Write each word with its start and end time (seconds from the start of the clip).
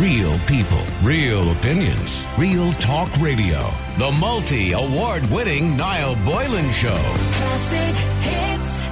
Real 0.00 0.38
people, 0.40 0.82
real 1.02 1.52
opinions, 1.52 2.26
real 2.36 2.70
talk 2.72 3.10
radio. 3.16 3.66
The 3.96 4.12
multi 4.12 4.72
award 4.72 5.24
winning 5.30 5.74
Niall 5.74 6.16
Boylan 6.16 6.70
Show. 6.70 6.98
Classic 7.32 7.96
hits. 8.20 8.82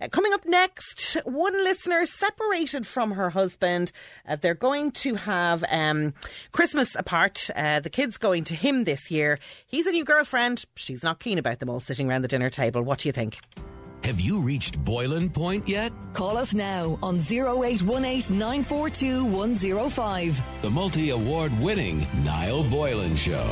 Uh, 0.00 0.08
Coming 0.10 0.32
up 0.32 0.46
next, 0.46 1.18
one 1.24 1.52
listener 1.52 2.06
separated 2.06 2.86
from 2.86 3.10
her 3.10 3.28
husband. 3.28 3.92
Uh, 4.26 4.36
they're 4.36 4.54
going 4.54 4.90
to 4.92 5.16
have 5.16 5.62
um, 5.70 6.14
Christmas 6.52 6.94
apart. 6.94 7.50
Uh, 7.54 7.78
the 7.80 7.90
kid's 7.90 8.16
going 8.16 8.44
to 8.44 8.54
him 8.54 8.84
this 8.84 9.10
year. 9.10 9.38
He's 9.66 9.86
a 9.86 9.92
new 9.92 10.04
girlfriend. 10.04 10.64
She's 10.76 11.02
not 11.02 11.20
keen 11.20 11.36
about 11.36 11.58
them 11.58 11.68
all 11.68 11.80
sitting 11.80 12.08
around 12.08 12.22
the 12.22 12.28
dinner 12.28 12.48
table. 12.48 12.80
What 12.80 13.00
do 13.00 13.08
you 13.08 13.12
think? 13.12 13.38
Have 14.04 14.20
you 14.20 14.38
reached 14.38 14.84
boiling 14.84 15.30
point 15.30 15.66
yet? 15.66 15.90
Call 16.12 16.36
us 16.36 16.52
now 16.52 16.98
on 17.02 17.16
0818 17.16 18.36
942 18.38 19.24
105. 19.24 20.44
The 20.60 20.68
multi 20.68 21.08
award 21.08 21.58
winning 21.58 22.06
Niall 22.22 22.64
Boylan 22.64 23.16
Show. 23.16 23.50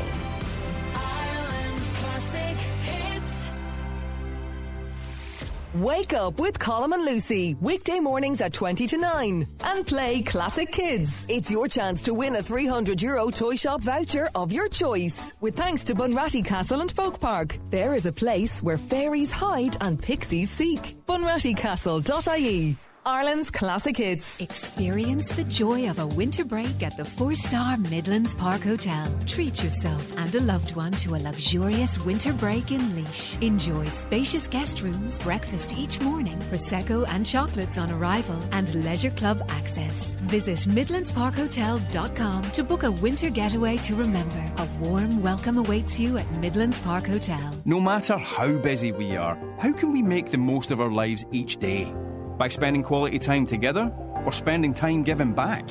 Wake 5.74 6.12
up 6.12 6.38
with 6.38 6.58
Colin 6.58 6.92
and 6.92 7.06
Lucy, 7.06 7.54
weekday 7.54 7.98
mornings 7.98 8.42
at 8.42 8.52
20 8.52 8.86
to 8.88 8.98
9. 8.98 9.48
And 9.64 9.86
play 9.86 10.20
Classic 10.20 10.70
Kids. 10.70 11.24
It's 11.28 11.50
your 11.50 11.66
chance 11.66 12.02
to 12.02 12.12
win 12.12 12.36
a 12.36 12.42
300 12.42 13.00
euro 13.00 13.30
toy 13.30 13.56
shop 13.56 13.80
voucher 13.80 14.28
of 14.34 14.52
your 14.52 14.68
choice. 14.68 15.32
With 15.40 15.56
thanks 15.56 15.82
to 15.84 15.94
Bunratty 15.94 16.44
Castle 16.44 16.82
and 16.82 16.92
Folk 16.92 17.20
Park. 17.20 17.56
There 17.70 17.94
is 17.94 18.04
a 18.04 18.12
place 18.12 18.62
where 18.62 18.76
fairies 18.76 19.32
hide 19.32 19.78
and 19.80 20.00
pixies 20.00 20.50
seek. 20.50 20.94
BunrattyCastle.ie. 21.06 22.76
Ireland's 23.04 23.50
Classic 23.50 23.96
Hits. 23.96 24.40
Experience 24.40 25.32
the 25.32 25.42
joy 25.42 25.90
of 25.90 25.98
a 25.98 26.06
winter 26.06 26.44
break 26.44 26.84
at 26.84 26.96
the 26.96 27.04
four 27.04 27.34
star 27.34 27.76
Midlands 27.76 28.32
Park 28.32 28.62
Hotel. 28.62 29.12
Treat 29.26 29.60
yourself 29.64 30.16
and 30.18 30.32
a 30.36 30.40
loved 30.40 30.76
one 30.76 30.92
to 30.92 31.16
a 31.16 31.18
luxurious 31.18 31.98
winter 32.04 32.32
break 32.32 32.70
in 32.70 32.94
Laois. 32.94 33.42
Enjoy 33.42 33.86
spacious 33.86 34.46
guest 34.46 34.82
rooms, 34.82 35.18
breakfast 35.18 35.76
each 35.76 36.00
morning, 36.00 36.38
Prosecco 36.48 37.04
and 37.08 37.26
chocolates 37.26 37.76
on 37.76 37.90
arrival, 37.90 38.38
and 38.52 38.72
leisure 38.84 39.10
club 39.10 39.42
access. 39.48 40.10
Visit 40.30 40.60
MidlandsParkHotel.com 40.60 42.42
to 42.52 42.62
book 42.62 42.84
a 42.84 42.90
winter 42.92 43.30
getaway 43.30 43.78
to 43.78 43.96
remember. 43.96 44.52
A 44.58 44.68
warm 44.80 45.20
welcome 45.20 45.58
awaits 45.58 45.98
you 45.98 46.18
at 46.18 46.30
Midlands 46.34 46.78
Park 46.78 47.08
Hotel. 47.08 47.52
No 47.64 47.80
matter 47.80 48.16
how 48.16 48.58
busy 48.58 48.92
we 48.92 49.16
are, 49.16 49.36
how 49.58 49.72
can 49.72 49.92
we 49.92 50.02
make 50.02 50.30
the 50.30 50.38
most 50.38 50.70
of 50.70 50.80
our 50.80 50.90
lives 50.90 51.24
each 51.32 51.56
day? 51.56 51.92
By 52.38 52.48
spending 52.48 52.82
quality 52.82 53.18
time 53.18 53.46
together 53.46 53.92
or 54.24 54.32
spending 54.32 54.74
time 54.74 55.02
giving 55.02 55.32
back? 55.32 55.68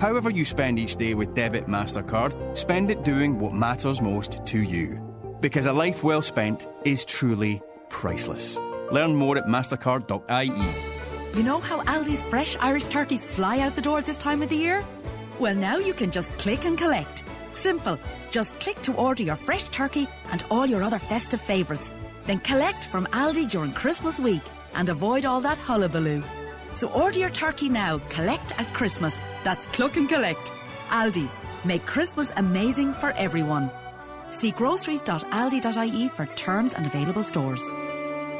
However, 0.00 0.30
you 0.30 0.44
spend 0.44 0.78
each 0.78 0.96
day 0.96 1.14
with 1.14 1.34
Debit 1.34 1.66
MasterCard, 1.66 2.56
spend 2.56 2.90
it 2.90 3.04
doing 3.04 3.38
what 3.38 3.52
matters 3.52 4.00
most 4.00 4.44
to 4.46 4.62
you. 4.62 5.00
Because 5.40 5.66
a 5.66 5.72
life 5.72 6.02
well 6.02 6.22
spent 6.22 6.66
is 6.84 7.04
truly 7.04 7.60
priceless. 7.90 8.58
Learn 8.90 9.14
more 9.14 9.38
at 9.38 9.46
mastercard.ie. 9.46 11.38
You 11.38 11.42
know 11.42 11.60
how 11.60 11.82
Aldi's 11.82 12.22
fresh 12.22 12.56
Irish 12.60 12.84
turkeys 12.84 13.24
fly 13.24 13.58
out 13.60 13.74
the 13.74 13.82
door 13.82 14.00
this 14.02 14.18
time 14.18 14.42
of 14.42 14.48
the 14.48 14.56
year? 14.56 14.84
Well, 15.38 15.54
now 15.54 15.78
you 15.78 15.94
can 15.94 16.10
just 16.10 16.36
click 16.38 16.64
and 16.64 16.78
collect. 16.78 17.24
Simple. 17.52 17.98
Just 18.30 18.58
click 18.60 18.80
to 18.82 18.94
order 18.94 19.22
your 19.22 19.36
fresh 19.36 19.64
turkey 19.64 20.06
and 20.30 20.44
all 20.50 20.66
your 20.66 20.82
other 20.82 20.98
festive 20.98 21.40
favourites. 21.40 21.90
Then 22.24 22.38
collect 22.38 22.86
from 22.86 23.06
Aldi 23.06 23.50
during 23.50 23.72
Christmas 23.72 24.20
week 24.20 24.42
and 24.74 24.88
avoid 24.88 25.24
all 25.24 25.40
that 25.40 25.58
hullabaloo. 25.58 26.22
So 26.74 26.88
order 26.88 27.18
your 27.18 27.30
turkey 27.30 27.68
now, 27.68 27.98
collect 28.10 28.58
at 28.58 28.72
Christmas. 28.74 29.20
That's 29.42 29.66
click 29.66 29.96
and 29.96 30.08
collect. 30.08 30.52
Aldi. 30.88 31.28
Make 31.64 31.86
Christmas 31.86 32.32
amazing 32.36 32.94
for 32.94 33.12
everyone. 33.12 33.70
See 34.30 34.50
groceries.aldi.ie 34.50 36.08
for 36.08 36.26
terms 36.26 36.74
and 36.74 36.86
available 36.86 37.24
stores. 37.24 37.62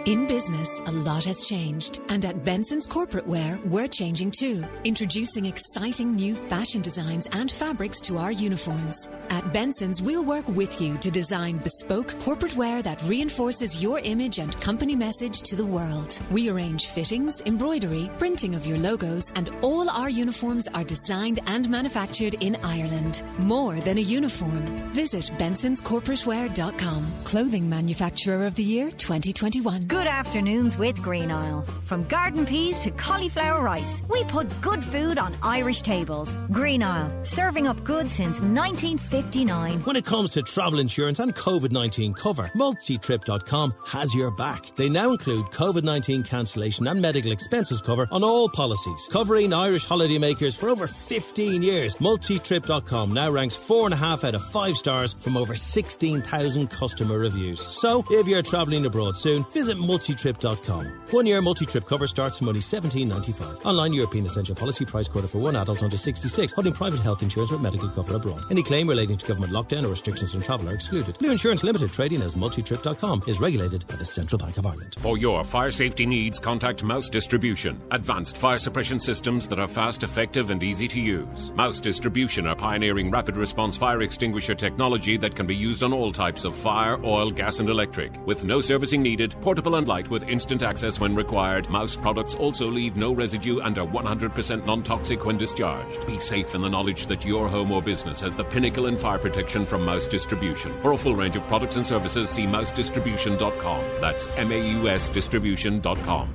In 0.06 0.26
business, 0.26 0.82
a 0.84 0.90
lot 0.90 1.24
has 1.24 1.48
changed. 1.48 2.02
And 2.10 2.26
at 2.26 2.44
Benson's 2.44 2.86
Corporate 2.86 3.26
Wear, 3.26 3.58
we're 3.64 3.88
changing 3.88 4.32
too. 4.32 4.62
Introducing 4.84 5.46
exciting 5.46 6.14
new 6.14 6.34
fashion 6.34 6.82
designs 6.82 7.26
and 7.32 7.50
fabrics 7.50 8.02
to 8.02 8.18
our 8.18 8.30
uniforms. 8.30 9.08
At 9.30 9.50
Benson's, 9.54 10.02
we'll 10.02 10.22
work 10.22 10.46
with 10.46 10.78
you 10.78 10.98
to 10.98 11.10
design 11.10 11.56
bespoke 11.56 12.18
corporate 12.20 12.54
wear 12.54 12.82
that 12.82 13.02
reinforces 13.04 13.82
your 13.82 13.98
image 14.00 14.38
and 14.38 14.60
company 14.60 14.94
message 14.94 15.40
to 15.40 15.56
the 15.56 15.64
world. 15.64 16.20
We 16.30 16.50
arrange 16.50 16.88
fittings, 16.88 17.40
embroidery, 17.46 18.10
printing 18.18 18.54
of 18.54 18.66
your 18.66 18.76
logos, 18.76 19.32
and 19.36 19.50
all 19.62 19.88
our 19.88 20.10
uniforms 20.10 20.68
are 20.74 20.84
designed 20.84 21.40
and 21.46 21.66
manufactured 21.70 22.34
in 22.40 22.58
Ireland. 22.62 23.22
More 23.38 23.80
than 23.80 23.96
a 23.96 24.02
uniform. 24.02 24.66
Visit 24.92 25.30
bensonscorporatewear.com. 25.38 27.06
Clothing 27.24 27.70
Manufacturer 27.70 28.44
of 28.44 28.54
the 28.54 28.64
Year 28.64 28.90
2021. 28.90 29.93
Good 29.94 30.08
afternoons 30.08 30.76
with 30.76 31.00
Green 31.00 31.30
Isle. 31.30 31.64
From 31.84 32.02
garden 32.04 32.44
peas 32.46 32.80
to 32.80 32.90
cauliflower 32.90 33.62
rice, 33.62 34.02
we 34.08 34.24
put 34.24 34.48
good 34.60 34.82
food 34.82 35.18
on 35.18 35.36
Irish 35.40 35.82
tables. 35.82 36.36
Green 36.50 36.82
Isle, 36.82 37.12
serving 37.22 37.68
up 37.68 37.84
good 37.84 38.10
since 38.10 38.40
1959. 38.40 39.82
When 39.84 39.94
it 39.94 40.04
comes 40.04 40.30
to 40.30 40.42
travel 40.42 40.80
insurance 40.80 41.20
and 41.20 41.32
COVID 41.32 41.70
19 41.70 42.14
cover, 42.14 42.50
multitrip.com 42.56 43.72
has 43.86 44.12
your 44.16 44.32
back. 44.32 44.74
They 44.74 44.88
now 44.88 45.12
include 45.12 45.46
COVID 45.52 45.84
19 45.84 46.24
cancellation 46.24 46.88
and 46.88 47.00
medical 47.00 47.30
expenses 47.30 47.80
cover 47.80 48.08
on 48.10 48.24
all 48.24 48.48
policies, 48.48 49.08
covering 49.12 49.52
Irish 49.52 49.86
holidaymakers 49.86 50.56
for 50.56 50.70
over 50.70 50.88
15 50.88 51.62
years. 51.62 51.94
Multitrip.com 51.96 53.12
now 53.12 53.30
ranks 53.30 53.56
4.5 53.56 54.24
out 54.24 54.34
of 54.34 54.42
5 54.42 54.76
stars 54.76 55.12
from 55.12 55.36
over 55.36 55.54
16,000 55.54 56.68
customer 56.68 57.16
reviews. 57.16 57.60
So, 57.60 58.02
if 58.10 58.26
you're 58.26 58.42
travelling 58.42 58.86
abroad 58.86 59.16
soon, 59.16 59.44
visit 59.52 59.83
multitrip.com. 59.84 60.86
One 61.10 61.26
year 61.26 61.40
multi-trip 61.40 61.86
cover 61.86 62.06
starts 62.06 62.38
from 62.38 62.48
only 62.48 62.60
$17.95. 62.60 63.64
Online 63.64 63.92
European 63.92 64.26
Essential 64.26 64.54
Policy 64.54 64.84
price 64.84 65.08
quoted 65.08 65.28
for 65.28 65.38
one 65.38 65.56
adult 65.56 65.82
under 65.82 65.96
66, 65.96 66.52
holding 66.52 66.72
private 66.72 67.00
health 67.00 67.22
insurance 67.22 67.52
with 67.52 67.60
medical 67.60 67.88
cover 67.88 68.16
abroad. 68.16 68.44
Any 68.50 68.62
claim 68.62 68.88
relating 68.88 69.16
to 69.16 69.26
government 69.26 69.52
lockdown 69.52 69.84
or 69.84 69.88
restrictions 69.88 70.34
on 70.34 70.42
travel 70.42 70.68
are 70.68 70.74
excluded. 70.74 71.18
Blue 71.18 71.30
Insurance 71.30 71.62
Limited 71.62 71.92
trading 71.92 72.22
as 72.22 72.34
multitrip.com 72.34 73.22
is 73.26 73.40
regulated 73.40 73.86
by 73.86 73.96
the 73.96 74.04
Central 74.04 74.38
Bank 74.38 74.56
of 74.58 74.66
Ireland. 74.66 74.96
For 74.98 75.18
your 75.18 75.44
fire 75.44 75.70
safety 75.70 76.06
needs, 76.06 76.38
contact 76.38 76.82
Maus 76.82 77.10
Distribution. 77.10 77.80
Advanced 77.90 78.36
fire 78.36 78.58
suppression 78.58 78.98
systems 78.98 79.48
that 79.48 79.58
are 79.58 79.68
fast, 79.68 80.02
effective, 80.02 80.50
and 80.50 80.62
easy 80.62 80.88
to 80.88 81.00
use. 81.00 81.50
Maus 81.50 81.80
Distribution 81.80 82.46
are 82.46 82.56
pioneering 82.56 83.10
rapid 83.10 83.36
response 83.36 83.76
fire 83.76 84.02
extinguisher 84.02 84.54
technology 84.54 85.16
that 85.16 85.34
can 85.34 85.46
be 85.46 85.56
used 85.56 85.82
on 85.82 85.92
all 85.92 86.12
types 86.12 86.44
of 86.44 86.54
fire, 86.54 86.98
oil, 87.04 87.30
gas, 87.30 87.58
and 87.58 87.68
electric. 87.68 88.14
With 88.26 88.44
no 88.44 88.60
servicing 88.60 89.02
needed, 89.02 89.34
portable 89.40 89.73
and 89.76 89.88
light 89.88 90.08
with 90.10 90.28
instant 90.28 90.62
access 90.62 91.00
when 91.00 91.14
required, 91.14 91.66
Maus 91.66 92.00
products 92.00 92.34
also 92.34 92.70
leave 92.70 92.96
no 92.96 93.12
residue 93.12 93.60
and 93.60 93.78
are 93.78 93.86
100% 93.86 94.66
non 94.66 94.82
toxic 94.82 95.24
when 95.24 95.36
discharged. 95.36 96.06
Be 96.06 96.18
safe 96.18 96.54
in 96.54 96.60
the 96.60 96.68
knowledge 96.68 97.06
that 97.06 97.24
your 97.24 97.48
home 97.48 97.72
or 97.72 97.82
business 97.82 98.20
has 98.20 98.34
the 98.34 98.44
pinnacle 98.44 98.86
in 98.86 98.96
fire 98.96 99.18
protection 99.18 99.64
from 99.64 99.84
Maus 99.84 100.08
Distribution. 100.08 100.80
For 100.82 100.92
a 100.92 100.96
full 100.96 101.14
range 101.14 101.36
of 101.36 101.46
products 101.46 101.76
and 101.76 101.86
services, 101.86 102.30
see 102.30 102.46
mausdistribution.com. 102.46 103.84
That's 104.00 104.28
M 104.36 104.52
A 104.52 104.70
U 104.72 104.88
S 104.88 105.08
distribution.com. 105.08 106.34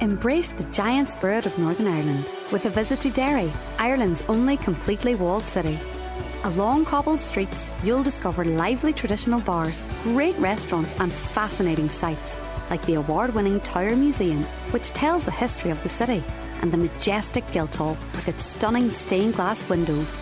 Embrace 0.00 0.48
the 0.50 0.64
giant 0.64 1.08
spirit 1.08 1.46
of 1.46 1.58
Northern 1.58 1.88
Ireland 1.88 2.30
with 2.52 2.66
a 2.66 2.70
visit 2.70 3.00
to 3.00 3.10
Derry, 3.10 3.50
Ireland's 3.78 4.22
only 4.28 4.56
completely 4.56 5.14
walled 5.14 5.44
city. 5.44 5.78
Along 6.44 6.84
cobbled 6.84 7.18
streets, 7.18 7.70
you'll 7.82 8.02
discover 8.02 8.44
lively 8.44 8.92
traditional 8.92 9.40
bars, 9.40 9.82
great 10.02 10.38
restaurants, 10.38 10.94
and 11.00 11.12
fascinating 11.12 11.88
sights 11.88 12.38
like 12.70 12.84
the 12.86 12.94
award 12.94 13.34
winning 13.34 13.60
Tower 13.60 13.96
Museum, 13.96 14.42
which 14.70 14.90
tells 14.90 15.24
the 15.24 15.30
history 15.30 15.70
of 15.70 15.82
the 15.82 15.88
city, 15.88 16.22
and 16.62 16.72
the 16.72 16.76
majestic 16.76 17.50
Guildhall 17.52 17.96
with 18.12 18.28
its 18.28 18.44
stunning 18.44 18.90
stained 18.90 19.34
glass 19.34 19.68
windows. 19.68 20.20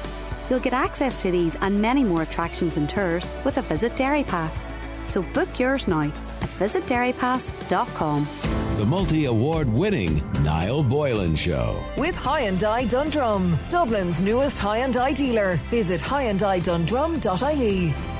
You'll 0.48 0.60
get 0.60 0.72
access 0.72 1.20
to 1.22 1.30
these 1.30 1.56
and 1.56 1.80
many 1.80 2.04
more 2.04 2.22
attractions 2.22 2.76
and 2.76 2.88
tours 2.88 3.28
with 3.44 3.58
a 3.58 3.62
Visit 3.62 3.96
Derry 3.96 4.24
Pass. 4.24 4.66
So 5.06 5.22
book 5.22 5.58
yours 5.58 5.88
now 5.88 6.12
at 6.42 6.50
visitderrypass.com. 6.58 8.28
The 8.76 8.84
multi 8.84 9.26
award 9.26 9.68
winning 9.68 10.22
Niall 10.42 10.82
Boylan 10.82 11.36
Show. 11.36 11.80
With 11.96 12.16
High 12.16 12.40
and 12.40 12.58
Hyundai 12.58 12.88
Dundrum, 12.88 13.56
Dublin's 13.68 14.20
newest 14.20 14.58
high 14.58 14.78
and 14.78 14.92
Hyundai 14.92 15.14
dealer. 15.14 15.60
Visit 15.70 16.00
hyundaidundrum.ie. 16.00 18.13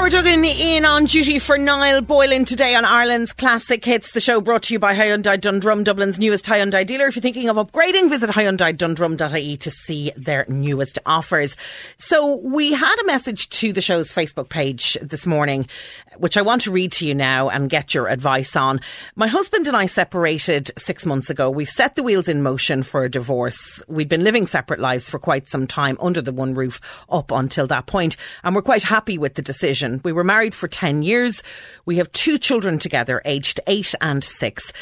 Tara 0.00 0.08
Duggan 0.08 0.42
in 0.46 0.86
on 0.86 1.04
duty 1.04 1.38
for 1.38 1.58
Niall 1.58 2.00
Boylan 2.00 2.46
today 2.46 2.74
on 2.74 2.86
Ireland's 2.86 3.34
Classic 3.34 3.84
Hits. 3.84 4.12
The 4.12 4.20
show 4.22 4.40
brought 4.40 4.62
to 4.62 4.72
you 4.72 4.78
by 4.78 4.94
Hyundai 4.94 5.38
Dundrum, 5.38 5.84
Dublin's 5.84 6.18
newest 6.18 6.46
Hyundai 6.46 6.86
dealer. 6.86 7.08
If 7.08 7.16
you're 7.16 7.20
thinking 7.20 7.50
of 7.50 7.56
upgrading, 7.56 8.08
visit 8.08 8.30
HyundaiDundrum.ie 8.30 9.58
to 9.58 9.70
see 9.70 10.10
their 10.16 10.46
newest 10.48 10.98
offers. 11.04 11.54
So 11.98 12.36
we 12.36 12.72
had 12.72 12.98
a 12.98 13.04
message 13.04 13.50
to 13.50 13.74
the 13.74 13.82
show's 13.82 14.10
Facebook 14.10 14.48
page 14.48 14.96
this 15.02 15.26
morning, 15.26 15.68
which 16.16 16.38
I 16.38 16.42
want 16.42 16.62
to 16.62 16.70
read 16.70 16.92
to 16.92 17.06
you 17.06 17.14
now 17.14 17.50
and 17.50 17.68
get 17.68 17.92
your 17.92 18.08
advice 18.08 18.56
on. 18.56 18.80
My 19.16 19.26
husband 19.26 19.68
and 19.68 19.76
I 19.76 19.84
separated 19.84 20.70
six 20.78 21.04
months 21.04 21.28
ago. 21.28 21.50
We've 21.50 21.68
set 21.68 21.94
the 21.94 22.02
wheels 22.02 22.26
in 22.26 22.42
motion 22.42 22.82
for 22.84 23.04
a 23.04 23.10
divorce. 23.10 23.82
We'd 23.86 24.08
been 24.08 24.24
living 24.24 24.46
separate 24.46 24.80
lives 24.80 25.10
for 25.10 25.18
quite 25.18 25.50
some 25.50 25.66
time 25.66 25.98
under 26.00 26.22
the 26.22 26.32
one 26.32 26.54
roof 26.54 26.80
up 27.10 27.30
until 27.30 27.66
that 27.66 27.84
point, 27.84 28.16
and 28.42 28.54
we're 28.54 28.62
quite 28.62 28.82
happy 28.82 29.18
with 29.18 29.34
the 29.34 29.42
decision. 29.42 29.89
We 30.04 30.12
were 30.12 30.24
married 30.24 30.54
for 30.54 30.68
10 30.68 31.02
years. 31.02 31.42
We 31.84 31.96
have 31.96 32.12
two 32.12 32.38
children 32.38 32.78
together, 32.78 33.20
aged 33.24 33.60
eight 33.66 33.94
and 34.00 34.22
six. 34.22 34.72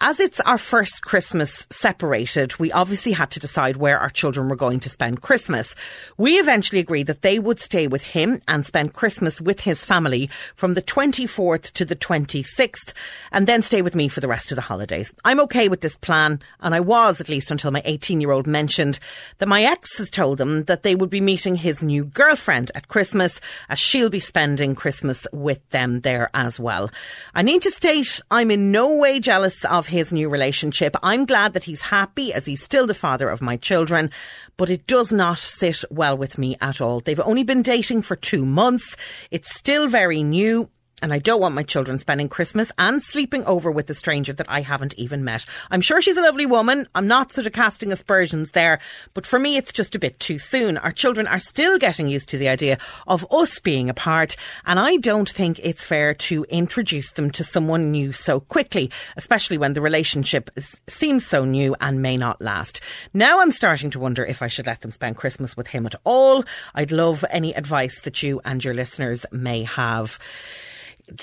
As 0.00 0.20
it's 0.20 0.38
our 0.40 0.58
first 0.58 1.02
Christmas 1.02 1.66
separated, 1.70 2.56
we 2.60 2.70
obviously 2.70 3.10
had 3.10 3.32
to 3.32 3.40
decide 3.40 3.76
where 3.76 3.98
our 3.98 4.10
children 4.10 4.48
were 4.48 4.54
going 4.54 4.78
to 4.80 4.88
spend 4.88 5.22
Christmas. 5.22 5.74
We 6.16 6.38
eventually 6.38 6.80
agreed 6.80 7.08
that 7.08 7.22
they 7.22 7.40
would 7.40 7.58
stay 7.58 7.88
with 7.88 8.02
him 8.02 8.40
and 8.46 8.64
spend 8.64 8.92
Christmas 8.92 9.40
with 9.40 9.58
his 9.58 9.84
family 9.84 10.30
from 10.54 10.74
the 10.74 10.82
24th 10.82 11.72
to 11.72 11.84
the 11.84 11.96
26th 11.96 12.92
and 13.32 13.48
then 13.48 13.60
stay 13.60 13.82
with 13.82 13.96
me 13.96 14.06
for 14.06 14.20
the 14.20 14.28
rest 14.28 14.52
of 14.52 14.56
the 14.56 14.62
holidays. 14.62 15.12
I'm 15.24 15.40
okay 15.40 15.68
with 15.68 15.80
this 15.80 15.96
plan, 15.96 16.40
and 16.60 16.76
I 16.76 16.80
was 16.80 17.20
at 17.20 17.28
least 17.28 17.50
until 17.50 17.72
my 17.72 17.82
18 17.84 18.20
year 18.20 18.30
old 18.30 18.46
mentioned 18.46 19.00
that 19.38 19.48
my 19.48 19.64
ex 19.64 19.98
has 19.98 20.10
told 20.10 20.38
them 20.38 20.62
that 20.64 20.84
they 20.84 20.94
would 20.94 21.10
be 21.10 21.20
meeting 21.20 21.56
his 21.56 21.82
new 21.82 22.04
girlfriend 22.04 22.70
at 22.76 22.86
Christmas 22.86 23.40
as 23.68 23.80
she'll 23.80 24.10
be 24.10 24.20
spending 24.20 24.76
Christmas 24.76 25.26
with 25.32 25.68
them 25.70 26.02
there 26.02 26.30
as 26.34 26.60
well. 26.60 26.88
I 27.34 27.42
need 27.42 27.62
to 27.62 27.70
state 27.72 28.20
I'm 28.30 28.52
in 28.52 28.70
no 28.70 28.94
way 28.94 29.18
jealous 29.18 29.64
of 29.64 29.87
his 29.88 30.12
new 30.12 30.28
relationship. 30.28 30.96
I'm 31.02 31.26
glad 31.26 31.52
that 31.54 31.64
he's 31.64 31.80
happy 31.80 32.32
as 32.32 32.46
he's 32.46 32.62
still 32.62 32.86
the 32.86 32.94
father 32.94 33.28
of 33.28 33.42
my 33.42 33.56
children, 33.56 34.10
but 34.56 34.70
it 34.70 34.86
does 34.86 35.12
not 35.12 35.38
sit 35.38 35.84
well 35.90 36.16
with 36.16 36.38
me 36.38 36.56
at 36.60 36.80
all. 36.80 37.00
They've 37.00 37.18
only 37.20 37.44
been 37.44 37.62
dating 37.62 38.02
for 38.02 38.16
two 38.16 38.44
months. 38.44 38.96
It's 39.30 39.54
still 39.54 39.88
very 39.88 40.22
new. 40.22 40.70
And 41.00 41.12
I 41.12 41.18
don't 41.18 41.40
want 41.40 41.54
my 41.54 41.62
children 41.62 41.98
spending 41.98 42.28
Christmas 42.28 42.72
and 42.76 43.02
sleeping 43.02 43.44
over 43.44 43.70
with 43.70 43.88
a 43.88 43.94
stranger 43.94 44.32
that 44.32 44.50
I 44.50 44.62
haven't 44.62 44.94
even 44.94 45.24
met. 45.24 45.46
I'm 45.70 45.80
sure 45.80 46.02
she's 46.02 46.16
a 46.16 46.22
lovely 46.22 46.46
woman. 46.46 46.86
I'm 46.94 47.06
not 47.06 47.30
sort 47.30 47.46
of 47.46 47.52
casting 47.52 47.92
aspersions 47.92 48.50
there, 48.50 48.80
but 49.14 49.24
for 49.24 49.38
me, 49.38 49.56
it's 49.56 49.72
just 49.72 49.94
a 49.94 49.98
bit 50.00 50.18
too 50.18 50.40
soon. 50.40 50.76
Our 50.76 50.90
children 50.90 51.28
are 51.28 51.38
still 51.38 51.78
getting 51.78 52.08
used 52.08 52.28
to 52.30 52.38
the 52.38 52.48
idea 52.48 52.78
of 53.06 53.24
us 53.30 53.60
being 53.60 53.88
apart, 53.88 54.34
and 54.66 54.80
I 54.80 54.96
don't 54.96 55.28
think 55.28 55.60
it's 55.60 55.84
fair 55.84 56.14
to 56.14 56.44
introduce 56.48 57.12
them 57.12 57.30
to 57.32 57.44
someone 57.44 57.92
new 57.92 58.10
so 58.10 58.40
quickly, 58.40 58.90
especially 59.16 59.58
when 59.58 59.74
the 59.74 59.80
relationship 59.80 60.50
seems 60.88 61.24
so 61.24 61.44
new 61.44 61.76
and 61.80 62.02
may 62.02 62.16
not 62.16 62.42
last. 62.42 62.80
Now 63.14 63.40
I'm 63.40 63.52
starting 63.52 63.90
to 63.90 64.00
wonder 64.00 64.24
if 64.24 64.42
I 64.42 64.48
should 64.48 64.66
let 64.66 64.80
them 64.80 64.90
spend 64.90 65.16
Christmas 65.16 65.56
with 65.56 65.68
him 65.68 65.86
at 65.86 65.94
all. 66.04 66.44
I'd 66.74 66.90
love 66.90 67.24
any 67.30 67.54
advice 67.54 68.00
that 68.00 68.22
you 68.22 68.40
and 68.44 68.64
your 68.64 68.74
listeners 68.74 69.24
may 69.30 69.62
have 69.62 70.18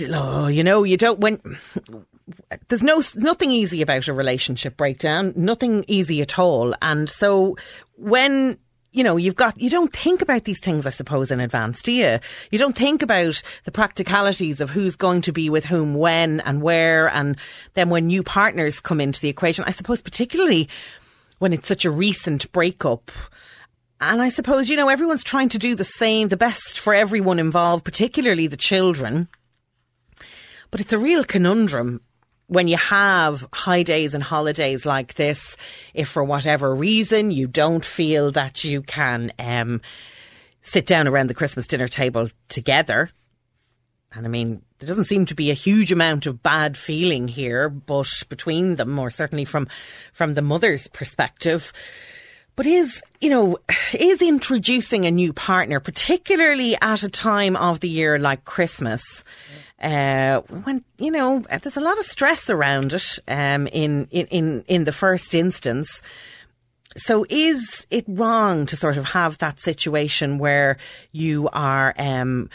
oh, 0.09 0.47
you 0.47 0.63
know, 0.63 0.83
you 0.83 0.97
don't 0.97 1.19
when 1.19 1.39
there's 2.67 2.83
no 2.83 3.01
nothing 3.15 3.51
easy 3.51 3.81
about 3.81 4.07
a 4.07 4.13
relationship 4.13 4.77
breakdown, 4.77 5.33
nothing 5.35 5.85
easy 5.87 6.21
at 6.21 6.39
all, 6.39 6.73
and 6.81 7.09
so 7.09 7.57
when 7.97 8.57
you 8.95 9.03
know, 9.03 9.17
you've 9.17 9.35
got, 9.35 9.59
you 9.59 9.69
don't 9.69 9.91
think 9.91 10.21
about 10.21 10.45
these 10.45 10.61
things, 10.61 10.85
I 10.85 10.89
suppose, 10.89 11.29
in 11.29 11.41
advance, 11.41 11.81
do 11.81 11.91
you? 11.91 12.17
You 12.49 12.57
don't 12.57 12.77
think 12.77 13.01
about 13.01 13.43
the 13.65 13.71
practicalities 13.71 14.61
of 14.61 14.69
who's 14.69 14.95
going 14.95 15.21
to 15.23 15.33
be 15.33 15.49
with 15.49 15.65
whom, 15.65 15.95
when 15.95 16.39
and 16.39 16.61
where. 16.61 17.09
And 17.09 17.35
then 17.73 17.89
when 17.89 18.07
new 18.07 18.23
partners 18.23 18.79
come 18.79 19.01
into 19.01 19.19
the 19.19 19.27
equation, 19.27 19.65
I 19.67 19.71
suppose, 19.71 20.01
particularly 20.01 20.69
when 21.39 21.51
it's 21.51 21.67
such 21.67 21.83
a 21.83 21.91
recent 21.91 22.49
breakup. 22.53 23.11
And 23.99 24.21
I 24.21 24.29
suppose, 24.29 24.69
you 24.69 24.77
know, 24.77 24.87
everyone's 24.87 25.25
trying 25.25 25.49
to 25.49 25.57
do 25.57 25.75
the 25.75 25.83
same, 25.83 26.29
the 26.29 26.37
best 26.37 26.79
for 26.79 26.93
everyone 26.93 27.37
involved, 27.37 27.83
particularly 27.83 28.47
the 28.47 28.55
children. 28.55 29.27
But 30.75 30.81
it's 30.81 30.91
a 30.91 30.99
real 30.99 31.23
conundrum 31.23 32.01
when 32.47 32.67
you 32.67 32.75
have 32.75 33.47
high 33.53 33.83
days 33.83 34.13
and 34.13 34.21
holidays 34.21 34.85
like 34.85 35.13
this, 35.13 35.55
if 35.93 36.09
for 36.09 36.21
whatever 36.21 36.75
reason 36.75 37.31
you 37.31 37.47
don't 37.47 37.85
feel 37.85 38.29
that 38.31 38.65
you 38.65 38.81
can 38.81 39.31
um, 39.39 39.79
sit 40.63 40.85
down 40.85 41.07
around 41.07 41.27
the 41.27 41.33
Christmas 41.33 41.65
dinner 41.65 41.87
table 41.87 42.27
together. 42.49 43.09
And 44.13 44.25
I 44.25 44.29
mean, 44.29 44.63
there 44.79 44.87
doesn't 44.87 45.05
seem 45.05 45.25
to 45.27 45.33
be 45.33 45.49
a 45.49 45.53
huge 45.53 45.93
amount 45.93 46.25
of 46.25 46.43
bad 46.43 46.75
feeling 46.75 47.29
here, 47.29 47.69
but 47.69 48.11
between 48.27 48.75
them, 48.75 48.99
or 48.99 49.09
certainly 49.09 49.45
from 49.45 49.69
from 50.11 50.33
the 50.33 50.41
mother's 50.41 50.89
perspective. 50.89 51.71
But 52.57 52.67
is, 52.67 53.01
you 53.21 53.29
know, 53.29 53.59
is 53.93 54.21
introducing 54.21 55.05
a 55.05 55.11
new 55.11 55.31
partner, 55.31 55.79
particularly 55.79 56.77
at 56.81 57.03
a 57.03 57.09
time 57.09 57.55
of 57.55 57.79
the 57.79 57.87
year 57.87 58.19
like 58.19 58.43
Christmas, 58.43 59.23
uh, 59.81 60.41
when 60.41 60.83
you 60.97 61.11
know 61.11 61.39
there's 61.61 61.77
a 61.77 61.81
lot 61.81 61.99
of 61.99 62.05
stress 62.05 62.49
around 62.49 62.93
it 62.93 63.19
um, 63.27 63.67
in, 63.67 64.07
in 64.11 64.63
in 64.67 64.83
the 64.85 64.91
first 64.91 65.33
instance. 65.33 66.01
So 66.97 67.25
is 67.29 67.85
it 67.89 68.05
wrong 68.07 68.65
to 68.67 68.77
sort 68.77 68.95
of 68.95 69.09
have 69.09 69.37
that 69.39 69.59
situation 69.59 70.37
where 70.37 70.77
you 71.11 71.49
are 71.51 71.93
um, 71.97 72.49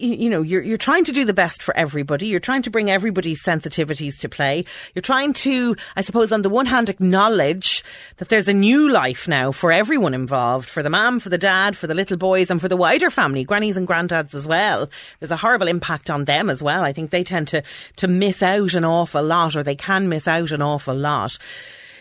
you, 0.00 0.30
know, 0.30 0.42
you're, 0.42 0.62
you're 0.62 0.78
trying 0.78 1.04
to 1.04 1.12
do 1.12 1.24
the 1.24 1.34
best 1.34 1.62
for 1.62 1.76
everybody. 1.76 2.26
You're 2.26 2.40
trying 2.40 2.62
to 2.62 2.70
bring 2.70 2.90
everybody's 2.90 3.42
sensitivities 3.42 4.18
to 4.20 4.28
play. 4.28 4.64
You're 4.94 5.02
trying 5.02 5.32
to, 5.34 5.76
I 5.96 6.00
suppose, 6.00 6.32
on 6.32 6.42
the 6.42 6.48
one 6.48 6.66
hand, 6.66 6.88
acknowledge 6.88 7.84
that 8.16 8.28
there's 8.28 8.48
a 8.48 8.54
new 8.54 8.88
life 8.88 9.28
now 9.28 9.52
for 9.52 9.72
everyone 9.72 10.14
involved, 10.14 10.68
for 10.68 10.82
the 10.82 10.90
mum, 10.90 11.20
for 11.20 11.28
the 11.28 11.38
dad, 11.38 11.76
for 11.76 11.86
the 11.86 11.94
little 11.94 12.16
boys, 12.16 12.50
and 12.50 12.60
for 12.60 12.68
the 12.68 12.76
wider 12.76 13.10
family, 13.10 13.44
grannies 13.44 13.76
and 13.76 13.86
granddads 13.86 14.34
as 14.34 14.46
well. 14.46 14.88
There's 15.18 15.30
a 15.30 15.36
horrible 15.36 15.68
impact 15.68 16.10
on 16.10 16.24
them 16.24 16.50
as 16.50 16.62
well. 16.62 16.82
I 16.82 16.92
think 16.92 17.10
they 17.10 17.24
tend 17.24 17.48
to, 17.48 17.62
to 17.96 18.08
miss 18.08 18.42
out 18.42 18.74
an 18.74 18.84
awful 18.84 19.22
lot, 19.22 19.56
or 19.56 19.62
they 19.62 19.76
can 19.76 20.08
miss 20.08 20.26
out 20.26 20.50
an 20.50 20.62
awful 20.62 20.94
lot. 20.94 21.38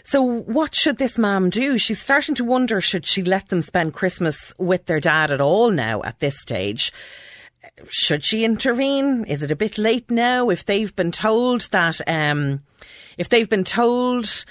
So, 0.03 0.23
what 0.23 0.73
should 0.73 0.97
this 0.97 1.19
mum 1.19 1.51
do? 1.51 1.77
She's 1.77 2.01
starting 2.01 2.33
to 2.35 2.43
wonder 2.43 2.81
should 2.81 3.05
she 3.05 3.21
let 3.21 3.49
them 3.49 3.61
spend 3.61 3.93
Christmas 3.93 4.53
with 4.57 4.87
their 4.87 4.99
dad 4.99 5.29
at 5.29 5.39
all 5.39 5.69
now 5.69 6.01
at 6.01 6.19
this 6.19 6.39
stage? 6.39 6.91
Should 7.87 8.23
she 8.23 8.43
intervene? 8.43 9.25
Is 9.25 9.43
it 9.43 9.51
a 9.51 9.55
bit 9.55 9.77
late 9.77 10.09
now? 10.11 10.49
If 10.49 10.65
they've 10.65 10.95
been 10.95 11.11
told 11.11 11.61
that, 11.71 12.01
um, 12.07 12.63
if 13.17 13.29
they've 13.29 13.49
been 13.49 13.63
told 13.63 14.45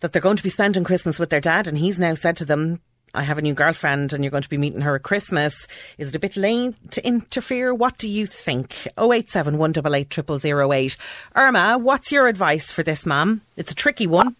that 0.00 0.12
they're 0.12 0.22
going 0.22 0.36
to 0.36 0.42
be 0.42 0.48
spending 0.50 0.84
Christmas 0.84 1.18
with 1.18 1.30
their 1.30 1.40
dad, 1.40 1.66
and 1.66 1.78
he's 1.78 1.98
now 1.98 2.14
said 2.14 2.36
to 2.38 2.44
them, 2.44 2.80
"I 3.14 3.22
have 3.22 3.38
a 3.38 3.42
new 3.42 3.54
girlfriend, 3.54 4.12
and 4.12 4.24
you're 4.24 4.30
going 4.30 4.42
to 4.42 4.48
be 4.48 4.58
meeting 4.58 4.80
her 4.80 4.96
at 4.96 5.02
Christmas," 5.02 5.66
is 5.98 6.10
it 6.10 6.16
a 6.16 6.18
bit 6.18 6.36
late 6.36 6.74
to 6.92 7.06
interfere? 7.06 7.72
What 7.74 7.98
do 7.98 8.08
you 8.08 8.26
think? 8.26 8.88
Oh 8.96 9.12
eight 9.12 9.30
seven 9.30 9.58
one 9.58 9.72
double 9.72 9.94
eight 9.94 10.10
triple 10.10 10.38
zero 10.38 10.72
eight. 10.72 10.96
Irma, 11.34 11.78
what's 11.78 12.10
your 12.10 12.26
advice 12.26 12.72
for 12.72 12.82
this, 12.82 13.06
ma'am? 13.06 13.42
It's 13.56 13.72
a 13.72 13.76
tricky 13.76 14.06
one. 14.06 14.36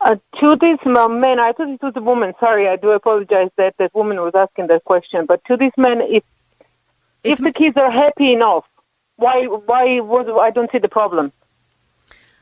Uh, 0.00 0.16
to 0.38 0.56
this 0.56 0.78
man, 0.84 1.40
I 1.40 1.52
thought 1.52 1.70
it 1.70 1.82
was 1.82 1.96
a 1.96 2.02
woman. 2.02 2.34
Sorry, 2.38 2.68
I 2.68 2.76
do 2.76 2.90
apologize 2.90 3.48
that 3.56 3.74
that 3.78 3.94
woman 3.94 4.20
was 4.20 4.34
asking 4.34 4.66
that 4.66 4.84
question. 4.84 5.24
But 5.24 5.42
to 5.46 5.56
this 5.56 5.72
man, 5.78 6.02
if 6.02 6.22
if 7.24 7.38
the 7.38 7.52
kids 7.52 7.76
are 7.76 7.90
happy 7.90 8.32
enough, 8.32 8.64
why 9.16 9.44
why 9.44 10.00
was 10.00 10.26
I 10.40 10.50
don't 10.50 10.70
see 10.70 10.78
the 10.78 10.88
problem 10.88 11.32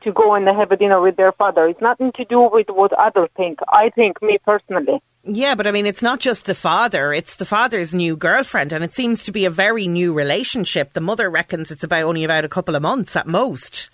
to 0.03 0.11
go 0.11 0.33
and 0.33 0.47
have 0.47 0.71
a 0.71 0.77
dinner 0.77 1.01
with 1.01 1.15
their 1.15 1.31
father. 1.31 1.67
It's 1.67 1.81
nothing 1.81 2.11
to 2.13 2.25
do 2.25 2.41
with 2.41 2.67
what 2.69 2.93
others 2.93 3.29
think. 3.35 3.59
I 3.69 3.89
think 3.89 4.21
me 4.21 4.37
personally. 4.37 5.01
Yeah, 5.23 5.55
but 5.55 5.65
I 5.65 5.71
mean, 5.71 5.85
it's 5.85 6.01
not 6.01 6.19
just 6.19 6.45
the 6.45 6.55
father, 6.55 7.13
it's 7.13 7.37
the 7.37 7.45
father's 7.45 7.93
new 7.93 8.17
girlfriend, 8.17 8.73
and 8.73 8.83
it 8.83 8.93
seems 8.93 9.23
to 9.23 9.31
be 9.31 9.45
a 9.45 9.49
very 9.49 9.87
new 9.87 10.13
relationship. 10.13 10.91
The 10.91 10.99
mother 10.99 11.29
reckons 11.29 11.71
it's 11.71 11.83
about 11.83 12.03
only 12.03 12.25
about 12.25 12.43
a 12.43 12.49
couple 12.49 12.75
of 12.75 12.81
months 12.81 13.15
at 13.15 13.25
most. 13.25 13.89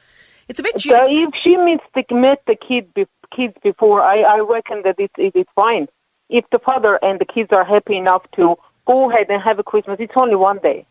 It's 0.47 0.59
a 0.59 0.63
bit. 0.63 0.81
So 0.81 1.07
if 1.07 1.29
she 1.43 1.55
meets 1.55 1.83
the, 1.93 2.03
met 2.15 2.41
the 2.47 2.55
kid 2.55 2.91
be, 2.95 3.05
kids 3.35 3.53
before, 3.61 4.01
I, 4.01 4.21
I 4.21 4.39
reckon 4.39 4.81
that 4.83 4.95
it's, 4.97 5.13
it, 5.19 5.33
it's 5.35 5.51
fine. 5.53 5.87
If 6.29 6.49
the 6.51 6.57
father 6.57 6.97
and 7.03 7.19
the 7.19 7.25
kids 7.25 7.49
are 7.51 7.63
happy 7.63 7.97
enough 7.97 8.23
to 8.31 8.57
go 8.89 9.11
ahead 9.11 9.27
and 9.29 9.39
have 9.41 9.59
a 9.59 9.63
Christmas, 9.63 9.97
it's 9.99 10.13
only 10.15 10.35
one 10.35 10.57
day. 10.57 10.85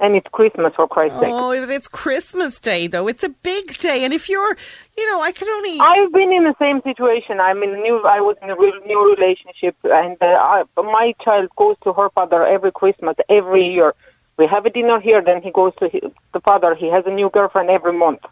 And 0.00 0.16
it's 0.16 0.26
Christmas 0.32 0.72
for 0.74 0.88
Christ's 0.88 1.20
sake. 1.20 1.30
Oh, 1.32 1.52
it's 1.52 1.86
Christmas 1.86 2.58
Day 2.58 2.88
though. 2.88 3.06
It's 3.06 3.22
a 3.22 3.28
big 3.28 3.78
day, 3.78 4.02
and 4.04 4.12
if 4.12 4.28
you're, 4.28 4.56
you 4.96 5.06
know, 5.08 5.20
I 5.20 5.30
can 5.30 5.48
only. 5.48 5.78
I've 5.78 6.12
been 6.12 6.32
in 6.32 6.42
the 6.42 6.56
same 6.58 6.82
situation. 6.82 7.38
I'm 7.38 7.62
in 7.62 7.70
a 7.70 7.76
new. 7.76 8.02
I 8.02 8.20
was 8.20 8.36
in 8.42 8.50
a 8.50 8.56
real 8.56 8.80
new 8.84 9.14
relationship, 9.14 9.76
and 9.84 10.16
uh, 10.20 10.26
I, 10.26 10.64
my 10.76 11.14
child 11.24 11.50
goes 11.54 11.76
to 11.84 11.92
her 11.92 12.10
father 12.10 12.44
every 12.44 12.72
Christmas, 12.72 13.14
every 13.28 13.68
year. 13.68 13.94
We 14.38 14.48
have 14.48 14.66
a 14.66 14.70
dinner 14.70 14.98
here, 14.98 15.22
then 15.22 15.40
he 15.40 15.52
goes 15.52 15.72
to 15.76 15.88
his, 15.88 16.02
the 16.32 16.40
father. 16.40 16.74
He 16.74 16.88
has 16.88 17.04
a 17.06 17.14
new 17.20 17.30
girlfriend 17.30 17.70
every 17.70 17.92
month, 17.92 18.22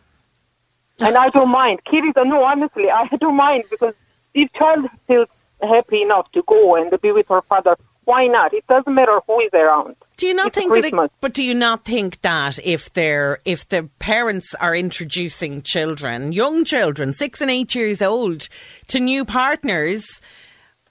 and 0.98 1.16
I 1.16 1.28
don't 1.28 1.52
mind. 1.52 1.84
Kiddies, 1.84 2.14
uh, 2.16 2.24
no, 2.24 2.42
honestly, 2.42 2.90
I 2.90 3.06
don't 3.20 3.36
mind 3.36 3.64
because 3.70 3.94
if 4.34 4.52
child 4.54 4.86
feels 5.06 5.28
happy 5.62 6.02
enough 6.02 6.32
to 6.32 6.42
go 6.42 6.74
and 6.74 6.90
be 7.00 7.12
with 7.12 7.28
her 7.28 7.42
father, 7.42 7.76
why 8.04 8.26
not? 8.26 8.52
It 8.54 8.66
doesn't 8.66 8.92
matter 8.94 9.20
who 9.26 9.40
is 9.40 9.50
around. 9.52 9.96
Do 10.16 10.26
you 10.26 10.34
not 10.34 10.48
It's 10.48 10.54
think 10.56 10.72
that? 10.74 10.84
It, 10.84 11.12
but 11.20 11.32
do 11.32 11.42
you 11.44 11.54
not 11.54 11.84
think 11.84 12.20
that 12.22 12.58
if 12.64 12.92
they're 12.92 13.38
if 13.44 13.68
the 13.68 13.88
parents 13.98 14.54
are 14.60 14.74
introducing 14.76 15.62
children, 15.62 16.32
young 16.32 16.64
children, 16.64 17.12
six 17.12 17.40
and 17.40 17.50
eight 17.50 17.74
years 17.74 18.02
old, 18.02 18.48
to 18.88 19.00
new 19.00 19.24
partners? 19.24 20.04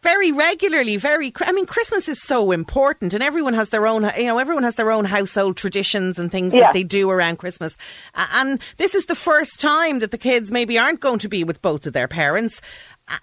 Very 0.01 0.31
regularly, 0.31 0.95
very. 0.95 1.33
I 1.41 1.51
mean, 1.51 1.65
Christmas 1.65 2.07
is 2.07 2.21
so 2.23 2.51
important, 2.53 3.13
and 3.13 3.21
everyone 3.21 3.53
has 3.53 3.69
their 3.69 3.85
own. 3.85 4.09
You 4.17 4.27
know, 4.27 4.37
everyone 4.37 4.63
has 4.63 4.75
their 4.75 4.91
own 4.91 5.03
household 5.03 5.57
traditions 5.57 6.17
and 6.17 6.31
things 6.31 6.53
Yeah. 6.53 6.61
that 6.61 6.73
they 6.73 6.83
do 6.83 7.09
around 7.09 7.35
Christmas. 7.37 7.75
And 8.15 8.61
this 8.77 8.95
is 8.95 9.07
the 9.07 9.15
first 9.15 9.59
time 9.59 9.99
that 9.99 10.11
the 10.11 10.17
kids 10.17 10.51
maybe 10.51 10.79
aren't 10.79 11.01
going 11.01 11.19
to 11.19 11.27
be 11.27 11.43
with 11.43 11.61
both 11.61 11.85
of 11.85 11.91
their 11.91 12.07
parents, 12.07 12.61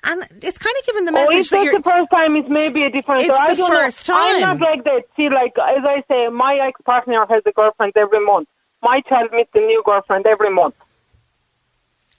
and 0.05 0.27
it's 0.43 0.59
kind 0.59 0.75
of 0.81 0.87
given 0.87 1.05
the 1.05 1.13
Oh, 1.13 1.15
message 1.15 1.51
that 1.51 1.57
that's 1.57 1.65
you're. 1.67 1.75
the 1.75 1.83
first 1.83 2.11
time, 2.11 2.37
it's 2.37 2.49
maybe 2.49 2.83
a 2.85 2.91
different. 2.91 3.23
It's 3.23 3.31
I 3.31 3.51
the 3.55 3.57
don't 3.57 3.71
first 3.71 4.09
know. 4.09 4.15
I'm 4.17 4.41
not 4.41 4.61
like 4.61 4.85
that. 4.85 5.05
See, 5.17 5.29
like 5.29 5.57
as 5.59 5.85
I 5.85 6.03
say, 6.09 6.29
my 6.29 6.57
ex-partner 6.57 7.27
has 7.27 7.43
a 7.47 7.53
girlfriend 7.53 7.93
every 7.97 8.25
month. 8.25 8.49
My 8.83 9.01
child 9.03 9.33
meets 9.33 9.51
a 9.55 9.59
new 9.61 9.83
girlfriend 9.85 10.27
every 10.27 10.51
month. 10.51 10.75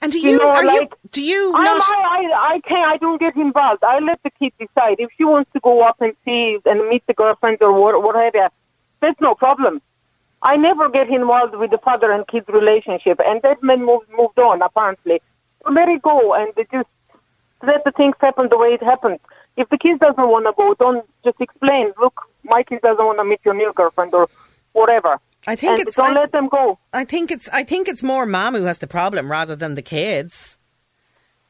And 0.00 0.12
do 0.12 0.20
You 0.20 0.30
you, 0.30 0.38
know, 0.38 0.50
are 0.50 0.64
you 0.64 0.88
do 1.10 1.22
you 1.22 1.52
I, 1.56 1.64
not? 1.64 1.82
I, 1.82 1.92
I, 1.92 2.54
I 2.54 2.60
can't. 2.60 2.88
I 2.92 2.96
don't 2.98 3.18
get 3.18 3.34
involved. 3.36 3.82
I 3.82 3.98
let 3.98 4.22
the 4.22 4.30
kid 4.30 4.52
decide 4.58 4.96
if 5.00 5.10
she 5.16 5.24
wants 5.24 5.50
to 5.54 5.60
go 5.60 5.82
up 5.86 6.00
and 6.00 6.14
see 6.24 6.58
and 6.64 6.88
meet 6.88 7.04
the 7.06 7.14
girlfriend 7.14 7.58
or 7.62 7.72
what, 7.72 8.00
whatever. 8.02 8.48
That's 9.00 9.20
no 9.20 9.34
problem. 9.34 9.82
I 10.40 10.56
never 10.56 10.88
get 10.88 11.08
involved 11.08 11.54
with 11.56 11.72
the 11.72 11.78
father 11.78 12.12
and 12.12 12.26
kid 12.28 12.44
relationship, 12.48 13.20
and 13.26 13.42
that 13.42 13.60
man 13.62 13.84
moved 13.84 14.08
moved 14.16 14.38
on 14.38 14.62
apparently. 14.62 15.20
So 15.64 15.72
let 15.72 15.88
it 15.88 16.00
go, 16.02 16.32
and 16.34 16.52
they 16.54 16.64
just 16.70 16.88
let 17.62 17.84
the 17.84 17.92
things 17.92 18.14
happen 18.20 18.48
the 18.50 18.58
way 18.58 18.68
it 18.68 18.82
happens. 18.82 19.18
If 19.56 19.68
the 19.70 19.78
kid 19.78 19.98
doesn't 19.98 20.28
want 20.28 20.46
to 20.46 20.52
go, 20.56 20.74
don't 20.74 21.04
just 21.24 21.40
explain. 21.40 21.92
Look, 22.00 22.20
my 22.44 22.62
kid 22.62 22.80
doesn't 22.82 23.04
want 23.04 23.18
to 23.18 23.24
meet 23.24 23.40
your 23.44 23.54
new 23.54 23.72
girlfriend 23.74 24.14
or 24.14 24.28
whatever. 24.72 25.18
I 25.46 25.56
think 25.56 25.78
and 25.78 25.88
it's. 25.88 25.96
don't 25.96 26.16
I, 26.16 26.20
let 26.20 26.32
them 26.32 26.48
go. 26.48 26.78
I 26.92 27.04
think 27.04 27.30
it's. 27.30 27.48
I 27.52 27.64
think 27.64 27.88
it's 27.88 28.02
more 28.02 28.26
mom 28.26 28.54
who 28.54 28.64
has 28.64 28.78
the 28.78 28.86
problem 28.86 29.30
rather 29.30 29.56
than 29.56 29.74
the 29.74 29.82
kids. 29.82 30.57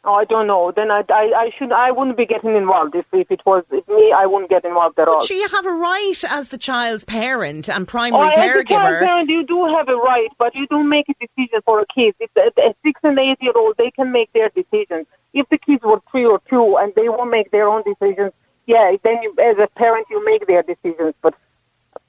Oh, 0.05 0.15
I 0.15 0.25
don't 0.25 0.47
know. 0.47 0.71
Then 0.71 0.91
I, 0.91 1.03
I, 1.11 1.33
I 1.37 1.51
should, 1.59 1.73
I 1.73 1.91
wouldn't 1.91 2.17
be 2.17 2.25
getting 2.25 2.55
involved 2.55 2.95
if, 2.95 3.05
if 3.13 3.31
it 3.31 3.43
was 3.45 3.65
if 3.71 3.87
me. 3.89 4.13
I 4.13 4.27
wouldn't 4.27 4.49
get 4.49 4.65
involved 4.65 4.99
at 4.99 5.09
all. 5.09 5.21
But 5.21 5.31
you 5.31 5.49
have 5.49 5.67
a 5.67 5.73
right 5.73 6.25
as 6.29 6.49
the 6.49 6.57
child's 6.59 7.05
parent 7.05 7.69
and 7.69 7.87
primary 7.87 8.29
Oh, 8.29 8.33
primary 8.33 8.61
as 8.61 8.61
a 8.61 8.65
caregiver. 8.65 8.99
parent, 9.01 9.29
you 9.29 9.45
do 9.45 9.67
have 9.77 9.89
a 9.89 9.97
right, 9.97 10.29
but 10.39 10.55
you 10.55 10.67
don't 10.69 10.89
make 10.89 11.09
a 11.09 11.15
decision 11.15 11.61
for 11.67 11.81
a 11.81 11.87
kid. 11.87 12.15
It's 12.21 12.33
a, 12.37 12.53
a 12.63 12.75
six 12.85 13.01
and 13.03 13.19
eight 13.19 13.39
year 13.43 13.53
old, 13.57 13.77
they 13.77 13.91
can 13.91 14.13
make 14.13 14.33
their 14.33 14.51
decisions. 14.51 15.07
If 15.35 15.49
the 15.51 15.59
kids 15.59 15.83
were 15.83 16.01
three 16.11 16.25
or 16.25 16.41
two 16.49 16.77
and 16.79 16.95
they 16.95 17.09
won't 17.09 17.31
make 17.31 17.51
their 17.51 17.69
own 17.69 17.83
decisions, 17.83 18.33
yeah, 18.67 18.95
then 19.03 19.21
you, 19.23 19.35
as 19.43 19.59
a 19.59 19.67
parent, 19.67 20.07
you 20.11 20.25
make 20.25 20.47
their 20.47 20.63
decisions. 20.63 21.15
But 21.23 21.35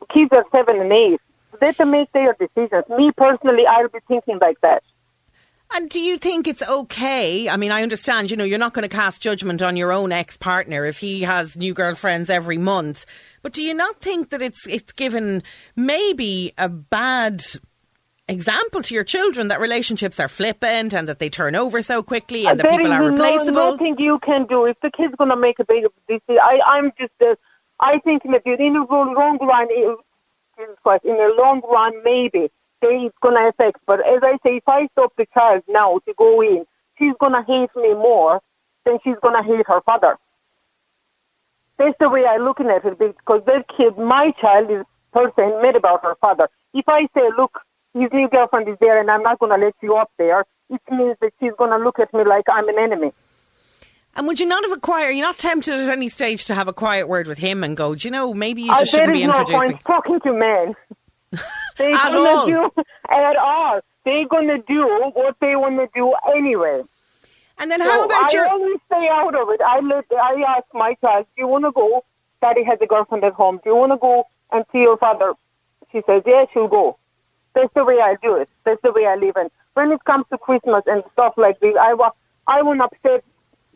kids 0.09 0.31
are 0.33 0.45
seven 0.51 0.79
and 0.79 0.93
eight. 0.93 1.19
Let 1.59 1.77
them 1.77 1.91
make 1.91 2.11
their 2.11 2.33
decisions. 2.39 2.85
Me 2.89 3.11
personally, 3.11 3.65
I'll 3.65 3.89
be 3.89 3.99
thinking 4.07 4.37
like 4.39 4.61
that. 4.61 4.83
And 5.71 5.89
do 5.89 6.01
you 6.01 6.17
think 6.17 6.47
it's 6.47 6.63
okay? 6.63 7.47
I 7.47 7.55
mean, 7.55 7.71
I 7.71 7.83
understand, 7.83 8.31
you 8.31 8.37
know, 8.37 8.43
you're 8.43 8.57
not 8.57 8.73
going 8.73 8.87
to 8.89 8.93
cast 8.95 9.21
judgment 9.21 9.61
on 9.61 9.77
your 9.77 9.91
own 9.91 10.11
ex 10.11 10.35
partner 10.35 10.83
if 10.85 10.97
he 10.97 11.21
has 11.21 11.55
new 11.55 11.73
girlfriends 11.75 12.29
every 12.29 12.57
month. 12.57 13.05
But 13.43 13.53
do 13.53 13.61
you 13.61 13.75
not 13.75 14.01
think 14.01 14.31
that 14.31 14.41
it's 14.41 14.65
it's 14.67 14.91
given 14.91 15.43
maybe 15.75 16.53
a 16.57 16.69
bad 16.69 17.45
example 18.27 18.81
to 18.83 18.93
your 18.95 19.03
children 19.03 19.47
that 19.49 19.59
relationships 19.59 20.19
are 20.19 20.27
flippant 20.27 20.93
and 20.93 21.07
that 21.07 21.19
they 21.19 21.29
turn 21.29 21.55
over 21.55 21.81
so 21.83 22.01
quickly 22.01 22.47
and 22.47 22.59
that 22.59 22.69
people 22.69 22.91
are 22.91 22.99
no- 22.99 23.09
replaceable? 23.11 23.71
nothing 23.71 23.95
you 23.99 24.17
can 24.19 24.45
do. 24.47 24.65
If 24.65 24.79
the 24.81 24.89
kid's 24.89 25.15
going 25.15 25.29
to 25.29 25.35
make 25.37 25.59
a 25.59 25.65
big 25.65 25.85
decision, 26.07 26.39
I, 26.41 26.59
I'm 26.65 26.91
just, 26.99 27.13
uh, 27.21 27.35
I 27.79 27.99
think 27.99 28.25
in 28.25 28.31
the 28.31 28.41
in 28.43 28.73
the 28.73 28.85
long 28.89 29.15
run, 29.45 29.67
it- 29.69 29.99
Jesus 30.57 30.75
Christ, 30.83 31.05
in 31.05 31.15
the 31.15 31.33
long 31.37 31.61
run, 31.71 31.93
maybe 32.03 32.49
it's 32.87 33.17
going 33.21 33.35
to 33.35 33.49
affect. 33.49 33.77
But 33.85 33.99
as 34.05 34.19
I 34.23 34.37
say, 34.43 34.57
if 34.57 34.67
I 34.67 34.87
stop 34.93 35.13
the 35.17 35.27
child 35.37 35.63
now 35.67 35.99
to 36.07 36.13
go 36.17 36.41
in, 36.41 36.65
she's 36.97 37.13
going 37.19 37.33
to 37.33 37.43
hate 37.43 37.69
me 37.75 37.93
more 37.93 38.41
than 38.85 38.99
she's 39.03 39.17
going 39.21 39.35
to 39.35 39.43
hate 39.47 39.65
her 39.67 39.81
father. 39.81 40.17
That's 41.77 41.97
the 41.99 42.09
way 42.09 42.25
I'm 42.25 42.43
looking 42.43 42.67
at 42.67 42.83
it 42.85 42.99
because 42.99 43.41
that 43.45 43.65
kid, 43.75 43.97
my 43.97 44.31
child, 44.41 44.69
is 44.69 44.83
person 45.13 45.61
mad 45.61 45.75
about 45.75 46.03
her 46.03 46.15
father. 46.21 46.49
If 46.73 46.87
I 46.87 47.07
say, 47.15 47.29
look, 47.37 47.61
his 47.93 48.09
new 48.11 48.27
girlfriend 48.29 48.67
is 48.67 48.77
there 48.79 48.99
and 48.99 49.09
I'm 49.09 49.23
not 49.23 49.39
going 49.39 49.57
to 49.57 49.65
let 49.65 49.75
you 49.81 49.95
up 49.95 50.11
there, 50.17 50.45
it 50.69 50.81
means 50.91 51.15
that 51.21 51.33
she's 51.39 51.53
going 51.57 51.71
to 51.71 51.77
look 51.83 51.99
at 51.99 52.13
me 52.13 52.23
like 52.23 52.45
I'm 52.49 52.67
an 52.69 52.77
enemy. 52.77 53.11
And 54.15 54.27
would 54.27 54.39
you 54.39 54.45
not 54.45 54.63
have 54.63 54.71
acquired, 54.73 55.11
you're 55.11 55.25
not 55.25 55.37
tempted 55.37 55.73
at 55.73 55.89
any 55.89 56.09
stage 56.09 56.45
to 56.45 56.55
have 56.55 56.67
a 56.67 56.73
quiet 56.73 57.07
word 57.07 57.27
with 57.27 57.37
him 57.37 57.63
and 57.63 57.77
go, 57.77 57.95
do 57.95 58.07
you 58.07 58.11
know, 58.11 58.33
maybe 58.33 58.63
you 58.63 58.71
Uh, 58.71 58.79
just 58.79 58.91
there 58.91 59.01
shouldn't 59.05 59.17
is 59.17 59.21
be 59.21 59.27
no 59.27 59.39
introducing. 59.39 59.71
point 59.71 59.83
talking 59.85 60.19
to 60.21 60.33
men. 60.33 60.75
They're 61.77 61.93
At 61.93 62.11
gonna 62.11 62.29
all. 62.29 62.45
do 62.45 62.71
at 63.09 63.35
all. 63.37 63.79
They're 64.05 64.27
gonna 64.27 64.57
do 64.59 65.11
what 65.13 65.35
they 65.39 65.55
want 65.55 65.77
to 65.77 65.89
do 65.95 66.13
anyway. 66.35 66.83
And 67.57 67.69
then 67.71 67.79
So 67.79 67.85
how 67.89 68.05
about 68.05 68.33
you 68.33 68.39
I 68.39 68.43
your. 68.43 68.51
always 68.51 68.77
stay 68.85 69.07
out 69.09 69.35
of 69.35 69.49
it. 69.49 69.61
I 69.61 69.79
let 69.79 70.05
I 70.11 70.43
ask 70.57 70.65
my 70.73 70.93
child, 70.95 71.25
"Do 71.35 71.41
you 71.41 71.47
want 71.47 71.65
to 71.65 71.71
go?" 71.71 72.03
Daddy 72.41 72.63
has 72.63 72.79
a 72.81 72.87
girlfriend 72.87 73.23
at 73.23 73.33
home. 73.33 73.59
Do 73.63 73.69
you 73.71 73.75
want 73.75 73.91
to 73.91 73.97
go 73.97 74.25
and 74.51 74.65
see 74.71 74.81
your 74.81 74.97
father? 74.97 75.33
She 75.91 76.01
says, 76.05 76.23
"Yeah, 76.25 76.45
she'll 76.53 76.67
go." 76.67 76.97
That's 77.53 77.73
the 77.73 77.83
way 77.83 77.99
I 77.99 78.15
do 78.21 78.35
it. 78.35 78.49
That's 78.63 78.81
the 78.81 78.91
way 78.91 79.05
I 79.05 79.15
live. 79.15 79.35
And 79.35 79.49
when 79.73 79.91
it 79.91 80.03
comes 80.05 80.25
to 80.31 80.37
Christmas 80.37 80.83
and 80.85 81.03
stuff 81.13 81.33
like 81.37 81.59
this, 81.59 81.75
I 81.77 81.93
wa- 81.93 82.11
I 82.47 82.61
won't 82.61 82.81
upset 82.81 83.23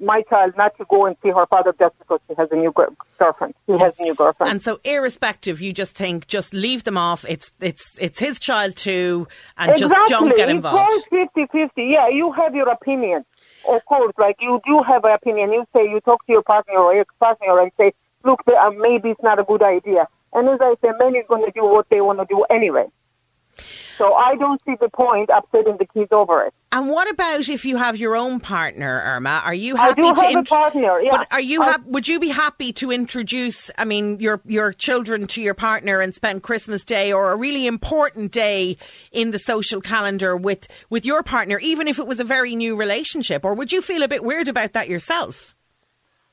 my 0.04 0.22
child 0.24 0.56
not 0.58 0.78
to 0.78 0.86
go 0.86 1.06
and 1.06 1.16
see 1.24 1.30
her 1.30 1.46
father 1.48 1.74
just 1.78 1.98
because 2.00 2.20
she 2.28 2.36
has 2.36 2.52
a 2.52 2.56
new 2.56 2.72
gir- 2.72 2.94
girlfriend. 3.18 3.54
He 3.68 3.78
has 3.78 3.98
a 4.00 4.04
new 4.04 4.16
girlfriend. 4.16 4.52
And 4.52 4.62
so, 4.62 4.80
irrespective, 4.84 5.62
you 5.62 5.74
just 5.74 5.94
think, 5.94 6.28
just 6.28 6.54
leave 6.54 6.84
them 6.84 6.98
off. 6.98 7.26
It's 7.28 7.52
it's 7.60 7.98
it's 8.00 8.20
his 8.20 8.40
child 8.40 8.76
too, 8.76 9.28
and 9.58 9.78
just 9.78 9.94
don't 10.08 10.36
get 10.36 10.50
involved. 10.50 11.06
It's 11.12 11.34
50 11.36 11.46
50. 11.52 11.84
Yeah, 11.84 12.10
you 12.10 12.32
have 12.34 12.56
your 12.56 12.70
opinion. 12.70 13.26
Of 13.68 13.86
course, 13.86 14.14
like 14.18 14.38
you 14.42 14.62
do 14.66 14.84
have 14.84 15.06
an 15.06 15.14
opinion. 15.14 15.52
You 15.54 15.66
say, 15.74 15.90
you 15.90 16.02
talk 16.02 16.26
to 16.26 16.32
your 16.32 16.44
partner 16.44 16.78
or 16.78 16.94
ex 17.00 17.14
partner 17.20 17.60
and 17.60 17.72
say, 17.78 17.94
look, 18.24 18.42
uh, 18.48 18.72
maybe 18.72 19.12
it's 19.12 19.24
not 19.24 19.40
a 19.40 19.44
good 19.44 19.64
idea. 19.64 20.08
And 20.34 20.50
as 20.50 20.60
I 20.62 20.76
say, 20.82 20.92
men 21.00 21.16
is 21.16 21.26
going 21.28 21.46
to 21.46 21.52
do 21.52 21.66
what 21.66 21.88
they 21.90 22.02
want 22.02 22.20
to 22.20 22.26
do 22.26 22.44
anyway. 22.50 22.88
So 23.98 24.14
I 24.16 24.36
don't 24.36 24.60
see 24.66 24.76
the 24.80 24.90
point 24.90 25.30
upsetting 25.34 25.78
the 25.78 25.86
kids 25.86 26.12
over 26.12 26.44
it. 26.46 26.54
And 26.74 26.90
what 26.90 27.08
about 27.08 27.48
if 27.50 27.66
you 27.66 27.78
have 27.78 27.98
your 27.98 28.16
own 28.16 28.40
partner, 28.40 29.04
Irma? 29.06 29.44
Are 29.46 29.54
you 29.54 29.76
happy 29.76 30.02
I 30.02 30.06
do 30.08 30.16
to? 30.16 30.22
have 30.22 30.36
a 30.38 30.44
partner, 30.44 31.00
yeah. 31.02 31.18
But 31.18 31.28
are 31.30 31.40
you? 31.40 31.62
I- 31.62 31.66
hap- 31.74 31.86
would 31.86 32.08
you 32.08 32.20
be 32.20 32.30
happy 32.30 32.74
to 32.74 32.92
introduce? 32.92 33.70
I 33.78 33.86
mean, 33.86 34.20
your 34.20 34.42
your 34.44 34.74
children 34.74 35.28
to 35.28 35.42
your 35.42 35.54
partner 35.54 36.00
and 36.00 36.16
spend 36.16 36.42
Christmas 36.42 36.84
Day 36.84 37.14
or 37.14 37.32
a 37.32 37.36
really 37.38 37.68
important 37.68 38.32
day 38.32 38.78
in 39.12 39.30
the 39.30 39.38
social 39.38 39.82
calendar 39.82 40.36
with 40.36 40.68
with 40.90 41.06
your 41.06 41.22
partner, 41.22 41.60
even 41.60 41.88
if 41.88 42.00
it 42.00 42.08
was 42.08 42.20
a 42.20 42.24
very 42.24 42.56
new 42.56 42.76
relationship? 42.76 43.46
Or 43.46 43.54
would 43.54 43.72
you 43.72 43.80
feel 43.80 44.02
a 44.02 44.08
bit 44.08 44.24
weird 44.24 44.48
about 44.48 44.74
that 44.74 44.90
yourself? 44.90 45.56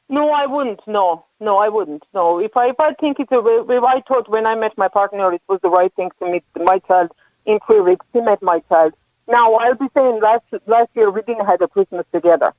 No, 0.09 0.31
I 0.31 0.47
wouldn't. 0.47 0.81
No, 0.87 1.27
no, 1.39 1.59
I 1.59 1.69
wouldn't. 1.69 2.05
No, 2.15 2.41
if 2.41 2.57
I 2.57 2.71
if 2.71 2.81
I 2.81 2.95
think 2.95 3.21
it's 3.21 3.31
a, 3.31 3.41
if 3.41 3.85
I 3.85 4.01
thought 4.09 4.31
when 4.31 4.47
I 4.47 4.55
met 4.55 4.73
my 4.79 4.89
partner 4.89 5.35
it 5.35 5.43
was 5.49 5.61
the 5.61 5.69
right 5.69 5.93
thing 5.95 6.11
to 6.19 6.33
meet 6.33 6.45
my 6.57 6.79
child 6.79 7.11
in 7.45 7.59
three 7.67 7.81
weeks, 7.83 8.07
he 8.15 8.23
met 8.23 8.41
my 8.43 8.61
child. 8.71 8.95
Now 9.31 9.55
I'll 9.55 9.77
be 9.77 9.89
saying 9.95 10.21
last 10.21 10.45
last 10.67 10.91
year 10.95 11.11
we 11.11 11.23
didn't 11.23 11.47
have 11.47 11.61
a 11.63 11.69
Christmas 11.69 12.05
together 12.13 12.53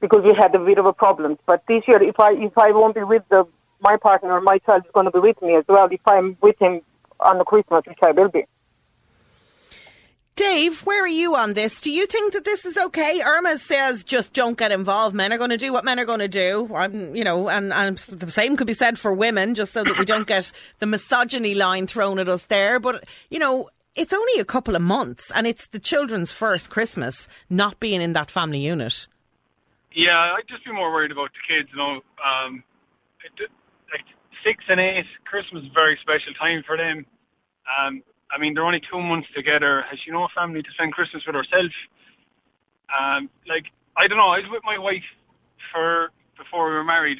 because 0.00 0.22
we 0.24 0.34
had 0.34 0.54
a 0.54 0.58
bit 0.58 0.78
of 0.78 0.86
a 0.86 0.92
problem. 0.92 1.38
But 1.46 1.64
this 1.66 1.86
year, 1.86 2.02
if 2.02 2.18
I 2.18 2.32
if 2.32 2.58
I 2.58 2.72
won't 2.72 2.94
be 2.94 3.02
with 3.02 3.22
the 3.28 3.46
my 3.80 3.96
partner, 3.96 4.40
my 4.40 4.58
child 4.58 4.84
is 4.84 4.90
going 4.92 5.06
to 5.06 5.12
be 5.12 5.20
with 5.20 5.40
me 5.42 5.54
as 5.54 5.64
well. 5.68 5.88
If 5.90 6.00
I'm 6.06 6.36
with 6.40 6.58
him 6.58 6.82
on 7.20 7.38
the 7.38 7.44
Christmas, 7.44 7.84
which 7.86 7.98
I 8.02 8.10
will 8.10 8.28
be. 8.28 8.44
Dave, 10.34 10.80
where 10.80 11.02
are 11.02 11.08
you 11.08 11.34
on 11.34 11.54
this? 11.54 11.80
Do 11.80 11.90
you 11.90 12.04
think 12.04 12.34
that 12.34 12.44
this 12.44 12.66
is 12.66 12.76
okay? 12.76 13.22
Irma 13.22 13.56
says 13.56 14.04
just 14.04 14.34
don't 14.34 14.58
get 14.58 14.70
involved. 14.70 15.16
Men 15.16 15.32
are 15.32 15.38
going 15.38 15.48
to 15.48 15.56
do 15.56 15.72
what 15.72 15.82
men 15.82 15.98
are 15.98 16.04
going 16.04 16.18
to 16.18 16.28
do. 16.28 16.70
I'm, 16.74 17.16
you 17.16 17.24
know, 17.24 17.48
and, 17.48 17.72
and 17.72 17.96
the 17.96 18.30
same 18.30 18.58
could 18.58 18.66
be 18.66 18.74
said 18.74 18.98
for 18.98 19.14
women, 19.14 19.54
just 19.54 19.72
so 19.72 19.82
that 19.82 19.98
we 19.98 20.04
don't 20.04 20.26
get 20.26 20.52
the 20.78 20.84
misogyny 20.84 21.54
line 21.54 21.86
thrown 21.86 22.18
at 22.18 22.28
us 22.28 22.44
there. 22.46 22.78
But, 22.78 23.04
you 23.30 23.38
know, 23.38 23.70
it's 23.96 24.12
only 24.12 24.40
a 24.40 24.44
couple 24.44 24.76
of 24.76 24.82
months 24.82 25.30
and 25.34 25.46
it's 25.46 25.66
the 25.68 25.78
children's 25.78 26.30
first 26.30 26.70
Christmas 26.70 27.26
not 27.48 27.80
being 27.80 28.02
in 28.02 28.12
that 28.12 28.30
family 28.30 28.58
unit. 28.58 29.08
Yeah, 29.92 30.34
I'd 30.36 30.46
just 30.46 30.64
be 30.64 30.72
more 30.72 30.92
worried 30.92 31.10
about 31.10 31.30
the 31.32 31.54
kids. 31.54 31.70
You 31.72 31.78
know, 31.78 32.02
um, 32.24 32.62
it, 33.24 33.50
like 33.90 34.04
six 34.44 34.64
and 34.68 34.78
eight, 34.78 35.06
Christmas 35.24 35.62
is 35.62 35.70
a 35.70 35.72
very 35.72 35.96
special 35.96 36.34
time 36.34 36.62
for 36.64 36.76
them. 36.76 37.06
Um, 37.78 38.02
I 38.30 38.38
mean, 38.38 38.54
they're 38.54 38.64
only 38.64 38.80
two 38.80 39.00
months 39.00 39.28
together. 39.34 39.82
Has 39.82 39.98
she 39.98 40.10
no 40.10 40.28
family 40.34 40.62
to 40.62 40.70
spend 40.72 40.92
Christmas 40.92 41.24
with 41.26 41.34
herself? 41.34 41.72
Um, 42.98 43.30
like 43.48 43.66
I 43.96 44.06
don't 44.06 44.18
know. 44.18 44.28
I 44.28 44.40
was 44.40 44.50
with 44.50 44.62
my 44.64 44.78
wife 44.78 45.04
for 45.72 46.10
before 46.36 46.68
we 46.68 46.74
were 46.74 46.84
married, 46.84 47.18